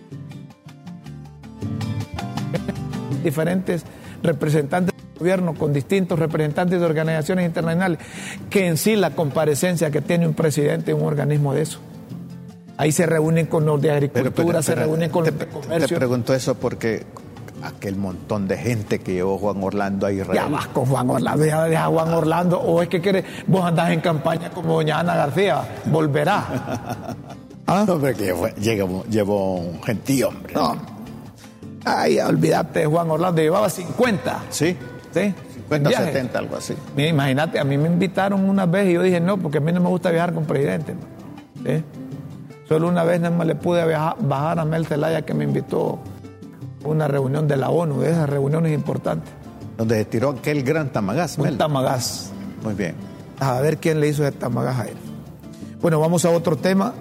diferentes 3.23 3.83
representantes 4.23 4.95
del 4.95 5.19
gobierno 5.19 5.53
con 5.53 5.73
distintos 5.73 6.17
representantes 6.17 6.79
de 6.79 6.85
organizaciones 6.85 7.45
internacionales 7.45 7.99
que 8.49 8.67
en 8.67 8.77
sí 8.77 8.95
la 8.95 9.11
comparecencia 9.11 9.91
que 9.91 10.01
tiene 10.01 10.25
un 10.25 10.33
presidente 10.33 10.91
en 10.91 11.01
un 11.01 11.07
organismo 11.07 11.53
de 11.53 11.61
eso. 11.63 11.79
Ahí 12.79 12.93
se 12.93 13.05
reúnen 13.05 13.47
con 13.47 13.65
los 13.65 13.81
de 13.81 13.91
agricultura, 13.91 14.31
pero, 14.33 14.47
pero, 14.47 14.63
se 14.63 14.71
pero, 14.71 14.85
reúnen 14.85 15.09
con 15.09 15.25
te, 15.25 15.31
los 15.31 15.39
de 15.41 15.47
comercio. 15.47 15.87
Te 15.87 15.95
pregunto 15.97 16.33
eso 16.33 16.55
porque 16.55 17.05
aquel 17.61 17.97
montón 17.97 18.47
de 18.47 18.55
gente 18.55 18.99
que 18.99 19.11
llevó 19.11 19.37
Juan 19.37 19.61
Orlando 19.61 20.07
a 20.07 20.13
Israel. 20.13 20.33
Ya 20.33 20.47
vas 20.47 20.67
con 20.67 20.85
Juan 20.85 21.09
Orlando, 21.09 21.45
ya 21.45 21.65
deja 21.65 21.83
a 21.83 21.87
Juan 21.87 22.13
Orlando, 22.13 22.57
o 22.57 22.81
es 22.81 22.87
que 22.87 23.01
quiere, 23.01 23.25
vos 23.47 23.65
andás 23.65 23.91
en 23.91 23.99
campaña 23.99 24.49
como 24.51 24.75
doña 24.75 24.97
Ana 24.97 25.13
García, 25.13 25.61
volverá. 25.87 26.45
¿Ah? 27.67 27.83
No, 27.85 27.95
hombre, 27.95 28.15
que 28.15 28.33
llevó, 28.61 29.03
llevó 29.09 29.55
un 29.57 29.83
gentío, 29.83 30.29
hombre. 30.29 30.53
No. 30.53 30.77
Ay, 31.83 32.17
olvídate 32.21 32.79
de 32.79 32.85
Juan 32.85 33.11
Orlando, 33.11 33.41
llevaba 33.41 33.69
50. 33.69 34.43
Sí. 34.51 34.77
¿Sí? 35.13 35.33
50, 35.53 35.89
70, 35.91 36.39
algo 36.39 36.55
así. 36.55 36.75
Mira, 36.95 37.09
imagínate, 37.09 37.59
a 37.59 37.65
mí 37.65 37.77
me 37.77 37.89
invitaron 37.89 38.49
una 38.49 38.65
vez 38.65 38.87
y 38.87 38.93
yo 38.93 39.01
dije 39.01 39.19
no, 39.19 39.35
porque 39.35 39.57
a 39.57 39.61
mí 39.61 39.73
no 39.73 39.81
me 39.81 39.89
gusta 39.89 40.11
viajar 40.11 40.33
con 40.33 40.45
presidente. 40.45 40.95
¿Sí? 41.65 41.83
Solo 42.69 42.87
una 42.87 43.03
vez 43.03 43.19
nada 43.19 43.35
más 43.35 43.47
le 43.47 43.55
pude 43.55 43.85
viajar, 43.85 44.15
bajar 44.19 44.59
a 44.59 44.65
Mel 44.65 44.85
Zelaya 44.85 45.23
que 45.23 45.33
me 45.33 45.43
invitó 45.43 45.99
a 46.85 46.87
una 46.87 47.07
reunión 47.07 47.47
de 47.47 47.57
la 47.57 47.69
ONU, 47.71 47.99
de 47.99 48.11
esas 48.11 48.29
reuniones 48.29 48.73
importantes. 48.73 49.33
Donde 49.75 49.95
se 49.95 50.05
tiró 50.05 50.29
aquel 50.29 50.61
gran 50.63 50.89
tamagás, 50.91 51.37
Un 51.39 51.45
Mel. 51.45 51.57
tamagás. 51.57 52.31
Muy 52.63 52.75
bien. 52.75 52.93
A 53.39 53.59
ver 53.59 53.79
quién 53.79 53.99
le 53.99 54.07
hizo 54.07 54.23
ese 54.23 54.37
tamagás 54.37 54.79
a 54.79 54.85
él. 54.85 54.97
Bueno, 55.81 55.99
vamos 55.99 56.25
a 56.25 56.29
otro 56.29 56.57
tema. 56.57 56.93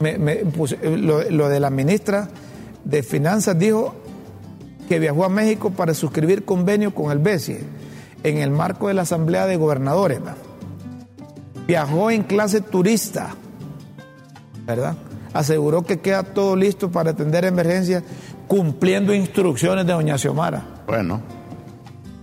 Me, 0.00 0.18
me 0.18 0.36
puse, 0.36 0.78
lo, 0.98 1.22
lo 1.30 1.48
de 1.48 1.60
la 1.60 1.70
ministra 1.70 2.28
de 2.84 3.02
Finanzas 3.04 3.56
dijo 3.58 3.94
que 4.88 4.98
viajó 4.98 5.24
a 5.24 5.28
México 5.28 5.70
para 5.70 5.94
suscribir 5.94 6.44
convenio 6.44 6.94
con 6.94 7.12
el 7.12 7.18
BESIE 7.18 7.60
en 8.24 8.38
el 8.38 8.50
marco 8.50 8.88
de 8.88 8.94
la 8.94 9.02
Asamblea 9.02 9.46
de 9.46 9.56
Gobernadores. 9.56 10.20
Viajó 11.66 12.10
en 12.10 12.22
clase 12.22 12.62
turista, 12.62 13.34
¿verdad? 14.68 14.96
Aseguró 15.32 15.82
que 15.82 15.98
queda 16.00 16.22
todo 16.22 16.54
listo 16.54 16.90
para 16.90 17.10
atender 17.12 17.46
emergencias 17.46 18.02
cumpliendo 18.46 19.14
instrucciones 19.14 19.86
de 19.86 19.94
doña 19.94 20.18
Xiomara. 20.18 20.62
Bueno. 20.86 21.22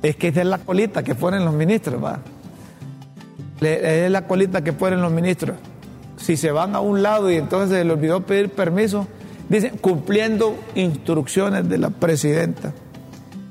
Es 0.04 0.16
que 0.16 0.28
esa 0.28 0.42
es 0.42 0.48
la 0.48 0.60
colita 0.60 1.04
que 1.04 1.16
ponen 1.16 1.44
los 1.44 1.54
ministros, 1.54 2.02
¿va? 2.04 2.20
Es 3.60 4.12
la 4.12 4.28
colita 4.28 4.64
que 4.64 4.74
ponen 4.74 5.02
los 5.02 5.12
ministros. 5.12 5.58
Si 6.18 6.38
se 6.38 6.52
van 6.52 6.76
a 6.76 6.82
un 6.82 7.02
lado 7.02 7.32
y 7.32 7.36
entonces 7.36 7.78
se 7.78 7.84
les 7.84 7.94
olvidó 7.94 8.22
pedir 8.22 8.52
permiso, 8.52 9.08
dicen 9.50 9.78
cumpliendo 9.78 10.56
instrucciones 10.76 11.68
de 11.68 11.80
la 11.80 11.90
presidenta 11.90 12.74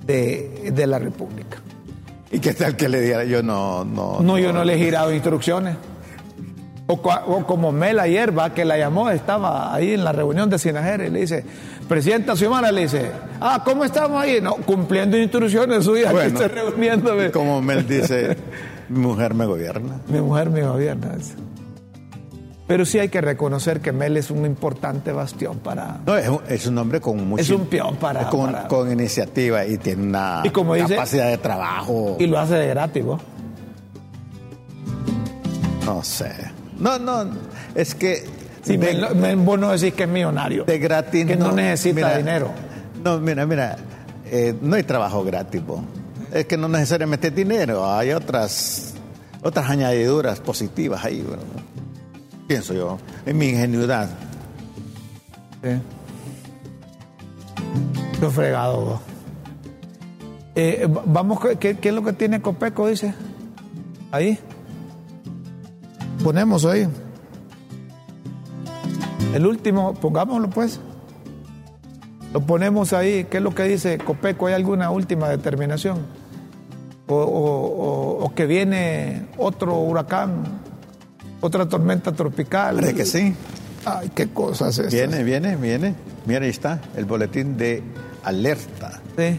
de, 0.07 0.71
de 0.73 0.87
la 0.87 1.01
República. 1.01 1.59
¿Y 2.31 2.39
qué 2.39 2.55
tal 2.55 2.77
que 2.77 2.89
le 2.89 3.01
diera? 3.01 3.25
Yo 3.25 3.43
no. 3.43 3.85
No, 3.85 4.21
no 4.21 4.39
yo 4.39 4.53
no 4.53 4.65
le 4.65 4.75
he 4.75 4.79
girado 4.79 5.13
instrucciones. 5.13 5.77
O, 6.87 6.93
o, 6.95 7.47
como 7.47 7.73
Mel 7.73 7.99
ayer, 7.99 8.37
va, 8.37 8.53
que 8.53 8.65
la 8.67 8.77
llamó, 8.77 9.09
estaba 9.09 9.75
ahí 9.75 9.95
en 9.95 10.05
la 10.05 10.13
reunión 10.13 10.51
de 10.51 10.59
Sinajera 10.59 11.07
y 11.07 11.11
le 11.11 11.21
dice, 11.21 11.43
Presidenta 11.89 12.37
Xiomara, 12.37 12.71
le 12.73 12.83
dice, 12.83 13.11
ah, 13.41 13.63
¿cómo 13.65 13.85
estamos 13.87 14.21
ahí? 14.23 14.39
No, 14.43 14.57
cumpliendo 14.57 15.17
instrucciones 15.17 15.85
suyas, 15.85 16.13
bueno, 16.13 16.39
que 16.39 16.47
reuniéndome. 16.49 17.31
Como 17.31 17.63
Mel 17.63 17.89
dice, 17.89 18.37
mi 18.91 18.99
mujer 19.01 19.33
me 19.33 19.47
gobierna. 19.47 20.01
Mi 20.09 20.21
mujer 20.21 20.51
me 20.51 20.61
gobierna. 20.63 21.13
Pero 22.67 22.85
sí 22.85 22.99
hay 22.99 23.09
que 23.09 23.21
reconocer 23.23 23.81
que 23.81 23.93
Mel 23.93 24.17
es 24.19 24.31
un 24.31 24.45
importante 24.45 25.11
bastión 25.13 25.59
para... 25.61 26.01
No, 26.07 26.17
es 26.17 26.29
un, 26.29 26.41
es 26.49 26.67
un 26.67 26.77
hombre 26.79 27.01
con 27.01 27.27
mucho... 27.29 27.43
Es 27.43 27.51
un 27.51 27.67
peón 27.67 27.97
para... 27.97 28.29
Con, 28.29 28.53
para- 28.53 28.69
con 28.69 28.93
iniciativa 28.93 29.65
y 29.65 29.79
tiene 29.79 30.03
una 30.03 30.43
Y 30.45 30.51
como 30.51 30.75
dice- 30.75 30.95
capacidad 30.97 31.29
de 31.29 31.39
trabajo. 31.39 32.17
Y 32.19 32.27
lo 32.27 32.39
hace 32.39 32.55
de 32.57 32.67
gratis, 32.69 33.05
¿vos? 33.05 33.21
No 35.87 36.03
sé. 36.03 36.33
No, 36.79 36.99
no, 36.99 37.27
es 37.75 37.95
que... 37.95 38.25
Si 38.63 38.77
de, 38.77 38.95
Mel- 38.95 39.15
Mel- 39.17 39.37
vos 39.37 39.59
no 39.59 39.71
decís 39.73 39.93
que 39.95 40.05
es 40.05 40.09
millonario. 40.09 40.65
de 40.65 40.79
gratis... 40.79 41.27
que 41.27 41.37
no 41.37 41.53
necesita 41.53 42.17
dinero. 42.17 42.51
No, 43.05 43.19
mira, 43.21 43.45
mira, 43.47 43.77
eh, 44.25 44.55
no 44.63 44.77
hay 44.77 44.83
trabajo 44.85 45.23
gratis. 45.23 45.63
Es 46.33 46.47
que 46.47 46.57
no 46.57 46.69
necesariamente 46.69 47.29
es 47.29 47.35
dinero, 47.35 47.89
hay 47.93 48.13
otras, 48.13 48.95
otras 49.43 49.69
añadiduras 49.71 50.41
positivas 50.41 51.05
ahí, 51.05 51.21
bueno, 51.23 51.43
pienso 52.49 52.73
yo, 52.75 52.99
en 53.27 53.37
mi 53.39 53.51
ingenuidad. 53.51 54.09
Sí. 55.63 55.71
Qué 58.21 58.31
fregado, 58.31 58.81
vos. 58.81 59.01
Eh, 60.55 60.87
va- 60.87 61.03
vamos, 61.05 61.39
¿qué, 61.61 61.77
qué 61.77 61.89
es 61.91 61.95
lo 61.95 62.03
que 62.03 62.13
tiene 62.15 62.41
Copeco, 62.41 62.89
dice? 62.89 63.13
Ahí. 64.11 64.39
Ponemos 66.23 66.65
ahí. 66.65 66.89
El 69.35 69.47
último, 69.47 69.95
pongámoslo 69.95 70.49
pues. 70.51 70.81
Lo 72.33 72.41
ponemos 72.41 72.93
ahí. 72.93 73.25
¿Qué 73.31 73.39
es 73.39 73.43
lo 73.43 73.55
que 73.55 73.65
dice 73.65 73.99
Copeco? 73.99 74.47
¿Hay 74.47 74.55
alguna 74.55 74.91
última 74.91 75.29
determinación? 75.29 75.99
O, 77.07 77.15
o- 77.15 77.67
o- 78.21 78.25
o 78.25 78.35
que 78.35 78.47
viene 78.47 79.27
otro 79.37 79.77
huracán, 79.79 80.43
otra 81.41 81.69
tormenta 81.69 82.13
tropical. 82.13 82.77
Parece 82.77 82.95
que 82.95 83.05
sí. 83.05 83.35
Ay, 83.85 84.11
qué 84.15 84.29
cosas 84.29 84.79
estas. 84.79 84.93
Viene, 84.95 85.23
viene, 85.23 85.57
viene. 85.57 85.95
Mira, 86.27 86.45
ahí 86.45 86.51
está, 86.51 86.81
el 86.97 87.05
boletín 87.05 87.57
de 87.59 87.83
alerta. 88.25 89.01
Sí. 89.19 89.39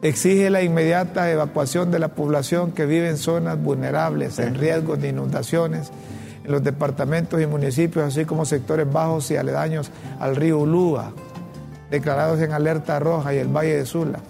Exige 0.00 0.48
la 0.48 0.62
inmediata 0.62 1.30
evacuación 1.30 1.90
de 1.90 1.98
la 1.98 2.08
población 2.08 2.72
que 2.72 2.86
vive 2.86 3.08
en 3.08 3.16
zonas 3.16 3.60
vulnerables, 3.60 4.38
en 4.38 4.54
riesgo 4.54 4.96
de 4.96 5.08
inundaciones, 5.08 5.90
en 6.44 6.52
los 6.52 6.62
departamentos 6.62 7.42
y 7.42 7.46
municipios, 7.46 8.04
así 8.04 8.24
como 8.24 8.44
sectores 8.44 8.90
bajos 8.90 9.30
y 9.32 9.36
aledaños 9.36 9.90
al 10.20 10.36
río 10.36 10.58
Ulúa, 10.58 11.12
declarados 11.90 12.40
en 12.40 12.52
alerta 12.52 13.00
roja 13.00 13.34
y 13.34 13.38
el 13.38 13.48
Valle 13.48 13.76
de 13.76 13.86
Sula. 13.86 14.20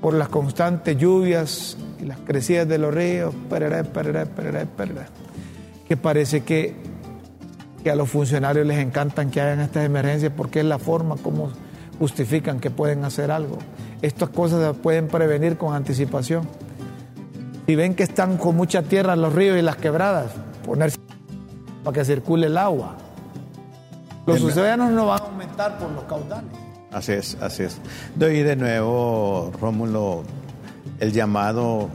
Por 0.00 0.14
las 0.14 0.28
constantes 0.28 0.96
lluvias 0.96 1.76
y 2.00 2.04
las 2.04 2.18
crecidas 2.18 2.68
de 2.68 2.78
los 2.78 2.94
ríos, 2.94 3.34
pereré, 3.50 3.82
pereré, 3.82 4.26
pereré, 4.26 4.66
pereré, 4.66 5.06
que 5.88 5.96
parece 5.96 6.42
que 6.42 6.92
que 7.82 7.90
a 7.90 7.96
los 7.96 8.08
funcionarios 8.08 8.66
les 8.66 8.78
encantan 8.78 9.30
que 9.30 9.40
hagan 9.40 9.60
estas 9.60 9.84
emergencias 9.84 10.32
porque 10.36 10.60
es 10.60 10.64
la 10.64 10.78
forma 10.78 11.16
como 11.16 11.50
justifican 11.98 12.60
que 12.60 12.70
pueden 12.70 13.04
hacer 13.04 13.30
algo. 13.30 13.58
Estas 14.00 14.30
cosas 14.30 14.64
se 14.66 14.80
pueden 14.80 15.08
prevenir 15.08 15.56
con 15.56 15.74
anticipación. 15.74 16.48
Si 17.66 17.76
ven 17.76 17.94
que 17.94 18.02
están 18.02 18.36
con 18.38 18.56
mucha 18.56 18.82
tierra 18.82 19.14
los 19.16 19.32
ríos 19.32 19.56
y 19.58 19.62
las 19.62 19.76
quebradas, 19.76 20.32
ponerse 20.64 20.98
para 21.84 21.94
que 21.94 22.04
circule 22.04 22.46
el 22.48 22.58
agua. 22.58 22.96
Los 24.26 24.40
Em- 24.40 24.46
océanos 24.46 24.90
no 24.90 25.06
van 25.06 25.20
a 25.20 25.24
aumentar 25.24 25.78
por 25.78 25.90
los 25.90 26.04
caudales. 26.04 26.50
Así 26.90 27.12
es, 27.12 27.36
así 27.40 27.62
es. 27.62 27.78
Doy 28.16 28.42
de 28.42 28.54
nuevo, 28.56 29.50
Rómulo, 29.60 30.24
el 31.00 31.12
llamado 31.12 31.88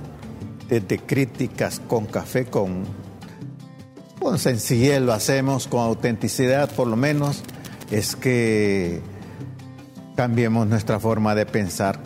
de, 0.69 0.79
de 0.79 0.97
críticas 0.99 1.79
con 1.87 2.05
café, 2.05 2.45
con, 2.45 2.83
con 4.19 4.39
sencillez, 4.39 5.01
lo 5.01 5.13
hacemos 5.13 5.67
con 5.67 5.81
autenticidad 5.81 6.69
por 6.71 6.87
lo 6.87 6.95
menos, 6.95 7.43
es 7.91 8.15
que 8.15 9.01
cambiemos 10.17 10.67
nuestra 10.67 10.99
forma 10.99 11.35
de 11.35 11.45
pensar 11.45 11.99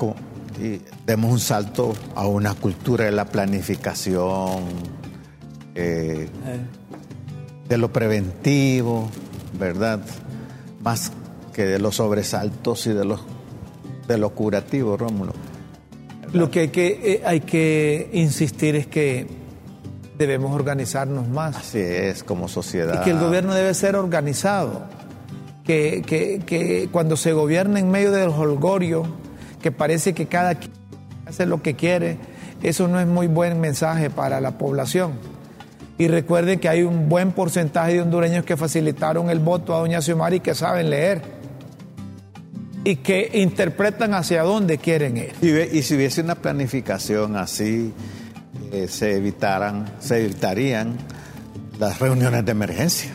y 0.62 0.82
demos 1.06 1.32
un 1.32 1.40
salto 1.40 1.94
a 2.14 2.28
una 2.28 2.54
cultura 2.54 3.06
de 3.06 3.12
la 3.12 3.24
planificación, 3.24 4.66
eh, 5.74 6.28
de 7.70 7.78
lo 7.78 7.94
preventivo, 7.94 9.10
¿verdad? 9.58 10.02
Más 10.84 11.14
que 11.54 11.66
de 11.66 11.80
los 11.80 11.96
sobresaltos 11.96 12.86
y 12.86 12.94
de 12.94 13.06
los 13.06 13.22
de 14.08 14.18
lo 14.18 14.32
curativo, 14.32 14.98
Rómulo. 14.98 15.32
Lo 16.34 16.52
que 16.52 16.60
hay 16.62 16.68
que, 16.68 17.00
eh, 17.14 17.24
hay 17.26 17.40
que 17.40 18.10
insistir 18.12 18.76
es 18.76 18.88
que 18.88 19.26
debemos 20.18 20.54
organizarnos 20.54 21.30
más. 21.30 21.56
Así 21.56 21.80
es, 21.80 22.26
como 22.26 22.50
sociedad. 22.50 23.02
Y 23.02 23.04
que 23.06 23.12
el 23.12 23.20
gobierno 23.20 23.54
debe 23.54 23.74
ser 23.74 23.96
organizado. 23.96 25.01
Que, 25.66 26.02
que- 26.06 26.40
que 26.46 26.90
cuando 26.92 27.16
se 27.18 27.34
gobierna 27.34 27.80
en 27.80 27.90
medio 27.92 28.12
del 28.12 28.30
holgorio, 28.30 29.04
que 29.62 29.72
parece 29.72 30.14
que 30.14 30.26
cada 30.26 30.56
quien 30.56 30.72
hace 31.28 31.46
lo 31.46 31.62
que 31.62 31.76
quiere, 31.76 32.18
eso 32.64 32.88
no 32.88 33.00
es 33.00 33.08
muy 33.08 33.28
buen 33.28 33.60
mensaje 33.60 34.10
para 34.10 34.42
la 34.42 34.58
población. 34.58 35.14
Y 35.98 36.08
recuerden 36.08 36.60
que 36.60 36.68
hay 36.68 36.82
un 36.82 37.10
buen 37.10 37.32
porcentaje 37.32 37.94
de 37.94 38.02
hondureños 38.02 38.44
que 38.44 38.58
facilitaron 38.58 39.30
el 39.30 39.38
voto 39.40 39.76
a 39.76 39.80
doña 39.80 40.02
Xiomara 40.02 40.36
y 40.36 40.40
que 40.40 40.56
saben 40.56 40.90
leer. 40.90 41.22
Y 42.84 42.96
que 42.96 43.30
interpretan 43.36 44.16
hacia 44.16 44.42
dónde 44.42 44.80
quieren 44.80 45.16
ir. 45.18 45.34
Y, 45.72 45.84
si 45.84 45.96
hubiese 45.96 46.22
una 46.22 46.34
planificación 46.34 47.36
así, 47.36 47.94
eh, 48.72 48.88
se 48.90 49.18
evitaran, 49.18 49.86
se 50.00 50.24
evitarían 50.26 50.98
las 51.78 52.00
reuniones 52.00 52.44
de 52.46 52.52
emergencia. 52.52 53.12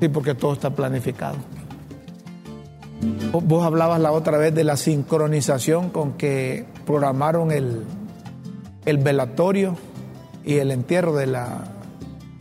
Sí, 0.00 0.08
porque 0.08 0.34
todo 0.34 0.52
está 0.52 0.70
planificado. 0.70 1.36
Vos- 3.32 3.64
hablabas 3.64 4.00
la 4.00 4.12
otra 4.12 4.38
vez 4.38 4.54
de 4.54 4.64
la 4.64 4.76
sincronización 4.76 5.90
con 5.90 6.12
que 6.14 6.64
programaron 6.86 7.52
el, 7.52 7.84
el 8.86 8.98
velatorio 8.98 9.76
y 10.44 10.54
el 10.56 10.70
entierro 10.70 11.14
de 11.14 11.26
la 11.26 11.64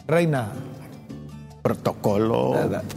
reina. 0.07 0.49
Protocolo, 1.61 2.55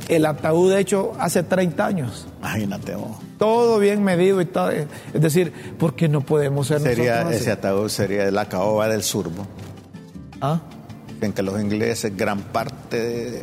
El 0.08 0.26
ataúd 0.26 0.72
hecho 0.74 1.12
hace 1.18 1.42
30 1.42 1.84
años. 1.86 2.28
imagínate 2.38 2.94
vos. 2.94 3.16
Todo 3.36 3.78
bien 3.80 4.04
medido 4.04 4.40
y 4.40 4.44
todo. 4.44 4.70
Es 4.70 4.86
decir, 5.14 5.52
¿por 5.78 5.94
qué 5.94 6.08
no 6.08 6.20
podemos 6.20 6.68
ser 6.68 6.80
Sería, 6.80 7.16
nosotros 7.16 7.40
ese 7.40 7.50
ataúd 7.50 7.88
sería 7.88 8.30
la 8.30 8.48
caoba 8.48 8.88
del 8.88 9.02
surbo. 9.02 9.46
¿Ah? 10.40 10.60
en 11.22 11.34
que 11.34 11.42
los 11.42 11.60
ingleses, 11.60 12.16
gran 12.16 12.40
parte 12.40 12.96
de, 12.98 13.42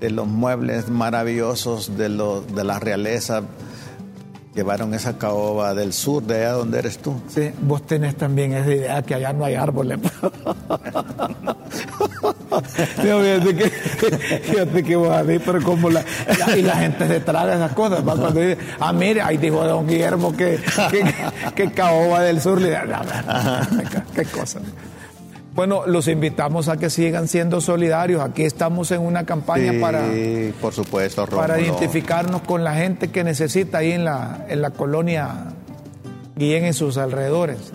de 0.00 0.10
los 0.10 0.26
muebles 0.26 0.88
maravillosos 0.88 1.96
de, 1.96 2.08
lo- 2.08 2.42
de 2.42 2.64
la 2.64 2.78
realeza, 2.78 3.42
llevaron 4.54 4.94
esa 4.94 5.18
caoba 5.18 5.74
del 5.74 5.92
sur, 5.92 6.22
de 6.22 6.36
allá 6.36 6.52
donde 6.52 6.78
eres 6.78 6.98
tú. 6.98 7.20
Sí, 7.28 7.50
vos 7.62 7.86
tenés 7.86 8.16
también 8.16 8.52
esa 8.52 8.72
idea 8.72 9.02
que 9.02 9.14
allá 9.14 9.32
no 9.32 9.44
hay 9.44 9.54
árboles. 9.54 9.98
Fíjate 12.96 13.54
que, 13.56 13.70
fíjate 13.70 14.82
que 14.82 14.96
vos 14.96 15.10
a 15.14 15.22
mí, 15.22 15.38
pero 15.38 15.62
como 15.62 15.90
la, 15.90 16.04
la- 16.38 16.56
y 16.56 16.62
la 16.62 16.76
gente 16.76 17.06
se 17.06 17.20
traga 17.20 17.54
esas 17.54 17.72
cosas. 17.72 18.00
¿va? 18.00 18.16
Cuando 18.16 18.40
dice, 18.40 18.58
ah, 18.80 18.92
mire, 18.92 19.20
ahí 19.22 19.36
dijo 19.36 19.62
don 19.64 19.86
Guillermo 19.86 20.34
que, 20.36 20.58
que, 20.90 21.04
que 21.54 21.70
caoba 21.72 22.22
del 22.22 22.40
sur. 22.40 22.60
Le 22.60 22.70
digo, 22.70 22.80
"No, 22.86 23.02
no, 23.82 23.82
qué 24.14 24.24
cosa. 24.24 24.60
Bueno, 25.56 25.86
los 25.86 26.06
invitamos 26.06 26.68
a 26.68 26.76
que 26.76 26.90
sigan 26.90 27.28
siendo 27.28 27.62
solidarios. 27.62 28.20
Aquí 28.20 28.42
estamos 28.42 28.90
en 28.90 29.00
una 29.00 29.24
campaña 29.24 29.72
Sí, 29.72 29.78
para 29.80 30.02
por 30.60 30.74
supuesto, 30.74 31.26
para 31.26 31.58
identificarnos 31.58 32.42
con 32.42 32.62
la 32.62 32.74
gente 32.74 33.08
que 33.08 33.24
necesita 33.24 33.78
ahí 33.78 33.92
en 33.92 34.04
la, 34.04 34.44
en 34.50 34.60
la 34.60 34.70
colonia 34.70 35.54
Guillén 36.36 36.66
en 36.66 36.74
sus 36.74 36.98
alrededores. 36.98 37.72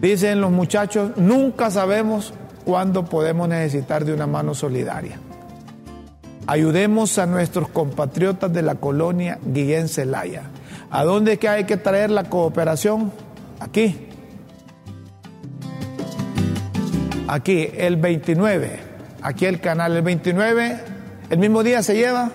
Dicen 0.00 0.40
los 0.40 0.52
muchachos, 0.52 1.10
nunca 1.16 1.72
sabemos 1.72 2.32
cuándo 2.64 3.04
podemos 3.04 3.48
necesitar 3.48 4.04
de 4.04 4.14
una 4.14 4.28
mano 4.28 4.54
solidaria. 4.54 5.18
Ayudemos 6.46 7.18
a 7.18 7.26
nuestros 7.26 7.68
compatriotas 7.68 8.52
de 8.52 8.62
la 8.62 8.76
colonia 8.76 9.40
Guillén 9.44 9.88
Celaya. 9.88 10.44
¿A 10.88 11.02
dónde 11.02 11.32
es 11.32 11.38
que 11.40 11.48
hay 11.48 11.64
que 11.64 11.76
traer 11.76 12.10
la 12.10 12.30
cooperación? 12.30 13.10
Aquí. 13.58 14.07
Aquí, 17.28 17.68
el 17.76 17.96
29. 17.96 18.80
Aquí 19.20 19.44
el 19.44 19.60
canal, 19.60 19.94
el 19.94 20.02
29. 20.02 20.80
El 21.28 21.38
mismo 21.38 21.62
día 21.62 21.82
se 21.82 21.94
lleva. 21.94 22.30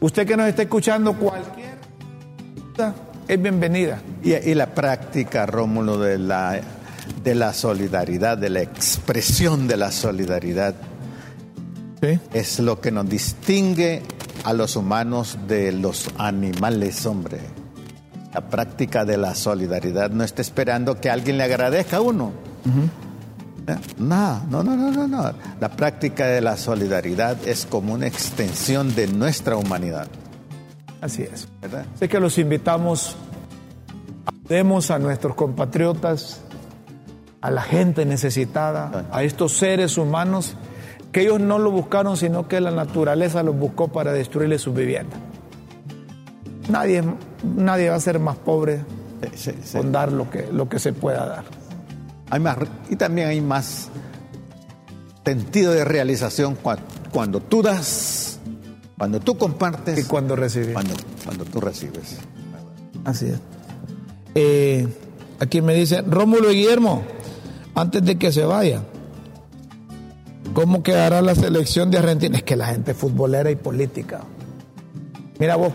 Usted 0.00 0.26
que 0.26 0.34
nos 0.34 0.48
está 0.48 0.62
escuchando, 0.62 1.12
cualquier 1.12 1.76
cosa 2.72 2.94
es 3.28 3.40
bienvenida. 3.40 4.00
Y, 4.24 4.32
y 4.32 4.54
la 4.54 4.74
práctica, 4.74 5.44
Rómulo, 5.44 5.98
de 5.98 6.18
la, 6.18 6.58
de 7.22 7.34
la 7.34 7.52
solidaridad, 7.52 8.38
de 8.38 8.48
la 8.48 8.62
expresión 8.62 9.68
de 9.68 9.76
la 9.76 9.92
solidaridad, 9.92 10.74
¿Sí? 12.00 12.18
es 12.32 12.60
lo 12.60 12.80
que 12.80 12.90
nos 12.90 13.06
distingue 13.06 14.02
a 14.44 14.54
los 14.54 14.74
humanos 14.74 15.36
de 15.46 15.70
los 15.70 16.08
animales, 16.16 17.04
hombre. 17.04 17.40
La 18.32 18.40
práctica 18.48 19.04
de 19.04 19.18
la 19.18 19.34
solidaridad 19.34 20.10
no 20.10 20.24
está 20.24 20.40
esperando 20.40 20.98
que 20.98 21.10
alguien 21.10 21.36
le 21.36 21.44
agradezca 21.44 21.98
a 21.98 22.00
uno. 22.00 22.32
¿Eh? 22.64 23.11
No, 23.98 24.42
no, 24.50 24.62
no, 24.62 24.76
no, 24.76 25.06
no, 25.06 25.32
La 25.60 25.68
práctica 25.68 26.26
de 26.26 26.40
la 26.40 26.56
solidaridad 26.56 27.36
es 27.46 27.66
como 27.66 27.94
una 27.94 28.06
extensión 28.06 28.94
de 28.94 29.06
nuestra 29.06 29.56
humanidad. 29.56 30.08
Así 31.00 31.22
es. 31.22 31.48
¿verdad? 31.60 31.86
Así 31.94 32.08
que 32.08 32.20
los 32.20 32.38
invitamos, 32.38 33.16
demos 34.48 34.90
a 34.90 34.98
nuestros 34.98 35.34
compatriotas, 35.34 36.40
a 37.40 37.50
la 37.50 37.62
gente 37.62 38.04
necesitada, 38.04 39.06
a 39.10 39.22
estos 39.22 39.52
seres 39.52 39.98
humanos 39.98 40.56
que 41.10 41.22
ellos 41.22 41.40
no 41.40 41.58
lo 41.58 41.70
buscaron, 41.70 42.16
sino 42.16 42.48
que 42.48 42.60
la 42.60 42.70
naturaleza 42.70 43.42
los 43.42 43.56
buscó 43.56 43.88
para 43.88 44.12
destruirle 44.12 44.58
su 44.58 44.72
vivienda. 44.72 45.16
Nadie, 46.70 47.02
nadie 47.42 47.90
va 47.90 47.96
a 47.96 48.00
ser 48.00 48.18
más 48.18 48.36
pobre 48.36 48.80
con 49.72 49.92
dar 49.92 50.10
lo 50.10 50.30
que, 50.30 50.48
lo 50.50 50.68
que 50.68 50.78
se 50.78 50.92
pueda 50.92 51.26
dar. 51.26 51.61
Hay 52.32 52.40
más, 52.40 52.56
y 52.88 52.96
también 52.96 53.28
hay 53.28 53.42
más 53.42 53.90
sentido 55.22 55.72
de 55.72 55.84
realización 55.84 56.56
cuando, 57.12 57.40
tú 57.40 57.60
das, 57.60 58.38
cuando 58.96 59.20
tú 59.20 59.36
compartes. 59.36 59.98
Y 59.98 60.04
cuando 60.04 60.34
recibes. 60.34 60.72
Cuando, 60.72 60.94
cuando 61.26 61.44
tú 61.44 61.60
recibes. 61.60 62.16
Así 63.04 63.26
es. 63.26 63.38
Eh, 64.34 64.88
aquí 65.40 65.60
me 65.60 65.74
dice 65.74 66.00
Rómulo 66.00 66.50
y 66.50 66.54
Guillermo, 66.54 67.02
antes 67.74 68.02
de 68.02 68.16
que 68.16 68.32
se 68.32 68.46
vaya, 68.46 68.82
¿cómo 70.54 70.82
quedará 70.82 71.20
la 71.20 71.34
selección 71.34 71.90
de 71.90 71.98
Argentina? 71.98 72.38
Es 72.38 72.44
que 72.44 72.56
la 72.56 72.68
gente 72.68 72.94
futbolera 72.94 73.50
y 73.50 73.56
política. 73.56 74.22
Mira, 75.38 75.56
vos 75.56 75.74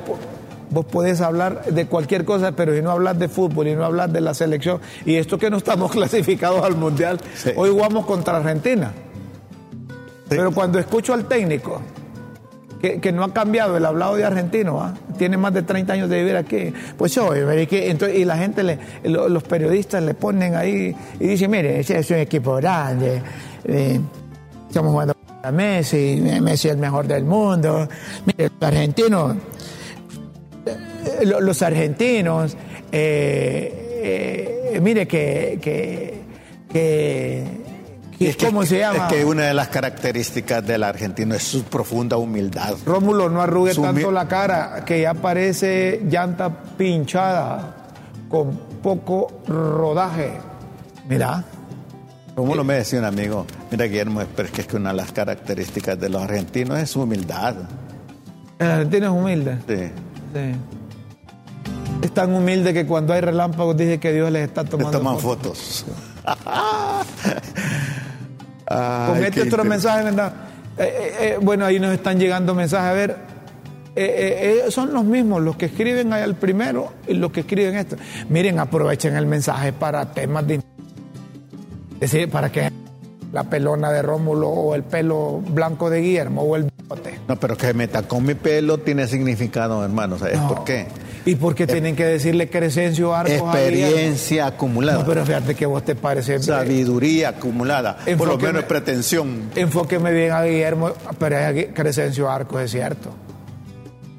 Vos 0.70 0.86
podés 0.86 1.22
hablar 1.22 1.66
de 1.66 1.86
cualquier 1.86 2.26
cosa, 2.26 2.52
pero 2.52 2.76
si 2.76 2.82
no 2.82 2.92
hablas 2.92 3.18
de 3.18 3.30
fútbol 3.30 3.68
y 3.68 3.76
no 3.76 3.86
hablas 3.86 4.12
de 4.12 4.22
la 4.22 4.34
selección, 4.34 4.80
y 5.06 5.16
esto 5.16 5.38
que 5.38 5.50
no 5.50 5.58
estamos 5.58 5.92
clasificados 5.94 6.64
al 6.64 6.76
Mundial, 6.76 7.20
hoy 7.56 7.70
jugamos 7.70 8.06
contra 8.06 8.38
Argentina. 8.38 8.92
Pero 10.28 10.52
cuando 10.52 10.78
escucho 10.78 11.14
al 11.14 11.26
técnico, 11.26 11.82
que, 12.80 13.12
no 13.12 13.24
ha 13.24 13.34
cambiado 13.34 13.78
el 13.78 13.86
hablado 13.86 14.16
de 14.16 14.26
argentino, 14.26 14.82
¿ah? 14.82 14.94
tiene 15.18 15.38
más 15.38 15.54
de 15.54 15.64
30 15.64 15.94
años 15.94 16.10
de 16.10 16.20
vivir 16.20 16.36
aquí, 16.36 16.74
pues 16.98 17.14
yo, 17.16 17.32
y 17.36 18.26
la 18.26 18.38
gente, 18.38 18.64
le, 18.64 18.80
los 19.04 19.44
periodistas 19.44 20.04
le 20.04 20.14
ponen 20.14 20.56
ahí 20.56 20.96
y 21.20 21.28
dicen, 21.28 21.50
mire, 21.50 21.80
ese 21.80 21.98
es 21.98 22.10
un 22.12 22.18
equipo 22.18 22.56
grande, 22.56 23.22
eh, 23.64 24.00
estamos 24.68 24.92
jugando 24.92 25.16
a 25.44 25.52
Messi, 25.52 26.22
Messi 26.42 26.68
es 26.68 26.74
el 26.74 26.80
mejor 26.80 27.08
del 27.08 27.24
mundo, 27.24 27.88
mire, 28.26 28.52
los 28.60 28.70
argentinos 28.70 29.36
los 31.26 31.62
argentinos, 31.62 32.56
eh, 32.92 34.72
eh, 34.74 34.80
mire 34.82 35.08
que, 35.08 35.60
que, 38.20 38.36
¿cómo 38.40 38.66
se 38.66 38.80
llama? 38.80 39.08
Es 39.08 39.14
que 39.14 39.26
una 39.26 39.44
de 39.44 39.54
las 39.54 39.68
características 39.70 40.66
del 40.66 40.84
argentino 40.84 41.36
es 41.36 41.44
su 41.44 41.64
profunda 41.64 42.18
humildad. 42.18 42.76
Rómulo, 42.86 43.30
no 43.30 43.42
arrugue 43.42 43.74
tanto 43.74 44.12
la 44.12 44.28
cara, 44.28 44.84
que 44.86 45.02
ya 45.02 45.14
parece 45.14 46.02
llanta 46.10 46.50
pinchada, 46.78 47.76
con 48.30 48.58
poco 48.82 49.42
rodaje. 49.48 50.34
Mira. 51.08 51.44
Rómulo 52.36 52.64
me 52.64 52.76
decía 52.76 53.00
un 53.00 53.06
amigo, 53.06 53.48
mira 53.72 53.86
Guillermo, 53.86 54.22
pero 54.36 54.48
es 54.48 54.54
que, 54.54 54.62
es 54.62 54.68
que 54.68 54.76
una 54.76 54.92
de 54.92 54.98
las 54.98 55.12
características 55.12 56.00
de 56.00 56.10
los 56.10 56.22
argentinos 56.22 56.78
es 56.78 56.92
su 56.92 57.02
humildad. 57.02 57.56
¿El 58.60 58.68
argentino 58.68 59.06
es 59.08 59.12
humilde? 59.12 59.58
Sí. 59.68 59.92
Sí. 60.34 60.77
Es 62.02 62.14
tan 62.14 62.34
humilde 62.34 62.74
que 62.74 62.86
cuando 62.86 63.14
hay 63.14 63.22
relámpagos 63.22 63.76
dice 63.78 64.00
que 64.00 64.14
Dios 64.14 64.32
les 64.32 64.48
está 64.48 64.64
tomando 64.64 64.98
toman 64.98 65.20
fotos. 65.20 65.86
Con 68.68 69.24
este 69.24 69.44
otro 69.44 69.64
mensaje, 69.64 70.04
¿verdad? 70.04 70.34
Eh, 70.78 70.84
eh, 70.84 71.14
eh, 71.20 71.38
bueno, 71.42 71.66
ahí 71.66 71.80
nos 71.80 71.94
están 71.94 72.20
llegando 72.20 72.54
mensajes. 72.54 72.90
A 72.90 72.94
ver, 72.94 73.18
son 74.70 74.94
los 74.94 75.06
mismos 75.06 75.42
los 75.42 75.56
que 75.56 75.66
escriben 75.68 76.14
ahí 76.14 76.22
al 76.22 76.36
primero 76.36 76.94
y 77.08 77.14
los 77.14 77.32
que 77.32 77.40
escriben 77.42 77.76
esto. 77.76 77.96
Miren, 78.30 78.60
aprovechen 78.60 79.16
el 79.16 79.26
mensaje 79.26 79.74
para 79.74 80.12
temas 80.12 80.46
de. 80.46 80.56
Es 80.56 82.12
decir, 82.12 82.30
para 82.30 82.52
que 82.52 82.70
la 83.32 83.46
pelona 83.46 83.90
de 83.92 84.02
Rómulo 84.02 84.50
o 84.50 84.76
el 84.76 84.84
pelo 84.84 85.42
blanco 85.50 85.90
de 85.90 86.02
Guillermo 86.02 86.44
o 86.44 86.56
el 86.56 86.70
No, 87.28 87.38
pero 87.38 87.58
que 87.58 87.74
meta 87.74 88.04
con 88.04 88.24
mi 88.26 88.36
pelo 88.36 88.78
tiene 88.80 89.08
significado, 89.08 89.84
hermano. 89.84 90.20
¿Sabes 90.20 90.40
por 90.42 90.64
qué? 90.64 90.88
¿Y 91.26 91.36
por 91.36 91.56
qué 91.56 91.68
tienen 91.68 91.96
que 91.96 92.06
decirle 92.06 92.50
Crescencio 92.50 93.16
Arcos 93.16 93.34
Experiencia 93.34 94.48
acumulada. 94.48 95.00
No, 95.00 95.06
pero 95.06 95.26
fíjate 95.26 95.56
que 95.56 95.66
vos 95.66 95.84
te 95.84 95.96
parece... 95.96 96.40
Sabiduría 96.40 97.30
acumulada. 97.30 97.98
por 98.18 98.28
lo 98.28 98.38
menos 98.38 98.64
pretensión. 98.66 99.50
Enfóqueme 99.56 100.12
bien 100.12 100.32
a 100.32 100.44
Guillermo, 100.44 100.92
pero 101.20 101.38
Crescencio 101.74 102.30
Arcos 102.30 102.62
es 102.62 102.72
cierto. 102.72 103.10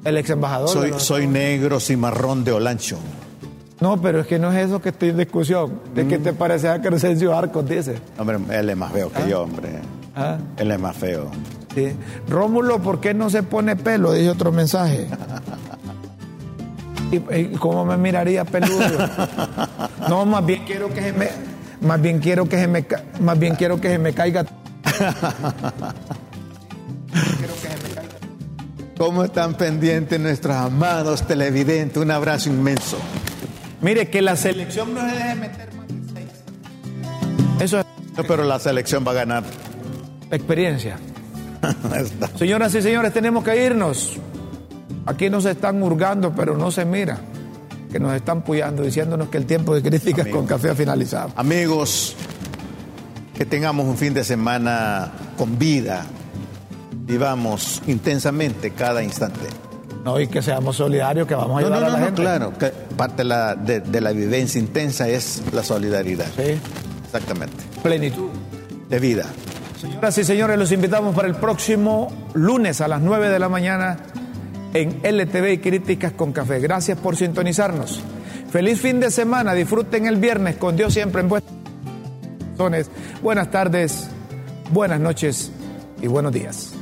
El 0.03 0.17
ex 0.17 0.29
embajador. 0.29 0.69
Soy, 0.69 0.93
soy 0.97 1.27
negro 1.27 1.79
marrón 1.97 2.43
de 2.43 2.51
Olancho. 2.51 2.97
No, 3.81 4.01
pero 4.01 4.21
es 4.21 4.27
que 4.27 4.39
no 4.39 4.51
es 4.51 4.67
eso 4.67 4.81
que 4.81 4.89
estoy 4.89 5.09
en 5.09 5.17
discusión. 5.17 5.81
¿De 5.95 6.05
qué 6.07 6.19
mm. 6.19 6.23
te 6.23 6.33
parece 6.33 6.67
a 6.67 6.81
Crescencio 6.81 7.35
Arcos, 7.35 7.67
dice? 7.67 7.95
Hombre, 8.17 8.37
él 8.51 8.69
es 8.69 8.77
más 8.77 8.91
feo 8.91 9.11
que 9.11 9.21
¿Ah? 9.21 9.27
yo, 9.27 9.41
hombre. 9.41 9.69
¿Ah? 10.15 10.37
Él 10.57 10.71
es 10.71 10.79
más 10.79 10.97
feo. 10.97 11.31
Sí. 11.73 11.93
Rómulo, 12.27 12.81
¿por 12.81 12.99
qué 12.99 13.13
no 13.13 13.29
se 13.29 13.43
pone 13.43 13.75
pelo? 13.75 14.11
Dice 14.11 14.29
otro 14.29 14.51
mensaje. 14.51 15.07
¿Y, 17.11 17.55
cómo 17.57 17.85
me 17.85 17.97
miraría 17.97 18.45
peludo? 18.45 18.87
No, 20.07 20.25
más 20.25 20.45
bien 20.45 20.63
quiero 20.65 20.93
que 20.93 21.01
se 21.01 21.13
me, 21.13 21.29
más 21.81 22.01
bien 22.01 22.19
quiero 22.19 22.47
que 22.47 22.57
se 22.57 22.67
me, 22.67 22.85
más 23.19 23.39
bien 23.39 23.55
quiero 23.55 23.79
que 23.81 23.89
se 23.89 23.97
me 23.97 24.13
caiga. 24.13 24.45
¿Cómo 28.97 29.23
están 29.23 29.55
pendientes 29.55 30.19
nuestros 30.19 30.55
amados 30.55 31.25
televidentes? 31.25 31.97
Un 31.97 32.11
abrazo 32.11 32.49
inmenso. 32.49 32.97
Mire, 33.81 34.09
que 34.09 34.21
la 34.21 34.35
selección 34.35 34.93
no 34.93 34.99
se 34.99 35.15
deje 35.15 35.35
meter 35.35 35.73
más 35.75 35.87
de 35.87 35.95
seis. 36.13 36.27
Eso 37.61 37.79
es. 37.79 37.85
pero 38.27 38.43
la 38.43 38.59
selección 38.59 39.05
va 39.07 39.11
a 39.11 39.15
ganar. 39.15 39.43
Experiencia. 40.29 40.97
Señoras 42.37 42.75
y 42.75 42.81
señores, 42.81 43.13
tenemos 43.13 43.43
que 43.43 43.65
irnos. 43.65 44.19
Aquí 45.09 45.27
nos 45.27 45.43
están 45.45 45.81
hurgando, 45.81 46.33
pero 46.35 46.55
no 46.55 46.69
se 46.69 46.85
mira. 46.85 47.17
Que 47.91 47.99
nos 47.99 48.13
están 48.13 48.43
puyando, 48.43 48.83
diciéndonos 48.83 49.29
que 49.29 49.37
el 49.37 49.47
tiempo 49.47 49.73
de 49.73 49.81
críticas 49.81 50.27
con 50.27 50.45
café 50.45 50.69
ha 50.69 50.75
finalizado. 50.75 51.31
Amigos, 51.35 52.15
que 53.33 53.43
tengamos 53.43 53.87
un 53.87 53.97
fin 53.97 54.13
de 54.13 54.23
semana 54.23 55.11
con 55.35 55.57
vida. 55.57 56.05
Vivamos 57.07 57.81
intensamente 57.87 58.69
cada 58.69 59.01
instante. 59.01 59.47
No, 60.05 60.19
y 60.19 60.27
que 60.27 60.43
seamos 60.43 60.75
solidarios, 60.75 61.27
que 61.27 61.33
vamos 61.33 61.57
a 61.57 61.65
ayudar 61.65 61.83
a 61.85 61.89
la 61.89 61.99
gente. 62.05 62.21
Claro, 62.21 62.55
que 62.55 62.67
parte 62.95 63.23
de 63.23 63.23
la, 63.23 63.55
de 63.55 64.01
la 64.01 64.11
vivencia 64.11 64.59
intensa 64.59 65.09
es 65.09 65.41
la 65.51 65.63
solidaridad. 65.63 66.27
Sí. 66.37 66.59
Exactamente. 67.05 67.57
Plenitud. 67.81 68.29
De 68.87 68.99
vida. 68.99 69.25
Señoras 69.81 70.15
y 70.19 70.23
señores, 70.23 70.59
los 70.59 70.71
invitamos 70.71 71.15
para 71.15 71.27
el 71.27 71.35
próximo 71.35 72.13
lunes 72.35 72.79
a 72.79 72.87
las 72.87 73.01
9 73.01 73.29
de 73.29 73.39
la 73.39 73.49
mañana 73.49 73.97
en 74.73 74.99
LTV 75.03 75.53
y 75.53 75.57
Críticas 75.59 76.13
con 76.13 76.31
Café. 76.31 76.59
Gracias 76.59 76.97
por 76.97 77.15
sintonizarnos. 77.15 78.01
Feliz 78.51 78.79
fin 78.79 78.99
de 78.99 79.11
semana. 79.11 79.53
Disfruten 79.53 80.07
el 80.07 80.17
viernes 80.17 80.57
con 80.57 80.75
Dios 80.75 80.93
siempre 80.93 81.21
en 81.21 81.29
vuestras 81.29 81.59
Buenas 83.21 83.51
tardes, 83.51 84.09
buenas 84.73 84.99
noches 84.99 85.49
y 86.01 86.07
buenos 86.07 86.33
días. 86.33 86.78